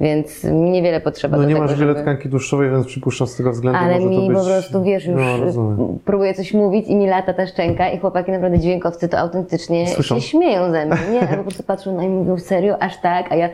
[0.00, 2.02] więc mi niewiele potrzeba No do nie tego, masz wiele żeby...
[2.02, 4.38] tkanki tłuszczowej, więc przypuszczam z tego względu Ale może to mi być...
[4.38, 5.20] po prostu, wiesz, już
[5.56, 9.86] No, próbuję coś mówić i mi lata ta szczęka i chłopaki naprawdę dźwiękowcy to autentycznie
[9.88, 10.14] Słyszą?
[10.14, 11.20] się śmieją ze mnie, nie?
[11.20, 13.48] Albo po prostu patrzą na mnie i mówią serio, aż tak, a ja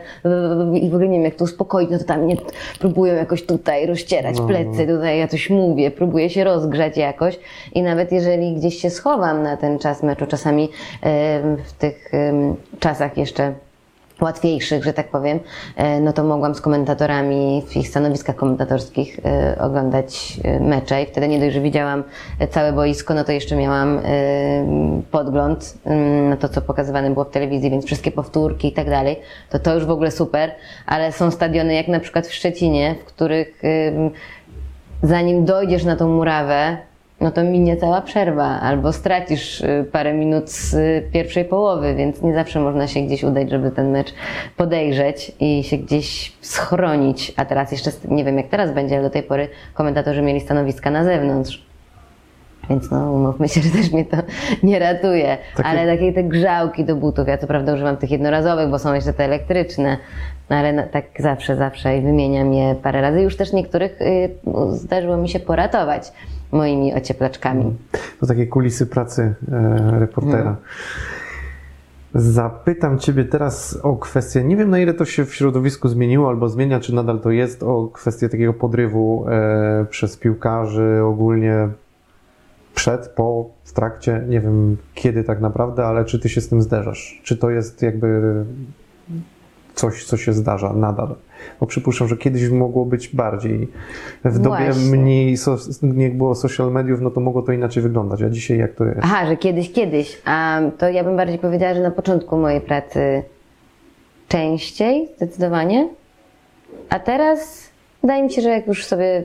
[0.73, 2.37] i w ogóle nie wiem, jak to uspokoić, no to tam mnie
[2.79, 7.39] próbują jakoś tutaj rozcierać No, plecy, tutaj ja coś mówię, próbuję się rozgrzać jakoś.
[7.73, 10.69] I nawet jeżeli gdzieś się schowam na ten czas meczu, czasami
[11.65, 12.11] w tych
[12.79, 13.53] czasach jeszcze
[14.21, 15.39] łatwiejszych, że tak powiem,
[15.75, 21.05] e, no to mogłam z komentatorami w ich stanowiskach komentatorskich e, oglądać e, mecze i
[21.05, 22.03] wtedy nie dość, że widziałam
[22.49, 23.99] całe boisko, no to jeszcze miałam
[25.11, 29.19] podgląd mm, na to, co pokazywane było w telewizji, więc wszystkie powtórki i tak dalej,
[29.49, 30.51] to to już w ogóle super,
[30.85, 33.61] ale są stadiony jak na przykład w Szczecinie, w których
[35.03, 36.77] zanim dojdziesz na tą murawę,
[37.21, 42.21] no to minie cała przerwa, albo stracisz y, parę minut z y, pierwszej połowy, więc
[42.21, 44.13] nie zawsze można się gdzieś udać, żeby ten mecz
[44.57, 47.33] podejrzeć i się gdzieś schronić.
[47.37, 50.91] A teraz jeszcze, nie wiem jak teraz będzie, ale do tej pory komentatorzy mieli stanowiska
[50.91, 51.65] na zewnątrz.
[52.69, 54.17] Więc no, umówmy się, że też mnie to
[54.63, 55.37] nie ratuje.
[55.55, 58.93] Takie- Ale takie te grzałki do butów, ja co prawda używam tych jednorazowych, bo są
[58.93, 59.97] jeszcze te elektryczne,
[60.49, 63.21] no ale tak zawsze, zawsze i wymieniam je parę razy.
[63.21, 64.29] Już też niektórych y,
[64.69, 66.11] zdarzyło mi się poratować
[66.55, 67.75] moimi ocieplaczkami.
[68.19, 70.37] To takie kulisy pracy e, reportera.
[70.37, 70.55] Mhm.
[72.17, 76.49] Zapytam Ciebie teraz o kwestię, nie wiem na ile to się w środowisku zmieniło albo
[76.49, 81.69] zmienia, czy nadal to jest, o kwestię takiego podrywu e, przez piłkarzy ogólnie
[82.75, 86.61] przed, po, w trakcie, nie wiem kiedy tak naprawdę, ale czy Ty się z tym
[86.61, 87.21] zderzasz?
[87.23, 88.45] Czy to jest jakby
[89.73, 91.15] coś, co się zdarza nadal?
[91.59, 93.67] Bo przypuszczam, że kiedyś mogło być bardziej.
[94.25, 94.97] W dobie Właśnie.
[94.97, 98.21] mniej, so, nie było social mediów, no to mogło to inaczej wyglądać.
[98.21, 98.99] A dzisiaj jak to jest?
[99.03, 100.21] Aha, że kiedyś, kiedyś.
[100.25, 103.23] A to ja bym bardziej powiedziała, że na początku mojej pracy
[104.27, 105.87] częściej, zdecydowanie.
[106.89, 107.69] A teraz
[108.01, 109.23] wydaje mi się, że jak już sobie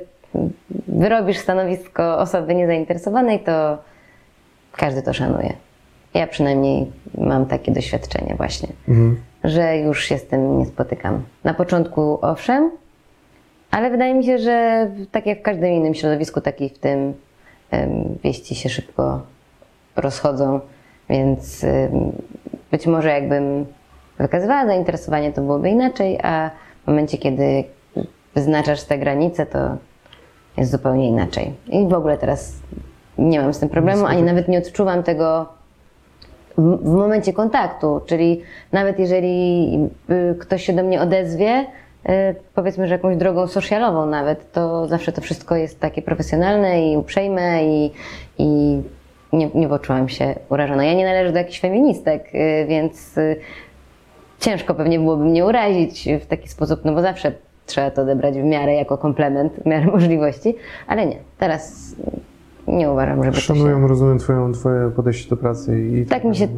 [0.89, 3.79] wyrobisz stanowisko osoby niezainteresowanej, to
[4.77, 5.53] każdy to szanuje.
[6.14, 9.16] Ja przynajmniej mam takie doświadczenie właśnie, Mhm.
[9.45, 11.22] Że już się z tym nie spotykam.
[11.45, 12.70] Na początku owszem,
[13.70, 17.14] ale wydaje mi się, że tak jak w każdym innym środowisku, tak i w tym
[18.24, 19.22] wieści się szybko
[19.97, 20.61] rozchodzą,
[21.09, 21.66] więc
[22.70, 23.66] być może jakbym
[24.18, 26.51] wykazywała zainteresowanie, to byłoby inaczej, a
[26.84, 27.64] w momencie, kiedy
[28.34, 29.76] wyznaczasz te granice, to
[30.57, 31.53] jest zupełnie inaczej.
[31.68, 32.55] I w ogóle teraz
[33.18, 35.47] nie mam z tym problemu, ani nawet nie odczuwam tego
[36.83, 38.43] w, momencie kontaktu, czyli
[38.73, 39.79] nawet jeżeli
[40.11, 41.67] y, ktoś się do mnie odezwie,
[42.09, 42.11] y,
[42.55, 47.65] powiedzmy, że jakąś drogą socialową nawet, to zawsze to wszystko jest takie profesjonalne i uprzejme
[47.65, 47.91] i,
[48.39, 48.81] i
[49.33, 50.85] nie, nie poczułam się urażona.
[50.85, 53.15] Ja nie należę do jakichś feministek, y, więc
[54.41, 57.33] ciężko pewnie byłoby mnie urazić w taki sposób, no bo zawsze
[57.67, 60.55] trzeba to odebrać w miarę jako komplement, w miarę możliwości,
[60.87, 61.95] ale nie, teraz
[62.73, 63.55] nie uważam, żeby to się...
[63.55, 66.49] Szanują, rozumiem twoją, twoje podejście do pracy i Tak mi się.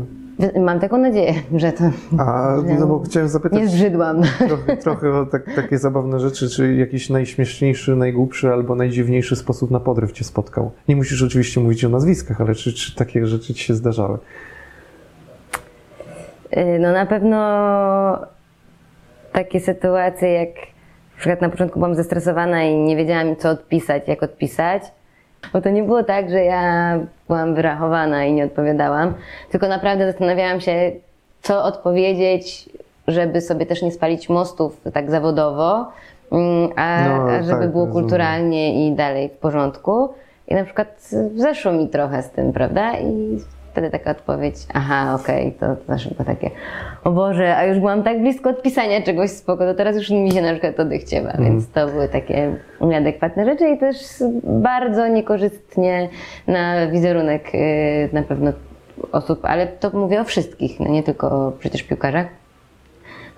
[0.60, 1.84] Mam taką nadzieję, że to.
[2.18, 4.22] A, no bo chciałem zapytać Nie zbrzydłam.
[4.48, 9.80] trochę, trochę o tak, takie zabawne rzeczy, czy jakiś najśmieszniejszy, najgłupszy albo najdziwniejszy sposób na
[9.80, 10.70] podryw cię spotkał?
[10.88, 14.18] Nie musisz oczywiście mówić o nazwiskach, ale czy, czy takie rzeczy ci się zdarzały?
[16.56, 17.38] Y, No na pewno
[19.32, 20.48] takie sytuacje jak
[21.14, 24.82] na przykład na początku byłam zestresowana i nie wiedziałam co odpisać, jak odpisać.
[25.52, 29.14] Bo to nie było tak, że ja byłam wyrachowana i nie odpowiadałam,
[29.50, 30.92] tylko naprawdę zastanawiałam się,
[31.42, 32.68] co odpowiedzieć,
[33.08, 35.88] żeby sobie też nie spalić mostów tak zawodowo,
[36.32, 37.92] mm, a, No, a żeby tak, było rozumiem.
[37.92, 40.08] kulturalnie i dalej w porządku.
[40.48, 42.98] I na przykład zeszło mi trochę z tym, prawda?
[42.98, 43.38] I
[43.72, 46.50] wtedy taka odpowiedź, aha, okej, to, to szybko takie,
[47.04, 50.42] o Boże, a już byłam tak blisko odpisania czegoś spoko, to teraz już mi się
[50.42, 51.44] na przykład odechciewa, Mhm.
[51.44, 53.96] więc to były takie nieadekwatne rzeczy i też
[54.44, 56.08] bardzo niekorzystnie
[56.46, 58.52] na wizerunek y, na pewno
[59.12, 62.26] osób, ale to mówię o wszystkich, no nie tylko o przecież piłkarzach.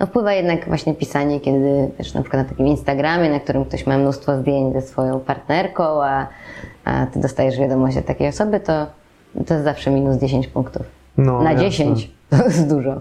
[0.01, 3.87] No wpływa jednak właśnie pisanie, kiedy też na przykład na takim Instagramie, na którym ktoś
[3.87, 6.27] ma mnóstwo zdjęć ze swoją partnerką, a,
[6.85, 8.87] a ty dostajesz wiadomość od takiej osoby, to,
[9.47, 10.83] to jest zawsze minus 10 punktów.
[11.19, 11.71] No, na jasne.
[11.71, 13.01] 10 to jest dużo.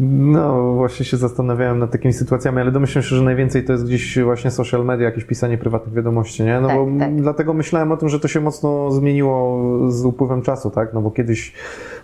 [0.00, 4.18] No, właśnie się zastanawiałem nad takimi sytuacjami, ale domyślam się, że najwięcej to jest gdzieś
[4.18, 6.60] właśnie social media, jakieś pisanie prywatnych wiadomości, nie?
[6.60, 7.16] No Tak, bo tak.
[7.16, 9.58] dlatego myślałem o tym, że to się mocno zmieniło
[9.90, 10.94] z upływem czasu, tak?
[10.94, 11.52] No bo kiedyś,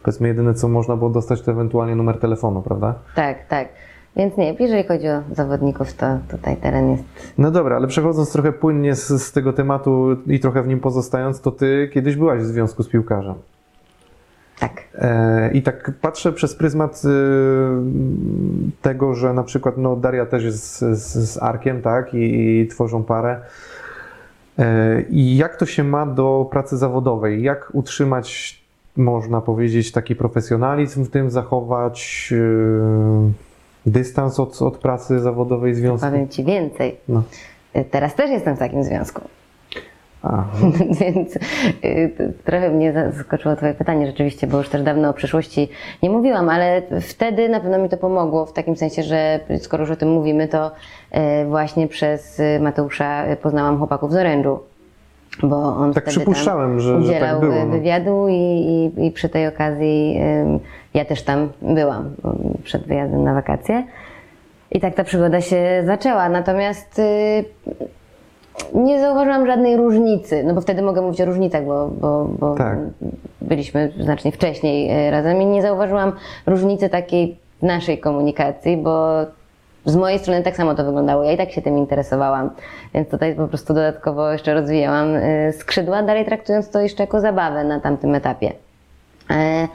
[0.02, 2.94] powiedzmy, jedyne co można było dostać to ewentualnie numer telefonu, prawda?
[3.14, 3.68] Tak, tak.
[4.16, 7.04] Więc nie, jeżeli chodzi o zawodników, to tutaj teren jest
[7.38, 11.40] No dobra, ale przechodząc trochę płynnie z, z tego tematu i trochę w nim pozostając,
[11.40, 13.34] to ty kiedyś byłaś w związku z piłkarzem.
[14.58, 14.72] tak.
[14.94, 17.08] E, I tak patrzę przez pryzmat y,
[18.82, 23.04] tego, że na przykład no, Daria też jest z, z, Arkiem, tak, i, i tworzą
[23.04, 23.40] parę.
[24.58, 27.42] E, I jak to się ma do pracy zawodowej?
[27.42, 28.60] Jak utrzymać,
[28.96, 33.53] można powiedzieć, taki profesjonalizm w tym, zachować y,
[33.86, 36.06] dystans od, od pracy zawodowej związku?
[36.06, 36.96] Powiem Ci więcej.
[37.08, 37.22] No.
[37.90, 39.20] Teraz też jestem w takim związku.
[40.24, 40.44] A,
[41.00, 41.36] Więc
[41.84, 45.68] y, trochę mnie zaskoczyło Twoje pytanie rzeczywiście, bo już też dawno o przyszłości
[46.02, 49.90] nie mówiłam, ale wtedy na pewno mi to pomogło w takim sensie, że skoro już
[49.90, 54.58] o tym mówimy, to y, właśnie przez Mateusza poznałam chłopaków z orężu.
[55.42, 57.72] Bo on Tak wtedy przypuszczałem, że- że tak udzielał było, y, no.
[57.72, 58.32] wywiadu i,
[58.96, 60.58] i, i przy tej okazji ym,
[60.94, 63.82] ja też tam byłam ym, przed wyjazdem na wakacje.
[64.70, 66.28] I tak ta przygoda się zaczęła.
[66.28, 67.44] Natomiast y,
[68.74, 72.78] nie zauważyłam żadnej różnicy, no bo wtedy mogę mówić o różnicach, bo, bo, bo Tak.
[73.42, 76.12] byliśmy znacznie wcześniej e, razem i nie zauważyłam
[76.46, 79.08] różnicy takiej naszej komunikacji, bo
[79.84, 81.24] z mojej strony tak samo to wyglądało.
[81.24, 82.50] Ja i tak się tym interesowałam,
[82.94, 87.64] więc tutaj po prostu dodatkowo jeszcze rozwijałam e, skrzydła, dalej traktując to jeszcze jako zabawę
[87.64, 88.52] na tamtym etapie.
[89.30, 89.68] E,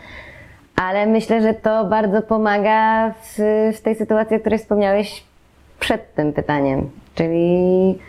[0.75, 3.37] Ale myślę, że to bardzo pomaga w,
[3.77, 5.23] w tej sytuacji, o której wspomniałeś
[5.79, 6.89] przed tym pytaniem.
[7.15, 7.99] Czyli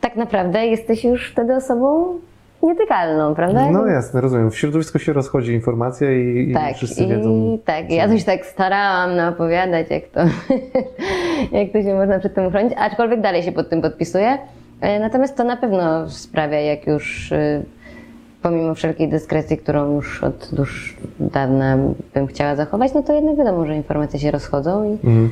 [0.00, 2.18] tak naprawdę jesteś już wtedy osobą
[2.64, 3.70] nietykalną, prawda?
[3.70, 4.50] no jasne, rozumiem.
[4.50, 7.58] W środowisku się rozchodzi informacja i, i tak, wszyscy i wiedzą.
[7.64, 10.20] tak, ja coś tak starałam no, opowiadać, jak to,
[11.58, 14.38] jak to się można przed tym uchronić, aczkolwiek dalej się pod tym podpisuję.
[14.80, 17.62] E, Natomiast to na pewno sprawia, jak już y,
[18.42, 21.76] pomimo wszelkiej dyskrecji, którą już od dłuż dawna
[22.14, 25.30] bym chciała zachować, no to jednak wiadomo, że informacje się rozchodzą i Mhm.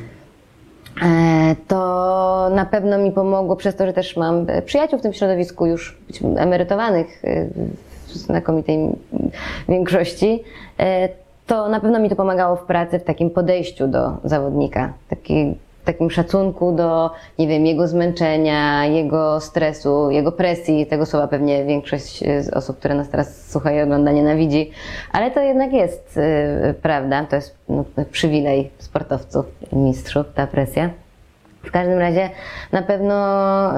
[1.01, 5.13] E, to na pewno mi pomogło przez to, że też mam e, przyjaciół w tym
[5.13, 5.97] środowisku już
[6.37, 7.45] emerytowanych e,
[8.07, 8.89] w znakomitej
[9.69, 10.43] większości.
[11.47, 14.93] To na pewno mi to pomagało w pracy, w takim podejściu do zawodnika,
[15.83, 20.85] takim szacunku do, nie wiem, jego zmęczenia, jego stresu, jego presji.
[20.85, 24.71] Tego słowa pewnie większość e, z osób, które nas teraz słucha i ogląda, nienawidzi,
[25.11, 27.25] ale to jednak jest e, prawda.
[27.25, 30.89] To jest no, przywilej sportowców, mistrzów, ta presja.
[31.63, 32.29] W każdym razie
[32.71, 33.15] na pewno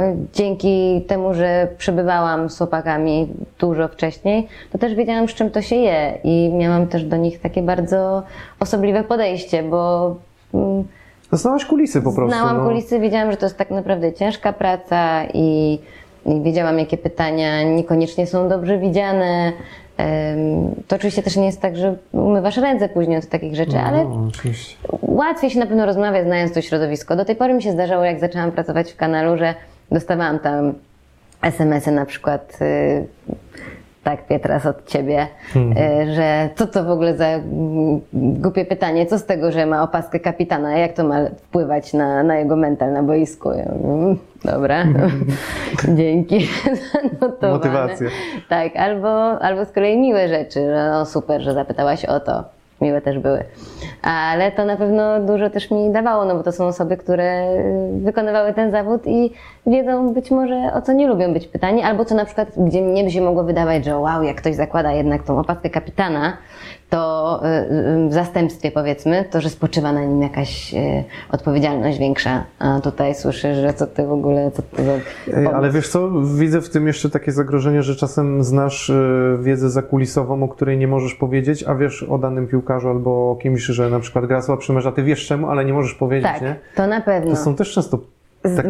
[0.02, 3.28] e, dzięki temu, że przebywałam z chłopakami
[3.60, 7.42] dużo wcześniej, to też wiedziałam, z czym to się je i miałam też do nich
[7.42, 8.24] takie bardzo
[8.60, 10.16] osobliwe podejście, bo
[10.54, 10.84] mm,
[11.32, 12.38] No, Znałaś kulisy po prostu.
[12.38, 12.66] Znałam no.
[12.66, 15.80] kulisy, wiedziałam, że to jest tak naprawdę ciężka praca i,
[16.26, 19.52] i wiedziałam, jakie pytania niekoniecznie są dobrze widziane.
[20.88, 24.26] To oczywiście też nie jest tak, że umywasz ręce później od takich rzeczy, ale No,
[24.30, 24.76] oczywiście.
[25.02, 27.16] łatwiej się na pewno rozmawia, znając to środowisko.
[27.16, 29.56] Do tej pory mi się zdarzało, jak zaczęłam pracować w kanalu, że
[29.92, 30.74] dostawałam tam
[31.42, 32.58] SMS-y na przykład.
[34.06, 39.18] Tak, Pietras, od ciebie, y, że co to w ogóle za mm, głupie pytanie, co
[39.20, 43.04] z tego, że ma opaskę kapitana, jak to ma wpływać na, na jego mental na
[43.04, 43.50] boisku?
[43.52, 44.84] "Mm, dobra,
[45.98, 46.48] dzięki.
[46.94, 47.54] Zanotowane.
[47.54, 48.08] Motywacja.
[48.50, 52.44] Tak, albo, albo z kolei miłe rzeczy, że no super, że zapytałaś o to.
[52.82, 53.44] Miłe też były.
[54.02, 58.00] Ale to na pewno dużo też mi dawało, no bo to są osoby, które y,
[58.04, 59.32] wykonywały ten zawód i
[59.68, 63.04] wiedzą być może o co nie lubią być pytani, albo co na przykład, gdzie mnie
[63.04, 66.38] by się mogło wydawać, że wow, jak ktoś zakłada jednak tą opaskę kapitana,
[66.90, 72.44] to y, y, w zastępstwie powiedzmy, to, że spoczywa na nim jakaś y, odpowiedzialność większa.
[72.60, 74.94] A tutaj słyszę, że co ty w ogóle, co ty za
[75.56, 78.92] ale wiesz co, widzę w tym jeszcze takie zagrożenie, że czasem znasz
[79.40, 83.62] wiedzę zakulisową, o której nie możesz powiedzieć, a wiesz o danym piłkarzu albo o kimś,
[83.62, 86.42] że na przykład gra słabszy mecz, a ty wiesz czemu, ale nie możesz powiedzieć, Tak,
[86.42, 86.56] nie?
[86.76, 87.32] to na pewno.
[87.32, 88.00] To są też często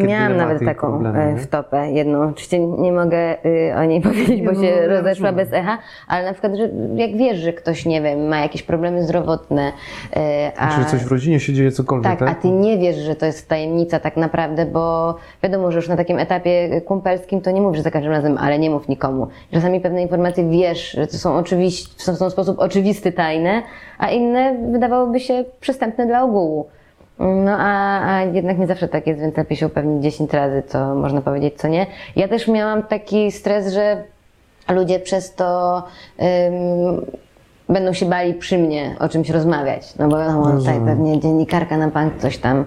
[0.06, 1.38] Miałam nawet taką problemy, e, nie?
[1.38, 2.22] wtopę jedną.
[2.22, 6.24] Oczywiście nie mogę y, o niej powiedzieć, bo no, się ja rozeszła bez echa, ale
[6.24, 9.72] na przykład, że jak wiesz, że ktoś, nie wiem, ma jakieś problemy zdrowotne,
[10.16, 10.20] y,
[10.56, 10.78] a...
[10.78, 12.28] Czy coś w rodzinie się dzieje, cokolwiek, Tak, tak?
[12.28, 15.96] a ty nie wiesz, że to jest tajemnica tak naprawdę, bo wiadomo, że już na
[15.96, 19.28] takim etapie kumpelskim to nie mówisz za każdym razem, ale nie mów nikomu.
[19.52, 23.62] Czasami pewne informacje wiesz, że to są, oczywiście, są w sposób oczywisty tajne,
[23.98, 26.66] a inne wydawałoby się przystępne dla ogółu.
[27.18, 30.94] No a, a jednak nie zawsze tak jest, więc lepiej się upewnić 10 razy, co
[30.94, 31.86] można powiedzieć, co nie.
[32.16, 34.02] Ja też miałam taki stres, że
[34.68, 35.82] ludzie przez to
[36.20, 37.06] ym,
[37.68, 39.94] będą się bali przy mnie o czymś rozmawiać.
[39.98, 40.86] No bo wiadomo, tutaj Rozumiem.
[40.86, 42.64] pewnie dziennikarka na bank coś tam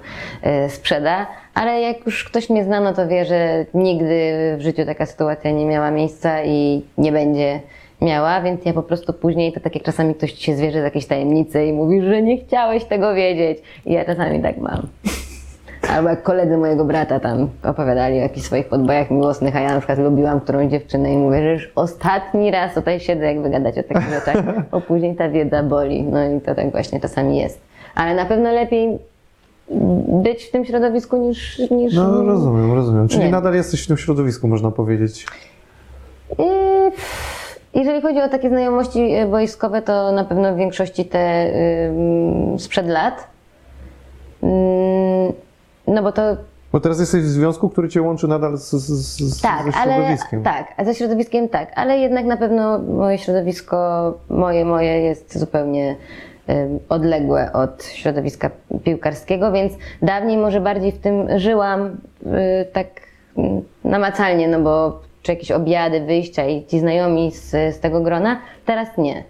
[0.66, 4.86] y, sprzeda, ale jak już ktoś mnie zna, no to wie, że nigdy w życiu
[4.86, 7.60] taka sytuacja nie miała miejsca i nie będzie
[8.02, 10.84] miała, więc ja po prostu później, to tak jak czasami ktoś ci się zwierzy z
[10.84, 13.58] jakiejś tajemnicy i mówi, że nie chciałeś tego wiedzieć.
[13.86, 14.88] I ja czasami tak mam.
[15.94, 19.78] Albo jak koledzy mojego brata tam opowiadali o jakichś swoich podbojach miłosnych, a ja na
[19.78, 23.84] przykład lubiłam którąś dziewczynę i mówię, że już ostatni raz tutaj siedzę, jak wygadać o
[23.84, 26.04] takich rzeczach, bo później ta wiedza boli.
[26.04, 27.62] No i to tak właśnie czasami jest.
[27.96, 29.00] Ale na pewno lepiej
[30.24, 31.60] być w tym środowisku niż...
[31.72, 33.08] niż No rozumiem, rozumiem.
[33.08, 33.32] Czyli Nie.
[33.32, 35.26] nadal jesteś w tym środowisku, można powiedzieć.
[36.40, 36.46] Yy,
[37.80, 41.52] Jeżeli chodzi o takie znajomości y, wojskowe, to na pewno w większości te
[42.58, 43.28] sprzed lat.
[44.44, 44.50] Ym,
[45.88, 46.22] No bo to
[46.72, 49.94] Bo teraz jesteś w związku, który cię łączy nadal z, z, z, tak, ze ale
[49.94, 50.44] środowiskiem.
[50.44, 55.96] tak, a ze środowiskiem tak, ale jednak na pewno moje środowisko, moje, moje jest zupełnie
[56.90, 58.50] odległe od środowiska
[58.84, 62.88] piłkarskiego, więc dawniej może bardziej w tym żyłam y, tak
[63.38, 68.40] mm, namacalnie, no bo czy jakieś obiady, wyjścia i ci znajomi z, z tego grona,
[68.66, 69.24] teraz nie.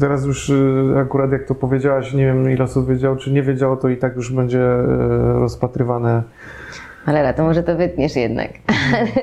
[0.00, 3.76] Teraz już y, akurat jak to powiedziałaś, nie wiem ile osób wiedziało, czy nie wiedziało,
[3.76, 6.22] to i tak już będzie y, rozpatrywane.
[7.06, 8.50] Ale to może to wytniesz jednak.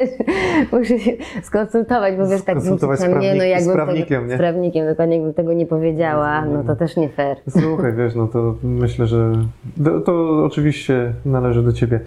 [0.71, 1.11] Muszę się
[1.43, 4.35] skonsultować, bo wiesz, tak Skonsultować z nie, no prawnik- z jakbym prawnikiem, tego, nie?
[4.35, 7.37] Z prawnikiem, dokładnie jakbym tego nie powiedziała, no to też nie fair.
[7.49, 9.31] Słuchaj, wiesz, no to myślę, że
[9.83, 11.99] to, to oczywiście należy do ciebie.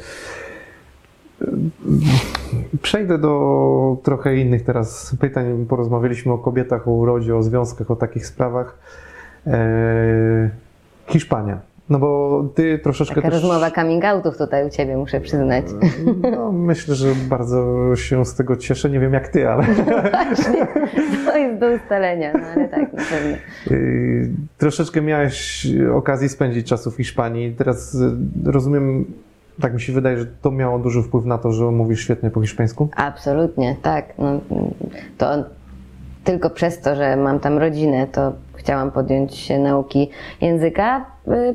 [2.82, 5.66] Przejdę do trochę innych teraz pytań.
[5.68, 8.78] Porozmawialiśmy o kobietach, o urodzie, o związkach, o takich sprawach.
[9.46, 10.50] Eee,
[11.06, 11.60] Hiszpania.
[11.90, 13.42] No bo ty troszeczkę Taka też...
[13.42, 15.64] rozmowa coming outów tutaj u ciebie, muszę przyznać.
[16.32, 18.90] No, myślę, że bardzo się z tego cieszę.
[18.90, 19.64] Nie wiem jak ty, ale
[21.26, 23.36] To jest do ustalenia, no ale tak, na pewno.
[23.70, 27.54] Yy, Troszeczkę miałeś okazję spędzić czasu w Hiszpanii.
[27.54, 27.96] Teraz
[28.44, 29.04] rozumiem,
[29.60, 32.40] tak mi się wydaje, że to miało duży wpływ na to, że mówisz świetnie po
[32.40, 32.88] hiszpańsku.
[32.96, 34.04] Absolutnie, tak.
[34.18, 34.40] No,
[35.18, 35.26] to
[36.24, 41.04] tylko przez to, że mam tam rodzinę, to chciałam podjąć się nauki języka.
[41.28, 41.54] Y,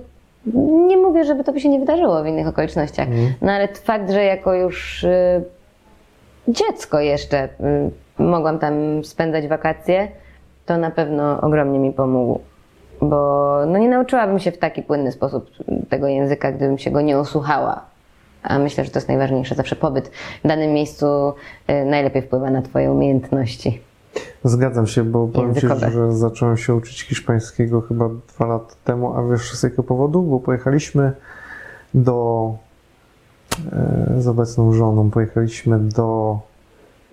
[0.87, 3.07] Nie mówię, żeby to by się nie wydarzyło w innych okolicznościach,
[3.41, 5.43] no ale fakt, że jako już y,
[6.47, 10.07] dziecko jeszcze y, mogłam tam spędzać wakacje,
[10.65, 12.39] to na pewno ogromnie mi pomógł.
[13.01, 15.49] Bo no nie nauczyłabym się w taki płynny sposób
[15.89, 17.81] tego języka, gdybym się go nie osłuchała.
[18.47, 19.55] A myślę, że to jest najważniejsze.
[19.55, 20.11] Zawsze pobyt
[20.43, 21.05] w danym miejscu
[21.69, 23.81] y, najlepiej wpływa na Twoje umiejętności.
[24.43, 29.31] Zgadzam się, bo powiem Ci, że zacząłem się uczyć hiszpańskiego chyba dwa lata temu, a
[29.31, 30.21] wiesz z jakiego powodu?
[30.21, 31.11] Bo pojechaliśmy
[31.93, 32.53] do
[33.71, 36.39] e, z obecną żoną, pojechaliśmy do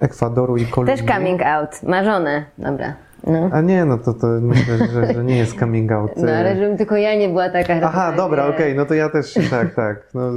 [0.01, 0.97] Ekwadoru i Kolumbii.
[0.97, 1.83] Też coming out.
[1.83, 2.45] Marzone.
[2.59, 2.95] Dobra.
[3.27, 3.51] No.
[3.53, 6.11] A nie, no to, to myślę, że, że nie jest coming out.
[6.17, 9.35] No ale żebym tylko ja nie była taka Aha, dobra, okej, no to ja też,
[9.51, 10.09] tak, tak.
[10.15, 10.31] No,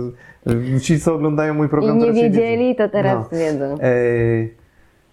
[0.81, 2.77] ci, co oglądają mój I program, nie to raczej wiedzieli, wiedzą.
[2.83, 3.37] to teraz No.
[3.37, 3.77] wiedzą.
[3.81, 4.53] Ej,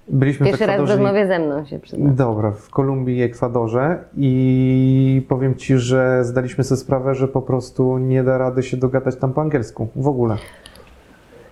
[0.08, 0.94] byliśmy Pierwszy w raz w Ekwadorze.
[0.94, 2.14] i- rozmowie ze mną się przyznam.
[2.14, 7.98] Dobra, w Kolumbii i Ekwadorze i powiem Ci, że zdaliśmy sobie sprawę, że po prostu
[7.98, 10.36] nie da rady się dogadać tam po angielsku, w ogóle.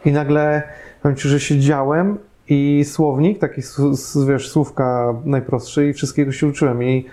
[0.05, 0.63] I nagle,
[1.03, 2.19] powiem Ci, że siedziałem
[2.51, 3.61] i słownik, taki,
[4.29, 7.05] wiesz, słówka najprostsze i wszystkiego się uczyłem i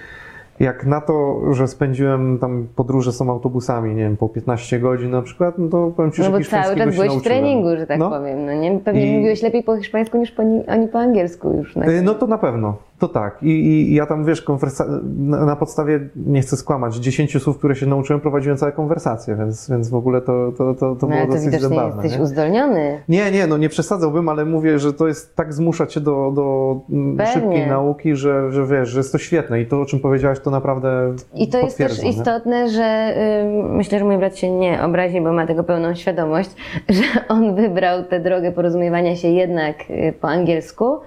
[0.59, 5.21] jak na to, że spędziłem tam podróże są autobusami, nie wiem, po 15 godzin na
[5.21, 7.99] przykład, no to powiem Ci, No że bo cały czas byłeś w treningu, że tak
[7.99, 8.09] No.
[8.09, 8.45] powiem.
[8.45, 8.79] No nie?
[8.79, 11.75] Pewnie I- mówiłeś lepiej po hiszpańsku niż po, ni- oni po angielsku już.
[11.75, 11.88] Na...
[11.89, 12.77] Y, No to na pewno.
[13.00, 13.43] To tak.
[13.43, 13.48] I,
[13.91, 17.86] i ja tam, wiesz, konwersa- na, na podstawie, nie chcę skłamać, 10 słów, które się
[17.86, 21.45] nauczyłem, prowadziłem całe konwersacje, więc, więc w ogóle to, to, to, to No, było dosyć
[21.45, 22.04] widocznie zabawne.
[22.04, 22.24] jesteś nie?
[22.24, 23.02] uzdolniony.
[23.10, 26.80] Nie, nie, no nie przesadzałbym, ale mówię, że to jest tak zmusza cię do, do
[27.18, 27.26] Pewnie.
[27.34, 30.52] szybkiej nauki, że, że wiesz, że jest to świetne i to, o czym powiedziałaś, to
[30.52, 32.10] naprawdę I to jest też nie?
[32.10, 36.50] istotne, że y, myślę, że mój brat się nie obrazi, bo ma tego pełną świadomość,
[36.89, 40.98] że on wybrał tę drogę porozumiewania się jednak y, po angielsku.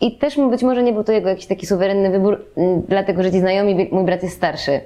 [0.00, 2.44] I też być może nie był to jego jakiś taki suwerenny wybór,
[2.88, 4.80] dlatego że ci znajomi, mój brat jest starszy.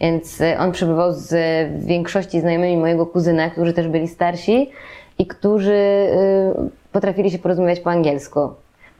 [0.00, 4.70] Więc y, on przebywał z y, większości znajomymi mojego kuzyna, którzy też byli starsi
[5.18, 8.48] i którzy y, potrafili się porozumiewać po angielsku.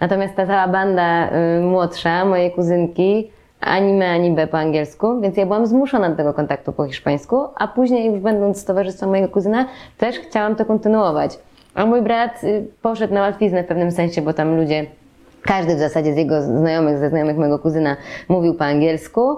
[0.00, 5.46] Natomiast ta cała banda młodsza, mojej kuzynki, ani me, ani b po angielsku, więc ja
[5.46, 9.66] byłam zmuszona do tego kontaktu po hiszpańsku, a później już będąc z towarzystwem mojego kuzyna,
[9.98, 11.38] też chciałam to kontynuować.
[11.74, 14.86] A mój brat y, poszedł na łatwiznę w pewnym sensie, bo tam ludzie,
[15.42, 17.96] każdy w zasadzie z jego znajomych, ze znajomych mojego kuzyna
[18.28, 19.36] mówił po angielsku,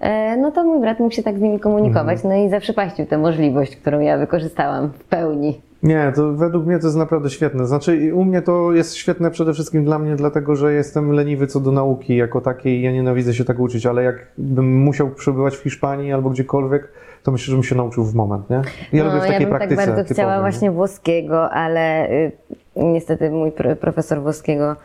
[0.00, 3.18] e, no to mój brat mógł się tak z nimi komunikować, no i zaprzepaścił tę
[3.18, 5.60] możliwość, którą ja wykorzystałam w pełni.
[5.84, 7.66] Nie, to według mnie to jest naprawdę świetne.
[7.66, 11.60] Znaczy, u mnie to jest świetne przede wszystkim dla mnie, dlatego że jestem leniwy co
[11.60, 12.82] do nauki jako takiej.
[12.82, 16.88] Ja nienawidzę się tak uczyć, ale jakbym musiał przebywać w Hiszpanii albo gdziekolwiek,
[17.22, 18.62] to myślę, że bym się nauczył w moment, nie?
[18.92, 20.40] Ja lubię w no, takiej ja bym praktyce tak bardzo typowej, chciała nie?
[20.40, 22.32] właśnie włoskiego, ale y,
[22.76, 24.76] niestety mój pro, profesor włoskiego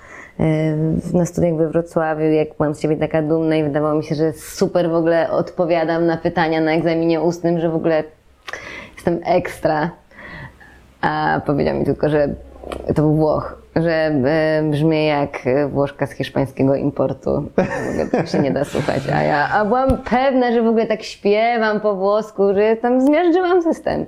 [1.14, 4.34] na studiach we Wrocławiu, jak byłam z siebie taka dumna i wydawało mi się, że
[4.34, 8.04] super w ogóle odpowiadam na pytania na egzaminie ustnym, że w ogóle
[8.96, 9.90] jestem ekstra.
[11.02, 12.30] A powiedział mi tylko, że
[12.88, 17.32] to był Włoch, że e, brzmi jak e, Włoszka z hiszpańskiego importu.
[17.58, 19.02] W ogóle tego się nie da słuchać.
[19.14, 23.62] A ja a byłam pewna, że w ogóle tak śpiewam po włosku, że tam zmiażdżyłam
[23.62, 24.06] system.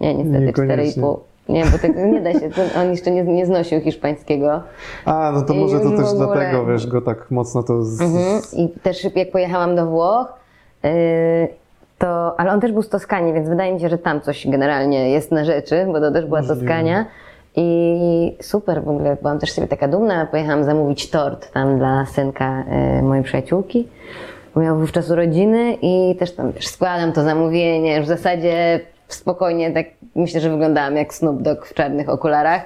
[0.00, 1.02] Nie, niestety Niekoniecznie.
[1.02, 1.27] 4,5.
[1.48, 2.50] Nie, bo tego nie da się.
[2.80, 4.62] On jeszcze nie, nie znosił hiszpańskiego.
[5.04, 7.82] A, no to I może to też ogóle- dlatego, wiesz, go tak mocno to...
[7.82, 8.00] Z...
[8.00, 8.42] Mhm.
[8.56, 10.26] I też jak pojechałam do Włoch,
[10.82, 10.90] yy,
[11.98, 15.10] to, ale on też był z Toskanii, więc wydaje mi się, że tam coś generalnie
[15.10, 16.60] jest na rzeczy, bo to też była Możliwe.
[16.60, 17.06] Toskania.
[17.56, 22.64] I super w ogóle, byłam też sobie taka dumna, pojechałam zamówić tort tam dla synka
[22.96, 23.88] yy, mojej przyjaciółki.
[24.54, 28.80] bo Miał wówczas urodziny i też tam wiesz, składam to zamówienie, w zasadzie
[29.14, 32.62] spokojnie, tak myślę, że wyglądałam jak Snoop Dogg w czarnych okularach.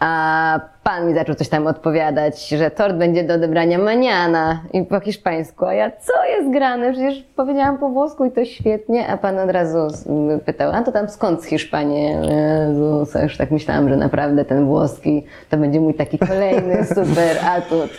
[0.00, 5.00] A pan mi zaczął coś tam odpowiadać, że tort będzie do odebrania maniana i po
[5.00, 5.66] hiszpańsku.
[5.66, 6.92] A ja, co jest grane?
[6.92, 9.08] Przecież powiedziałam po włosku i to świetnie.
[9.08, 9.78] A pan od razu
[10.44, 12.10] pytał, a to tam skąd z Hiszpanii?
[12.12, 17.90] Jezus, już tak myślałam, że naprawdę ten włoski to będzie mój taki kolejny super atut.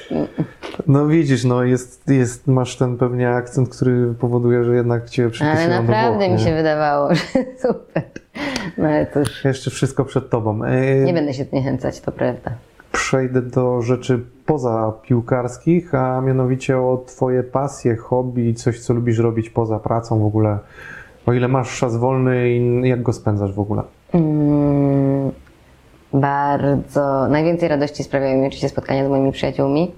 [0.88, 5.32] No widzisz, no jest, jest, masz ten pewnie akcent, który powoduje, że jednak cię Ale
[5.32, 7.22] przypisyją do naprawdę Włoch, mi się wydawało, że
[7.58, 8.23] super.
[8.78, 10.64] No ale cóż, Jeszcze wszystko przed tobą.
[10.64, 12.52] E, nie będę się zniechęcać, to prawda.
[12.92, 19.50] Przejdę do rzeczy poza piłkarskich, a mianowicie o twoje pasje, hobby, coś co lubisz robić
[19.50, 20.60] poza pracą w ogóle.
[21.26, 23.84] O ile masz czas wolny i jak go spędzasz w ogóle?
[24.14, 25.32] Mm,
[26.14, 27.28] bardzo.
[27.28, 29.92] Najwięcej radości sprawiają mi oczywiście spotkania z moimi przyjaciółmi.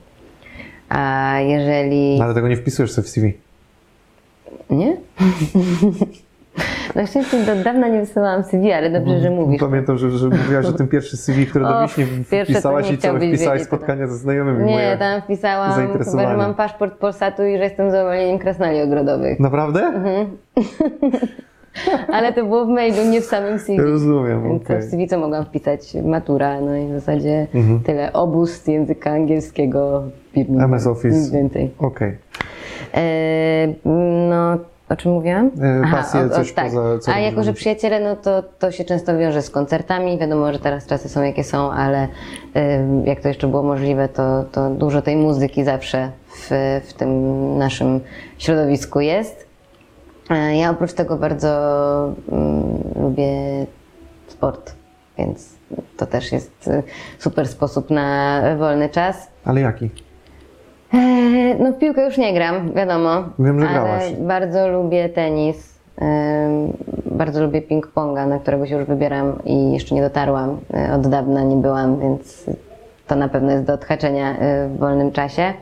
[0.90, 2.22] A jeżeli.
[2.22, 3.34] Ale tego nie wpisujesz sobie w CV.
[4.70, 4.98] Nie?
[6.96, 9.60] Na szczęście do dawna nie wysyłałam CV, ale dobrze, że mówisz.
[9.60, 12.91] Pamiętam, że, że mówiłaś o tym pierwszym CV, które do Och, Wiśni pierwsze to wpisałaś
[12.91, 14.66] i co, wpisałaś spotkania ze znajomymi.
[14.66, 19.39] Nie, tam wpisałam chyba, że mam paszport Polsatu i że jestem zawoleniem krasnali ogrodowych.
[19.39, 19.80] Naprawdę?
[19.82, 20.28] Mhm.
[22.14, 23.82] Ale to było w mailu, nie w samym CV.
[23.84, 24.82] Rozumiem, okej.
[24.82, 25.93] w CV co mogłam wpisać?
[26.04, 27.80] Matura, no i w zasadzie Mhm.
[27.80, 28.14] tyle.
[28.14, 30.04] Obóz z języka angielskiego.
[30.60, 31.18] MS Office.
[31.18, 31.72] Nic więcej.
[31.80, 32.18] Okej.
[32.93, 33.68] E,
[34.30, 34.58] no,
[34.90, 35.52] o czym mówiłam?
[35.62, 36.66] E, pasje, coś tak.
[36.66, 40.18] poza- co A jako, że przyjaciele, no to, to się często wiąże z koncertami.
[40.20, 42.08] Wiadomo, że teraz czasy są jakie są, ale
[43.06, 46.48] jak to jeszcze było możliwe, to, to dużo tej muzyki zawsze w,
[46.88, 47.12] w tym
[47.58, 48.00] naszym
[48.38, 49.46] środowisku jest.
[50.30, 51.50] E, Ja oprócz tego bardzo
[52.32, 52.64] mm,
[53.02, 53.32] lubię
[54.28, 54.76] sport,
[55.18, 55.50] więc
[55.98, 56.84] to też jest e,
[57.20, 59.28] super sposób na wolny czas.
[59.46, 59.90] Ale jaki?
[60.94, 63.24] Eee, No w piłkę już nie gram, wiadomo.
[63.40, 64.14] Wiem, że ale grałaś.
[64.14, 65.80] bardzo lubię tenis.
[65.98, 66.74] em,
[67.06, 70.58] Bardzo lubię ping-ponga, na którego się już wybieram i jeszcze nie dotarłam.
[70.74, 72.46] E, Od dawna nie byłam, więc
[73.08, 75.54] to na pewno jest do odhaczenia e, w wolnym czasie.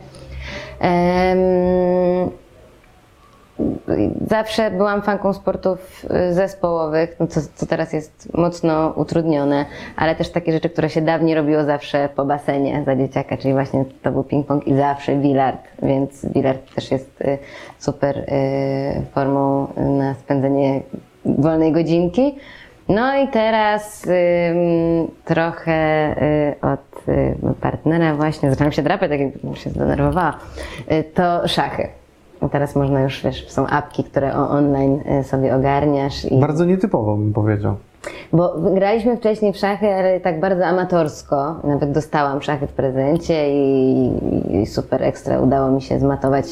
[4.28, 10.30] Zawsze byłam fanką sportów y, zespołowych, no co, co teraz jest mocno utrudnione, ale też
[10.30, 14.24] takie rzeczy, które się dawniej robiło zawsze po basenie za dzieciaka, czyli właśnie to był
[14.24, 17.38] ping-pong i zawsze bilard, więc bilard też jest y,
[17.80, 18.26] super y,
[19.14, 20.82] formą na spędzenie
[21.26, 22.36] wolnej godzinki.
[22.89, 29.55] No i teraz ym, trochę y, od y, partnera właśnie, zaczęłam się drapać, tak jakbym
[29.55, 30.38] się zdenerwowała,
[30.91, 32.03] y, to szachy.
[32.46, 37.16] I teraz można już, wiesz, są apki, które online y, sobie ogarniasz i Bardzo nietypowo
[37.16, 37.76] bym powiedział.
[38.34, 41.56] bo graliśmy wcześniej w szachy, ale tak bardzo amatorsko.
[41.64, 44.12] Nawet dostałam szachy w prezencie i,
[44.62, 46.46] i super ekstra udało mi się zmatować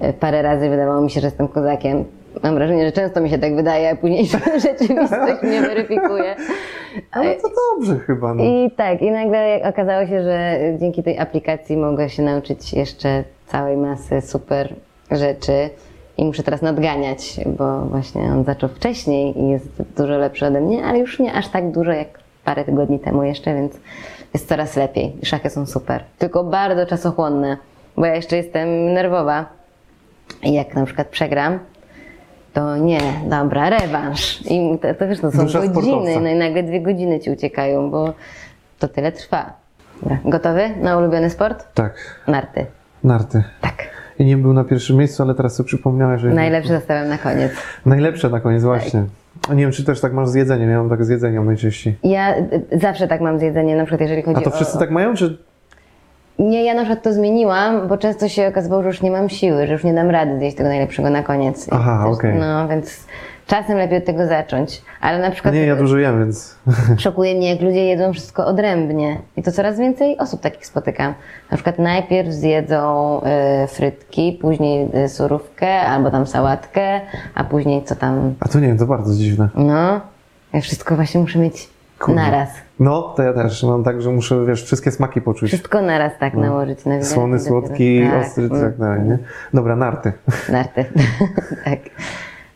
[0.00, 0.68] e, parę razy.
[0.70, 2.04] Wydawało mi się, że jestem kozakiem.
[2.42, 4.26] Mam wrażenie, że często mi się tak wydaje, a później
[4.68, 6.36] rzeczywistość mnie weryfikuje.
[7.12, 8.34] Ale to dobrze chyba.
[8.34, 8.44] No.
[8.44, 13.76] I tak, i nagle okazało się, że dzięki tej aplikacji mogę się nauczyć jeszcze całej
[13.76, 14.74] masy super
[15.10, 15.70] rzeczy.
[16.16, 20.84] I muszę teraz nadganiać, bo właśnie on zaczął wcześniej i jest dużo lepszy ode mnie,
[20.84, 22.08] ale już nie aż tak dużo jak
[22.44, 23.72] parę tygodni temu jeszcze, więc
[24.34, 25.12] jest coraz lepiej.
[25.22, 26.04] Szachy są super.
[26.18, 27.56] Tylko bardzo czasochłonne,
[27.96, 29.46] bo ja jeszcze jestem nerwowa.
[30.42, 31.58] I jak na przykład przegram,
[32.52, 33.00] to nie,
[33.30, 34.40] dobra, rewanż.
[34.50, 36.20] I to, to wiesz, to są Dusza godziny, sportowca.
[36.20, 38.12] no i nagle dwie godziny ci uciekają, bo
[38.78, 39.52] to tyle trwa.
[40.02, 40.18] Dobra.
[40.24, 41.64] Gotowy na ulubiony sport?
[41.74, 41.94] Tak,
[42.28, 42.66] Narty.
[43.04, 43.42] narty.
[43.60, 43.84] Tak.
[44.18, 46.28] I nie był na pierwszym miejscu, ale teraz sobie przypomniałeś, że...
[46.28, 47.52] Najlepszy zostawiam na koniec.
[47.86, 49.04] Najlepsze na koniec, właśnie.
[49.48, 50.70] A nie wiem, czy też tak masz z jedzeniem.
[50.70, 51.96] Ja mam tak z jedzeniem najczęściej.
[52.04, 54.54] Ja y, zawsze tak mam z jedzeniem, na przykład jeżeli chodzi A to o...
[54.54, 55.38] wszyscy tak mają, czy...
[56.38, 59.66] Nie, ja na przykład to zmieniłam, bo często się okazywało, że już nie mam siły,
[59.66, 61.66] że już nie dam rady zjeść tego najlepszego na koniec.
[61.70, 62.34] Aha, okej.
[62.34, 63.06] No, więc
[63.46, 64.82] czasem lepiej od tego zacząć.
[65.00, 66.58] Ale na przykład nie, ja dużo jem, więc...
[66.98, 69.18] szokuje mnie, jak ludzie jedzą wszystko odrębnie.
[69.36, 71.14] I to coraz więcej osób takich spotykam.
[71.50, 73.20] Na przykład najpierw zjedzą
[73.64, 77.00] y, frytki, później y, surówkę albo tam sałatkę,
[77.34, 78.34] a później co tam...
[78.40, 79.48] A to nie wiem, to bardzo dziwne.
[79.54, 80.00] No,
[80.52, 81.73] ja wszystko właśnie muszę mieć
[82.04, 82.20] Kurde.
[82.20, 82.48] naraz.
[82.80, 85.48] No, to ja też mam tak, że muszę, wiesz, wszystkie smaki poczuć.
[85.48, 87.04] Wszystko naraz tak nałożyć na No.
[87.04, 88.60] Słony, słodki, tak, ostry, mm.
[88.60, 89.18] tak dalej, nie?
[89.54, 90.12] Dobra, narty.
[90.48, 90.84] Narty.
[91.64, 91.78] tak.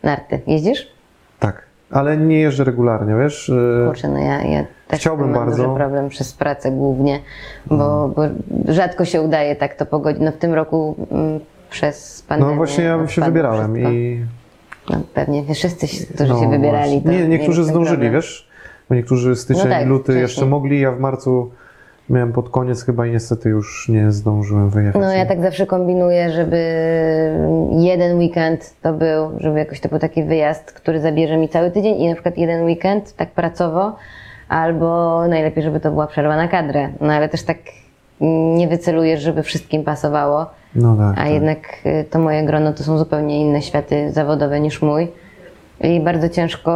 [0.03, 0.39] Narty.
[0.47, 0.87] Jeździsz?
[1.39, 1.63] Tak.
[1.91, 3.49] Ale nie jeżdżę regularnie, wiesz?
[3.49, 5.63] y, Kurczę, no ja, ja też Chciałbym mam bardzo.
[5.63, 7.19] duży problem przez pracę głównie,
[7.65, 8.21] bo, bo
[8.73, 10.21] rzadko się udaje tak to pogodzić.
[10.21, 11.39] No w tym roku mm,
[11.69, 13.91] przez pandemię No właśnie ja się odpadło wybierałem wszystko.
[13.91, 14.25] i...
[14.89, 18.48] No, pewnie wszyscy, którzy No, się wybierali, to Nie, niektórzy zdążyli, wiesz?
[18.89, 20.21] Bo niektórzy styczeń, No tak, luty wcześniej.
[20.21, 21.51] jeszcze mogli, ja w marcu
[22.09, 25.01] miałem pod koniec chyba i niestety już nie zdążyłem wyjechać.
[25.01, 26.57] No ja tak zawsze kombinuję, żeby
[27.79, 32.01] jeden weekend to był, żeby jakoś to był taki wyjazd, który zabierze mi cały tydzień
[32.01, 33.95] i na przykład jeden weekend tak pracowo,
[34.49, 36.89] albo najlepiej, żeby to była przerwa na kadrę.
[37.01, 37.57] No ale też tak
[38.55, 41.31] nie wycelujesz, żeby wszystkim pasowało, No tak, a tak.
[41.33, 45.07] jednak y, to moje grono to są zupełnie inne światy zawodowe niż mój
[45.81, 46.71] i bardzo ciężko,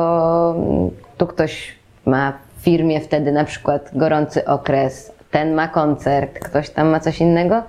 [0.58, 1.76] mm, tu ktoś
[2.06, 7.22] ma w firmie wtedy na przykład gorący okres, ten ma koncert, ktoś tam ma coś
[7.22, 7.64] innego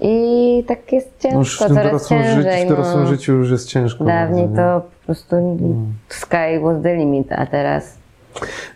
[0.00, 2.66] i tak jest No już w ciężko, tym coraz dorosłym, życiu, ciężej.
[2.66, 3.06] w dorosłym no.
[3.08, 4.04] życiu już jest ciężko.
[4.04, 4.68] Dawniej bardzo, nie?
[4.68, 5.36] to po prostu
[6.08, 7.98] sky was the limit, a teraz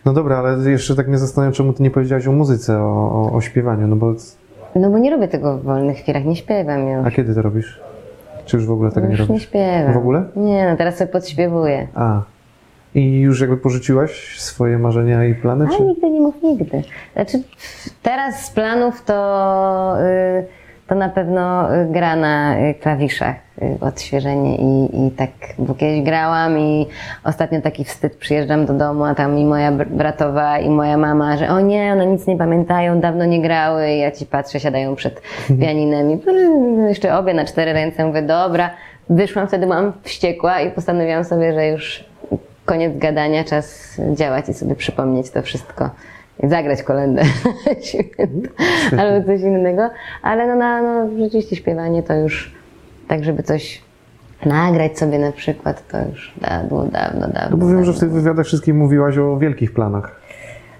[0.05, 3.33] No dobra, ale jeszcze tak mnie zastanawiam, czemu ty nie powiedziałaś o muzyce, o, o,
[3.33, 4.13] o śpiewaniu, no bo...
[4.75, 7.07] no bo nie robię tego w wolnych chwilach, nie śpiewam już.
[7.07, 7.81] A kiedy to robisz?
[8.45, 9.43] Czy już w ogóle tego nie już nie robisz?
[9.43, 9.93] śpiewam.
[9.93, 10.23] W ogóle?
[10.35, 11.87] Nie, no teraz sobie podśpiewuję.
[11.95, 12.21] A.
[12.95, 15.83] I już jakby porzuciłaś swoje marzenia i plany, A czy...
[15.83, 16.81] nigdy nie mów nigdy.
[17.13, 17.43] Znaczy,
[18.03, 19.95] teraz z planów to,
[20.39, 20.45] y,
[20.87, 26.87] to na pewno gra na klawiszach, y, odświeżenie i, i tak, bo kiedyś grałam i
[27.23, 31.37] ostatnio taki wstyd, przyjeżdżam do domu, a tam i moja br- bratowa i moja mama,
[31.37, 34.95] że o nie, one nic nie pamiętają, dawno nie grały i ja ci patrzę, siadają
[34.95, 35.21] przed
[35.61, 36.19] pianinem i
[36.87, 38.69] jeszcze obie na cztery ręce, mówię, dobra.
[39.09, 42.08] Wyszłam wtedy, byłam wściekła i postanowiłam sobie, że już
[42.69, 45.89] koniec gadania, czas działać i sobie przypomnieć to wszystko.
[46.43, 47.21] I zagrać kolędę
[48.99, 49.89] albo coś innego.
[50.21, 52.53] Ale no, no, no, rzeczywiście śpiewanie to już
[53.07, 53.81] tak, żeby coś
[54.45, 57.49] nagrać sobie na przykład, to już dawno, dawno, dawno.
[57.51, 60.19] No bo wiem, że w tych wywiadach wszystkich mówiłaś o wielkich planach.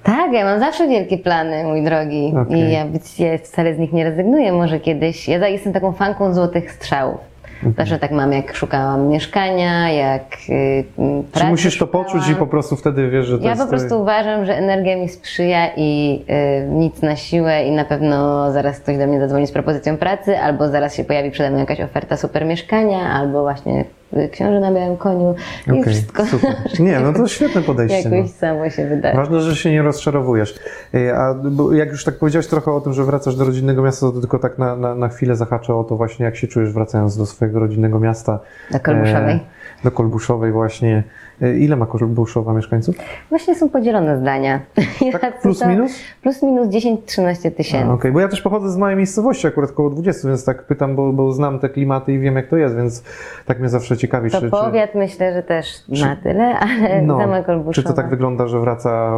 [0.04, 2.34] Tak, ja mam zawsze wielkie plany, mój drogi.
[2.42, 2.60] Okej.
[2.62, 4.52] I ja, być- ja wcale z nich nie rezygnuję.
[4.54, 5.28] Może kiedyś.
[5.28, 7.18] Ja jestem taką fanką złotych strzałów.
[7.64, 7.74] Mhm.
[7.78, 12.06] Zawsze tak mam, jak szukałam mieszkania, jak yy, Czy pracy musisz to szukałam.
[12.06, 13.62] poczuć i po prostu wtedy wiesz, że to Ja jest...
[13.64, 16.22] po prostu uważam, że energia mi sprzyja i
[16.64, 20.38] y, nic na siłę i na pewno zaraz ktoś do mnie zadzwoni z propozycją pracy,
[20.40, 23.86] albo zaraz się pojawi przede mną jakaś oferta super mieszkania, albo właśnie
[24.32, 25.36] książę na białym koniu
[25.68, 26.56] i Okej, wszystko super.
[26.80, 27.98] Nie, no to świetne podejście.
[28.10, 28.38] jakoś No.
[28.40, 29.18] samo się wydarzy.
[29.18, 30.60] Ważne, że się nie rozczarowujesz.
[30.94, 31.36] E, A
[31.74, 34.58] jak już tak powiedziałeś trochę o tym, że wracasz do rodzinnego miasta, to tylko tak
[34.58, 38.00] na, na, na chwilę zahaczę o to właśnie, jak się czujesz wracając do swojego rodzinnego
[38.00, 38.40] miasta.
[38.72, 39.36] Do Kolbuszowej.
[39.36, 39.40] E,
[39.84, 41.04] do Kolbuszowej właśnie.
[41.42, 42.96] E, Ile ma Kolbuszowa mieszkańców?
[43.30, 44.60] Właśnie są podzielone zdania.
[45.22, 45.92] Tak, plus minus?
[46.22, 47.92] Plus minus 10-13 A, tysięcy.
[47.92, 51.14] Okej, bo ja też pochodzę z małej miejscowości, akurat koło 20, więc tak pytam, bo,
[51.14, 53.04] bo znam te klimaty i wiem jak to jest, więc
[53.46, 55.66] tak mnie zawsze ciekawi, To czy, powiat myślę, że też
[56.02, 57.74] na tyle, ale no, Zama Kolbuszowa.
[57.74, 59.12] czy to tak wygląda, że wraca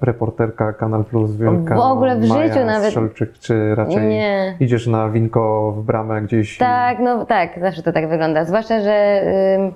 [0.00, 4.56] reporterka Kanal Plus Wielka W ogóle w Maja życiu nawet- Strzelczyk, czy raczej Nie.
[4.60, 6.56] idziesz na winko w bramę gdzieś?
[6.56, 8.44] i- Tak, no tak, zawsze to tak wygląda.
[8.44, 9.22] Zwłaszcza, że
[9.58, 9.72] ym,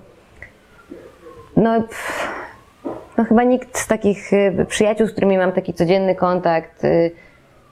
[1.60, 2.28] no, pff,
[3.18, 7.10] no chyba nikt z takich y, przyjaciół, z którymi mam taki codzienny kontakt, y,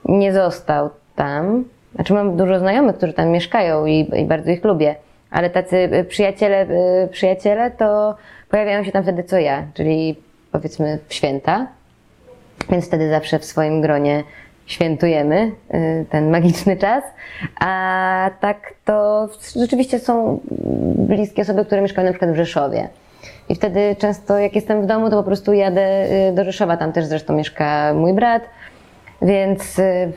[0.05, 1.65] nie został tam.
[1.95, 4.95] Znaczy mam dużo znajomych, którzy tam mieszkają i, i bardzo ich lubię,
[5.31, 6.67] ale tacy y, przyjaciele,
[7.11, 8.15] przyjaciele to
[8.49, 10.15] pojawiają się tam wtedy co ja, czyli
[10.51, 11.67] powiedzmy święta,
[12.69, 14.23] więc wtedy zawsze w swoim gronie
[14.65, 15.51] świętujemy
[16.09, 17.03] ten magiczny czas.
[17.59, 20.39] A tak to rzeczywiście są
[20.95, 22.89] bliskie osoby, które mieszkają na przykład w Rzeszowie.
[23.49, 26.77] I wtedy często jak jestem w domu, to po prostu jadę y, do Rzeszowa.
[26.77, 28.43] Tam też zresztą mieszka mój brat,
[29.21, 30.11] więc y,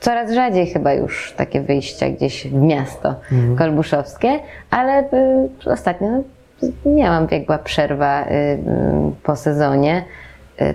[0.00, 3.14] coraz rzadziej chyba już takie wyjścia gdzieś w miasto
[3.58, 4.40] kolbuszowskie,
[4.70, 6.08] ale y, ostatnio
[6.86, 8.24] miałam, jak była przerwa
[9.22, 10.04] po sezonie,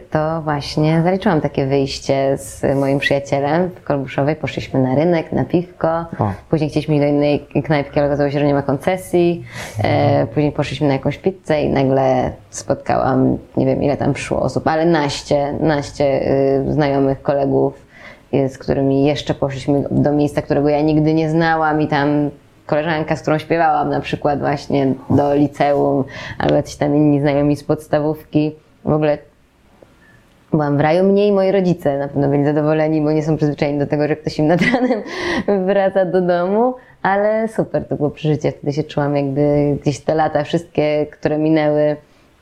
[0.10, 4.36] to właśnie zaliczyłam takie wyjście z moim przyjacielem w Kolbuszowej.
[4.36, 6.06] Poszliśmy na rynek, na piwko.
[6.20, 6.32] O.
[6.50, 9.44] Później chcieliśmy iść do innej knajpki, ale okazało się, że nie ma koncesji.
[9.84, 14.68] E, później poszliśmy na jakąś pizzę i nagle spotkałam, nie wiem ile tam przyszło osób,
[14.68, 17.86] ale naście, naście y, znajomych, kolegów,
[18.34, 22.30] y, z którymi jeszcze poszliśmy do miejsca, którego ja nigdy nie znałam i tam
[22.66, 26.04] koleżanka, z którą śpiewałam na przykład właśnie do liceum,
[26.38, 28.56] albo jacyś tam inni znajomi z podstawówki.
[28.86, 29.18] W ogóle
[30.54, 33.80] Byłam w raju, mnie i moi rodzice na pewno byli zadowoleni, bo nie są przyzwyczajeni
[33.80, 35.02] do tego, że ktoś im nad ranem
[35.66, 38.52] wraca do domu, ale super to było przeżycie.
[38.52, 41.96] Wtedy się czułam jakby gdzieś te lata wszystkie, które minęły,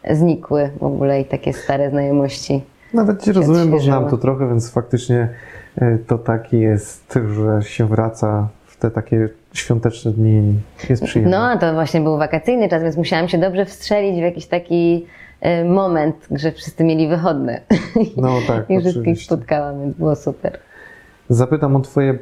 [0.10, 2.62] znikły w ogóle i takie stare znajomości.
[2.94, 5.30] Nawet Cię rozumiem, bo znam to trochę, więc faktycznie
[5.78, 10.54] e, to taki jest, że się wraca w te takie świąteczne dni.
[10.90, 11.38] Jest przyjemnie.
[11.38, 15.06] No, a to właśnie był wakacyjny czas, więc musiałam się dobrze wstrzelić w jakiś taki
[15.66, 17.62] moment, że wszyscy mieli wychodne.
[18.18, 20.60] No tak, I wszystkich spotkałam, więc było super.
[21.30, 22.18] Zapytam o Twoje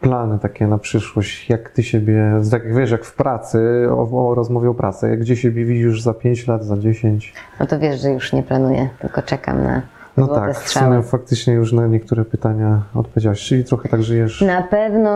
[0.00, 1.50] plany takie na przyszłość.
[1.50, 5.36] Jak Ty siebie, tak wiesz, jak w pracy, o, o rozmowie o pracy, jak gdzie
[5.36, 7.34] siebie widzisz za 5 lat, za 10?
[7.60, 9.82] No to wiesz, że już nie planuję, tylko czekam na
[10.16, 14.40] No tak, w sumie faktycznie już na niektóre pytania odpowiedziałaś, czyli trochę tak żyjesz.
[14.40, 15.10] Na pewno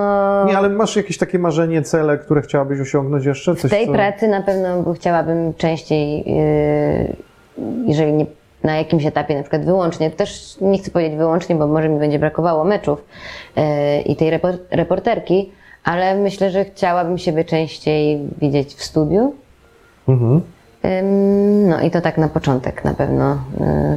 [0.46, 3.54] Nie, ale masz jakieś takie marzenie, cele, które chciałabyś osiągnąć jeszcze?
[3.56, 7.16] Coś, w tej co- pracy na pewno chciałabym częściej, yy,
[7.86, 8.26] jeżeli nie
[8.64, 12.18] na jakimś etapie, na przykład wyłącznie, też nie chcę powiedzieć wyłącznie, bo może mi będzie
[12.18, 13.04] brakowało meczów
[13.56, 13.62] yy,
[14.00, 15.50] i tej repor- reporterki,
[15.84, 19.34] ale myślę, że chciałabym siebie częściej widzieć w studiu.
[20.08, 20.40] Mhm.
[21.68, 23.38] No i to tak na początek na pewno,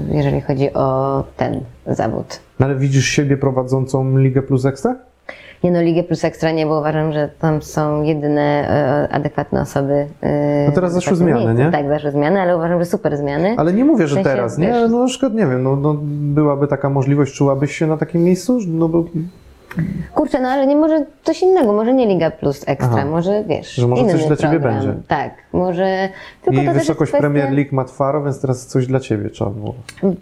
[0.09, 2.39] yy, jeżeli chodzi o ten zawód.
[2.59, 4.95] No, ale widzisz siebie prowadzącą Ligę Plus Ekstra?
[5.63, 8.41] Nie no, Ligę Plus Ekstra nie, bo uważam, że tam są jedyne
[9.11, 10.07] e, adekwatne osoby.
[10.21, 11.63] e, No teraz w zaszły zmiany, miejscu.
[11.65, 11.71] nie?
[11.71, 13.55] Tak, zaszły zmiany, ale uważam, że super zmiany.
[13.57, 14.87] Ale nie mówię, W że sensie, teraz, nie?
[14.89, 15.95] no na przykład, nie wiem, no, no
[16.33, 18.59] byłaby taka możliwość, czułabyś się na takim miejscu?
[18.67, 19.03] No bo
[20.15, 23.05] Kurczę, no ale nie może coś innego, może nie Liga Plus Ekstra, Aha.
[23.05, 23.73] może wiesz.
[23.75, 24.73] Że może coś dla ciebie program.
[24.85, 24.93] będzie.
[25.07, 26.09] Tak, może.
[26.43, 29.51] Tylko jej to wysokość kwestia, Premier League ma twaro, więc teraz coś dla ciebie trzeba
[29.51, 29.73] było.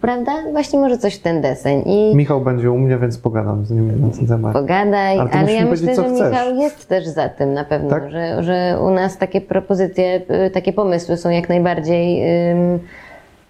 [0.01, 0.31] Prawda?
[0.51, 1.83] Właśnie może coś w ten deseń.
[1.85, 4.53] I Michał będzie u mnie, więc pogadam z nim na ten temat.
[4.53, 6.31] pogadaj, Ale ale ja myślę, że chcesz.
[6.31, 8.11] Michał jest też za tym na pewno, Tak?
[8.11, 12.21] że, że u nas takie propozycje, y, takie pomysły są jak najbardziej,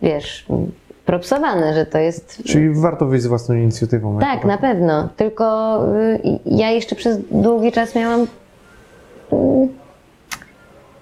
[0.01, 0.45] wiesz,
[1.05, 4.19] propsowane, że to jest Czyli warto wyjść z własną inicjatywą.
[4.19, 5.09] Tak, na pewno.
[5.15, 8.21] Tylko y, ja jeszcze przez długi czas miałam.
[8.21, 8.25] y,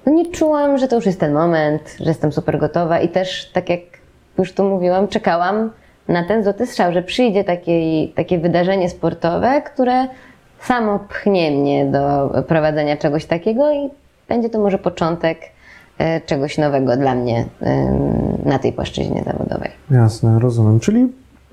[0.06, 3.52] No nie czułam, że to już jest ten moment, że jestem super gotowa i też,
[3.54, 3.80] tak jak
[4.38, 5.72] już tu mówiłam, czekałam
[6.08, 10.08] na ten złoty strzał, że przyjdzie takie, takie wydarzenie sportowe, które
[10.62, 13.90] samo pchnie mnie do prowadzenia czegoś takiego i
[14.30, 15.38] będzie to może początek
[16.26, 17.66] czegoś nowego dla mnie y,
[18.50, 19.70] na tej płaszczyźnie zawodowej.
[19.92, 20.80] Jasne, rozumiem.
[20.80, 21.08] Czyli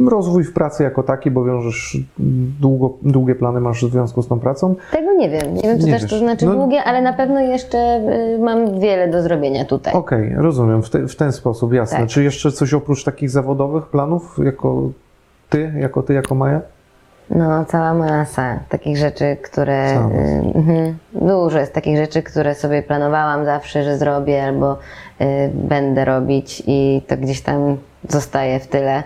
[0.09, 1.99] rozwój w pracy jako taki, bo wiążesz
[2.61, 4.75] długo, długie plany masz w związku z tą pracą.
[4.93, 5.55] Tego nie wiem.
[5.55, 6.11] Nie wiem, co Nie też wiesz.
[6.11, 7.79] to znaczy No- długie, ale na pewno jeszcze
[8.37, 9.95] y, mam wiele do zrobienia tutaj.
[9.95, 11.99] Okej, rozumiem, w, te, w ten sposób, jasne.
[11.99, 12.09] Tak.
[12.09, 14.91] Czy jeszcze coś oprócz takich zawodowych planów, jako
[15.51, 16.61] ty, jako ty, jako Maja?
[17.31, 19.91] No, cała masa takich rzeczy, które.
[19.95, 20.21] Cała masa.
[20.21, 20.99] y, mhm.
[21.13, 25.25] dużo jest takich rzeczy, które sobie planowałam zawsze, że zrobię albo y,
[25.55, 27.77] będę robić i to gdzieś tam
[28.09, 29.03] zostaje w tyle.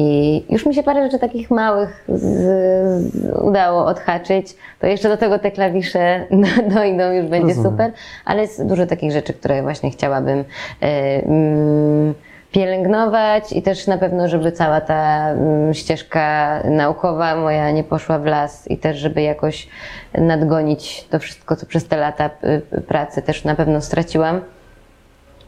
[0.00, 4.56] I już mi się parę rzeczy takich małych z, z, udało odhaczyć.
[4.80, 7.72] To jeszcze do tego te klawisze do- dojdą, już będzie Rozumiem.
[7.72, 7.92] super.
[8.24, 10.44] Ale jest dużo takich rzeczy, które właśnie chciałabym y,
[10.82, 12.14] mm,
[12.58, 18.24] pielęgnować i też na pewno, żeby cała ta mm, ścieżka naukowa moja nie poszła w
[18.24, 19.68] las i też, żeby jakoś
[20.14, 22.30] nadgonić to wszystko, co przez te lata
[22.74, 24.40] y, pracy też na pewno straciłam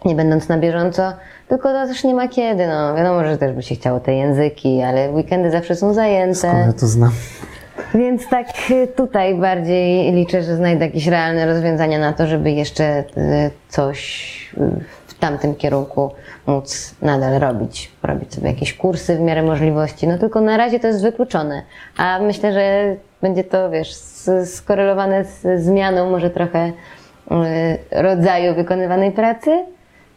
[0.05, 1.13] nie będąc na bieżąco,
[1.49, 4.83] tylko to też nie ma kiedy, no wiadomo, że też by się chciało te języki,
[4.83, 6.47] ale weekendy zawsze są zajęte.
[6.47, 7.13] Ja to znam.
[7.95, 13.01] Więc tak y, tutaj bardziej liczę, że znajdę jakieś realne rozwiązania na to, żeby jeszcze
[13.01, 14.01] y, coś
[14.59, 16.11] y, tamtym kierunku
[16.47, 17.93] móc nadal robić.
[18.03, 20.09] Robić sobie jakieś kursy w miarę możliwości.
[20.09, 21.63] No tylko na razie to jest wykluczone.
[21.97, 23.95] A myślę, że będzie to, wiesz,
[24.45, 26.73] skorelowane z zmianą może trochę y,
[28.03, 29.51] rodzaju wykonywanej pracy,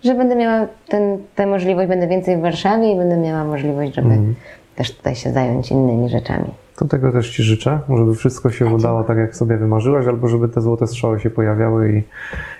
[0.03, 4.17] że będę miała ten, tę możliwość, będę więcej w Warszawie i będę miała możliwość, żeby
[4.75, 6.62] też tutaj się zająć innymi rzeczami.
[6.75, 10.49] To tego też Ci życzę, żeby wszystko się udało tak, jak sobie wymarzyłaś, albo żeby
[10.49, 12.03] te złote strzały się pojawiały i,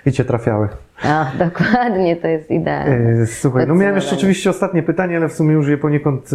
[0.08, 0.68] i Cię trafiały.
[1.04, 3.22] O, dokładnie, to jest idealne.
[3.22, 6.30] E, Słuchaj, no miałem jeszcze oczywiście ostatnie pytanie, ale w sumie już je poniekąd.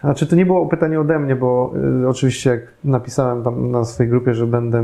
[0.00, 1.74] Znaczy, to nie było pytanie ode mnie, bo
[2.04, 4.82] e, oczywiście jak napisałem tam na swojej grupie, że będę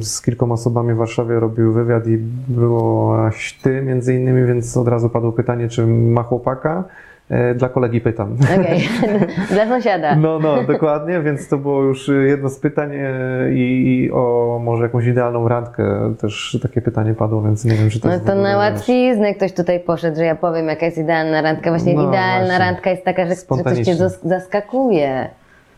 [0.00, 2.18] z kilkoma osobami w Warszawie robił wywiad i
[2.48, 6.84] byłaś ty między innymi, więc od razu padło pytanie, czy ma chłopaka.
[7.32, 8.36] E, Dla kolegi pytam.
[8.60, 8.88] Okej,
[9.54, 10.16] dla sąsiada.
[10.16, 13.08] No, no, dokładnie, więc to było już jedno z pytań e,
[13.52, 18.00] i, i o może jakąś idealną randkę też takie pytanie padło, więc nie wiem, czy
[18.00, 21.70] to No to na łatwiznę ktoś tutaj poszedł, że ja powiem, jaka jest idealna randka.
[21.70, 22.58] Właśnie No, idealna właśnie.
[22.58, 23.94] randka jest taka, że, że coś cię
[24.24, 25.30] zaskakuje.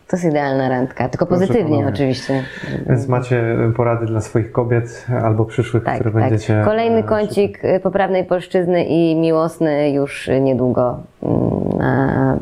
[0.07, 2.43] To jest idealna randka, tylko pozytywnie oczywiście.
[2.89, 3.43] Więc macie
[3.75, 6.21] porady dla swoich kobiet albo przyszłych, Tak, które tak.
[6.21, 6.61] będziecie.
[6.65, 10.97] Kolejny e, kącik y, poprawnej polszczyzny i miłosny już niedługo.
[11.23, 12.37] Mm, Na...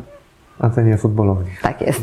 [0.64, 1.46] Antenie futbolowej.
[1.62, 2.02] Tak jest.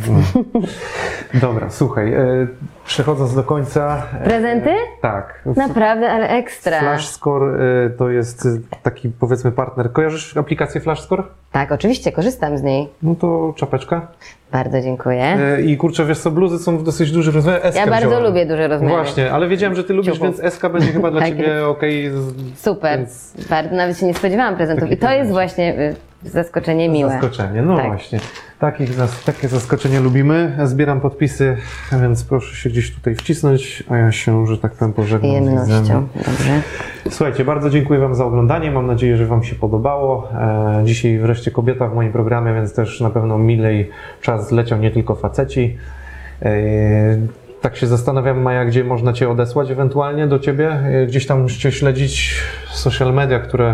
[1.33, 2.47] Dobra, słuchaj, e,
[2.85, 4.03] przechodząc do końca.
[4.21, 4.69] e, Prezenty?
[5.01, 5.41] Tak.
[5.55, 6.79] Naprawdę, ale ekstra.
[6.79, 7.45] Flashscore
[7.85, 8.47] e, to jest
[8.83, 9.91] taki powiedzmy partner.
[9.91, 11.23] Kojarzysz aplikację Flashscore?
[11.51, 12.89] Tak, oczywiście, korzystam z niej.
[13.03, 14.07] No to czapeczka.
[14.51, 15.37] Bardzo dziękuję.
[15.65, 17.71] I kurczę, wiesz co, bluzy są w dosyć dużym rozmiarze.
[17.75, 18.95] Ja bardzo lubię duże rozmiary.
[18.95, 20.39] Właśnie, ale wiedziałem, że ty lubisz, Ciuchów.
[20.41, 22.11] więc SK będzie chyba dla Tak ciebie okej.
[22.55, 22.97] Super.
[22.99, 24.83] Więc Bardzo, nawet się nie spodziewałam prezentów.
[24.83, 27.11] Taki I to jest właśnie y, zaskoczenie miłe.
[27.11, 27.87] Zaskoczenie, no Tak.
[27.87, 28.19] właśnie.
[28.59, 28.89] Takich,
[29.25, 30.55] takie zaskoczenie lubimy.
[30.57, 31.57] Ja Zbieram podpisy,
[32.01, 35.31] więc proszę się gdzieś tutaj wcisnąć, a ja się, że tak powiem, pożegnam.
[35.31, 36.07] Przyjemnością.
[36.15, 36.61] Dobrze.
[37.09, 38.71] Słuchajcie, bardzo dziękuję Wam za oglądanie.
[38.71, 40.29] Mam nadzieję, że Wam się podobało.
[40.33, 43.89] E, dzisiaj wreszcie kobieta w moim programie, więc też na pewno milej
[44.21, 45.77] czas zleciał nie tylko faceci.
[47.61, 50.69] Tak się zastanawiam, Maja, gdzie można Cię odesłać ewentualnie do Ciebie?
[50.71, 52.35] E, Gdzieś tam musicie śledzić
[52.69, 53.73] social media, które...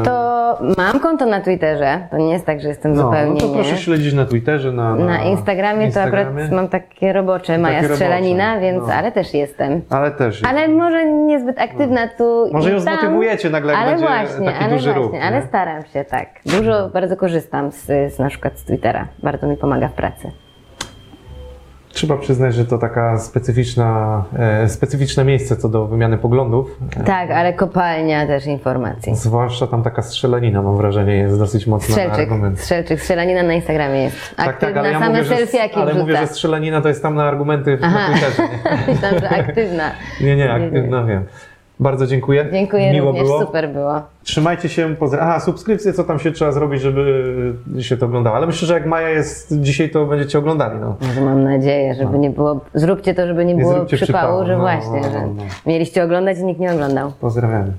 [0.00, 0.34] e, To
[0.78, 2.08] mam konto na Twitterze.
[2.10, 3.54] To nie jest tak, że jestem no, zupełnie no to nie.
[3.54, 8.60] proszę śledzić na Twitterze, na, Na Instagramie, to akurat mam takie robocze Maja robocze, Strzelanina,
[8.60, 8.94] więc no.
[8.94, 9.80] ale też jestem.
[9.90, 10.40] Ale też.
[10.40, 10.52] jest.
[10.54, 12.82] Ale może niezbyt aktywna tu Może ją tam.
[12.98, 15.22] zmotywujecie nagle, jak ale będzie właśnie, taki ale duży właśnie, ruch, nie?
[15.22, 16.26] ale staram się, tak.
[16.46, 19.06] Dużo, bardzo korzystam z, z na przykład z Twittera.
[19.22, 20.30] Bardzo mi pomaga w pracy.
[21.94, 26.78] Trzeba przyznać, że to taka specyficzna, e, specyficzne miejsce co do wymiany poglądów.
[27.06, 29.14] Tak, ale kopalnia też informacji.
[29.16, 32.60] Zwłaszcza tam taka strzelanina, mam wrażenie, jest dosyć mocna na Strzelczyk, argument.
[32.60, 34.16] strzelczyk, strzelanina na Instagramie jest.
[34.36, 36.34] Aktywna, same mówię, że, selfiaki ale mówię, że wrzuca.
[36.34, 37.98] strzelanina to jest tam na argumenty Aha.
[37.98, 38.42] na Twitterze.
[38.88, 39.90] Myślałam, że aktywna.
[40.20, 41.24] Nie, nie, aktywna wiem.
[41.80, 42.48] Bardzo dziękuję.
[42.52, 43.40] Dziękuję Miło również, było.
[43.40, 44.02] super było.
[44.22, 44.94] Trzymajcie się.
[44.96, 48.36] Pozdra- Aha, subskrypcje, co tam się trzeba zrobić, żeby się to oglądało.
[48.36, 50.78] Ale myślę, że jak Maja jest dzisiaj, to będziecie oglądali.
[50.80, 50.96] No.
[51.00, 52.60] Może mam nadzieję, żeby nie było.
[52.74, 55.42] Zróbcie to, żeby nie Nie było przypału, przypału, że no, właśnie, no, że no.
[55.66, 57.12] mieliście oglądać i nikt nie oglądał.
[57.20, 57.72] Pozdrawiamy.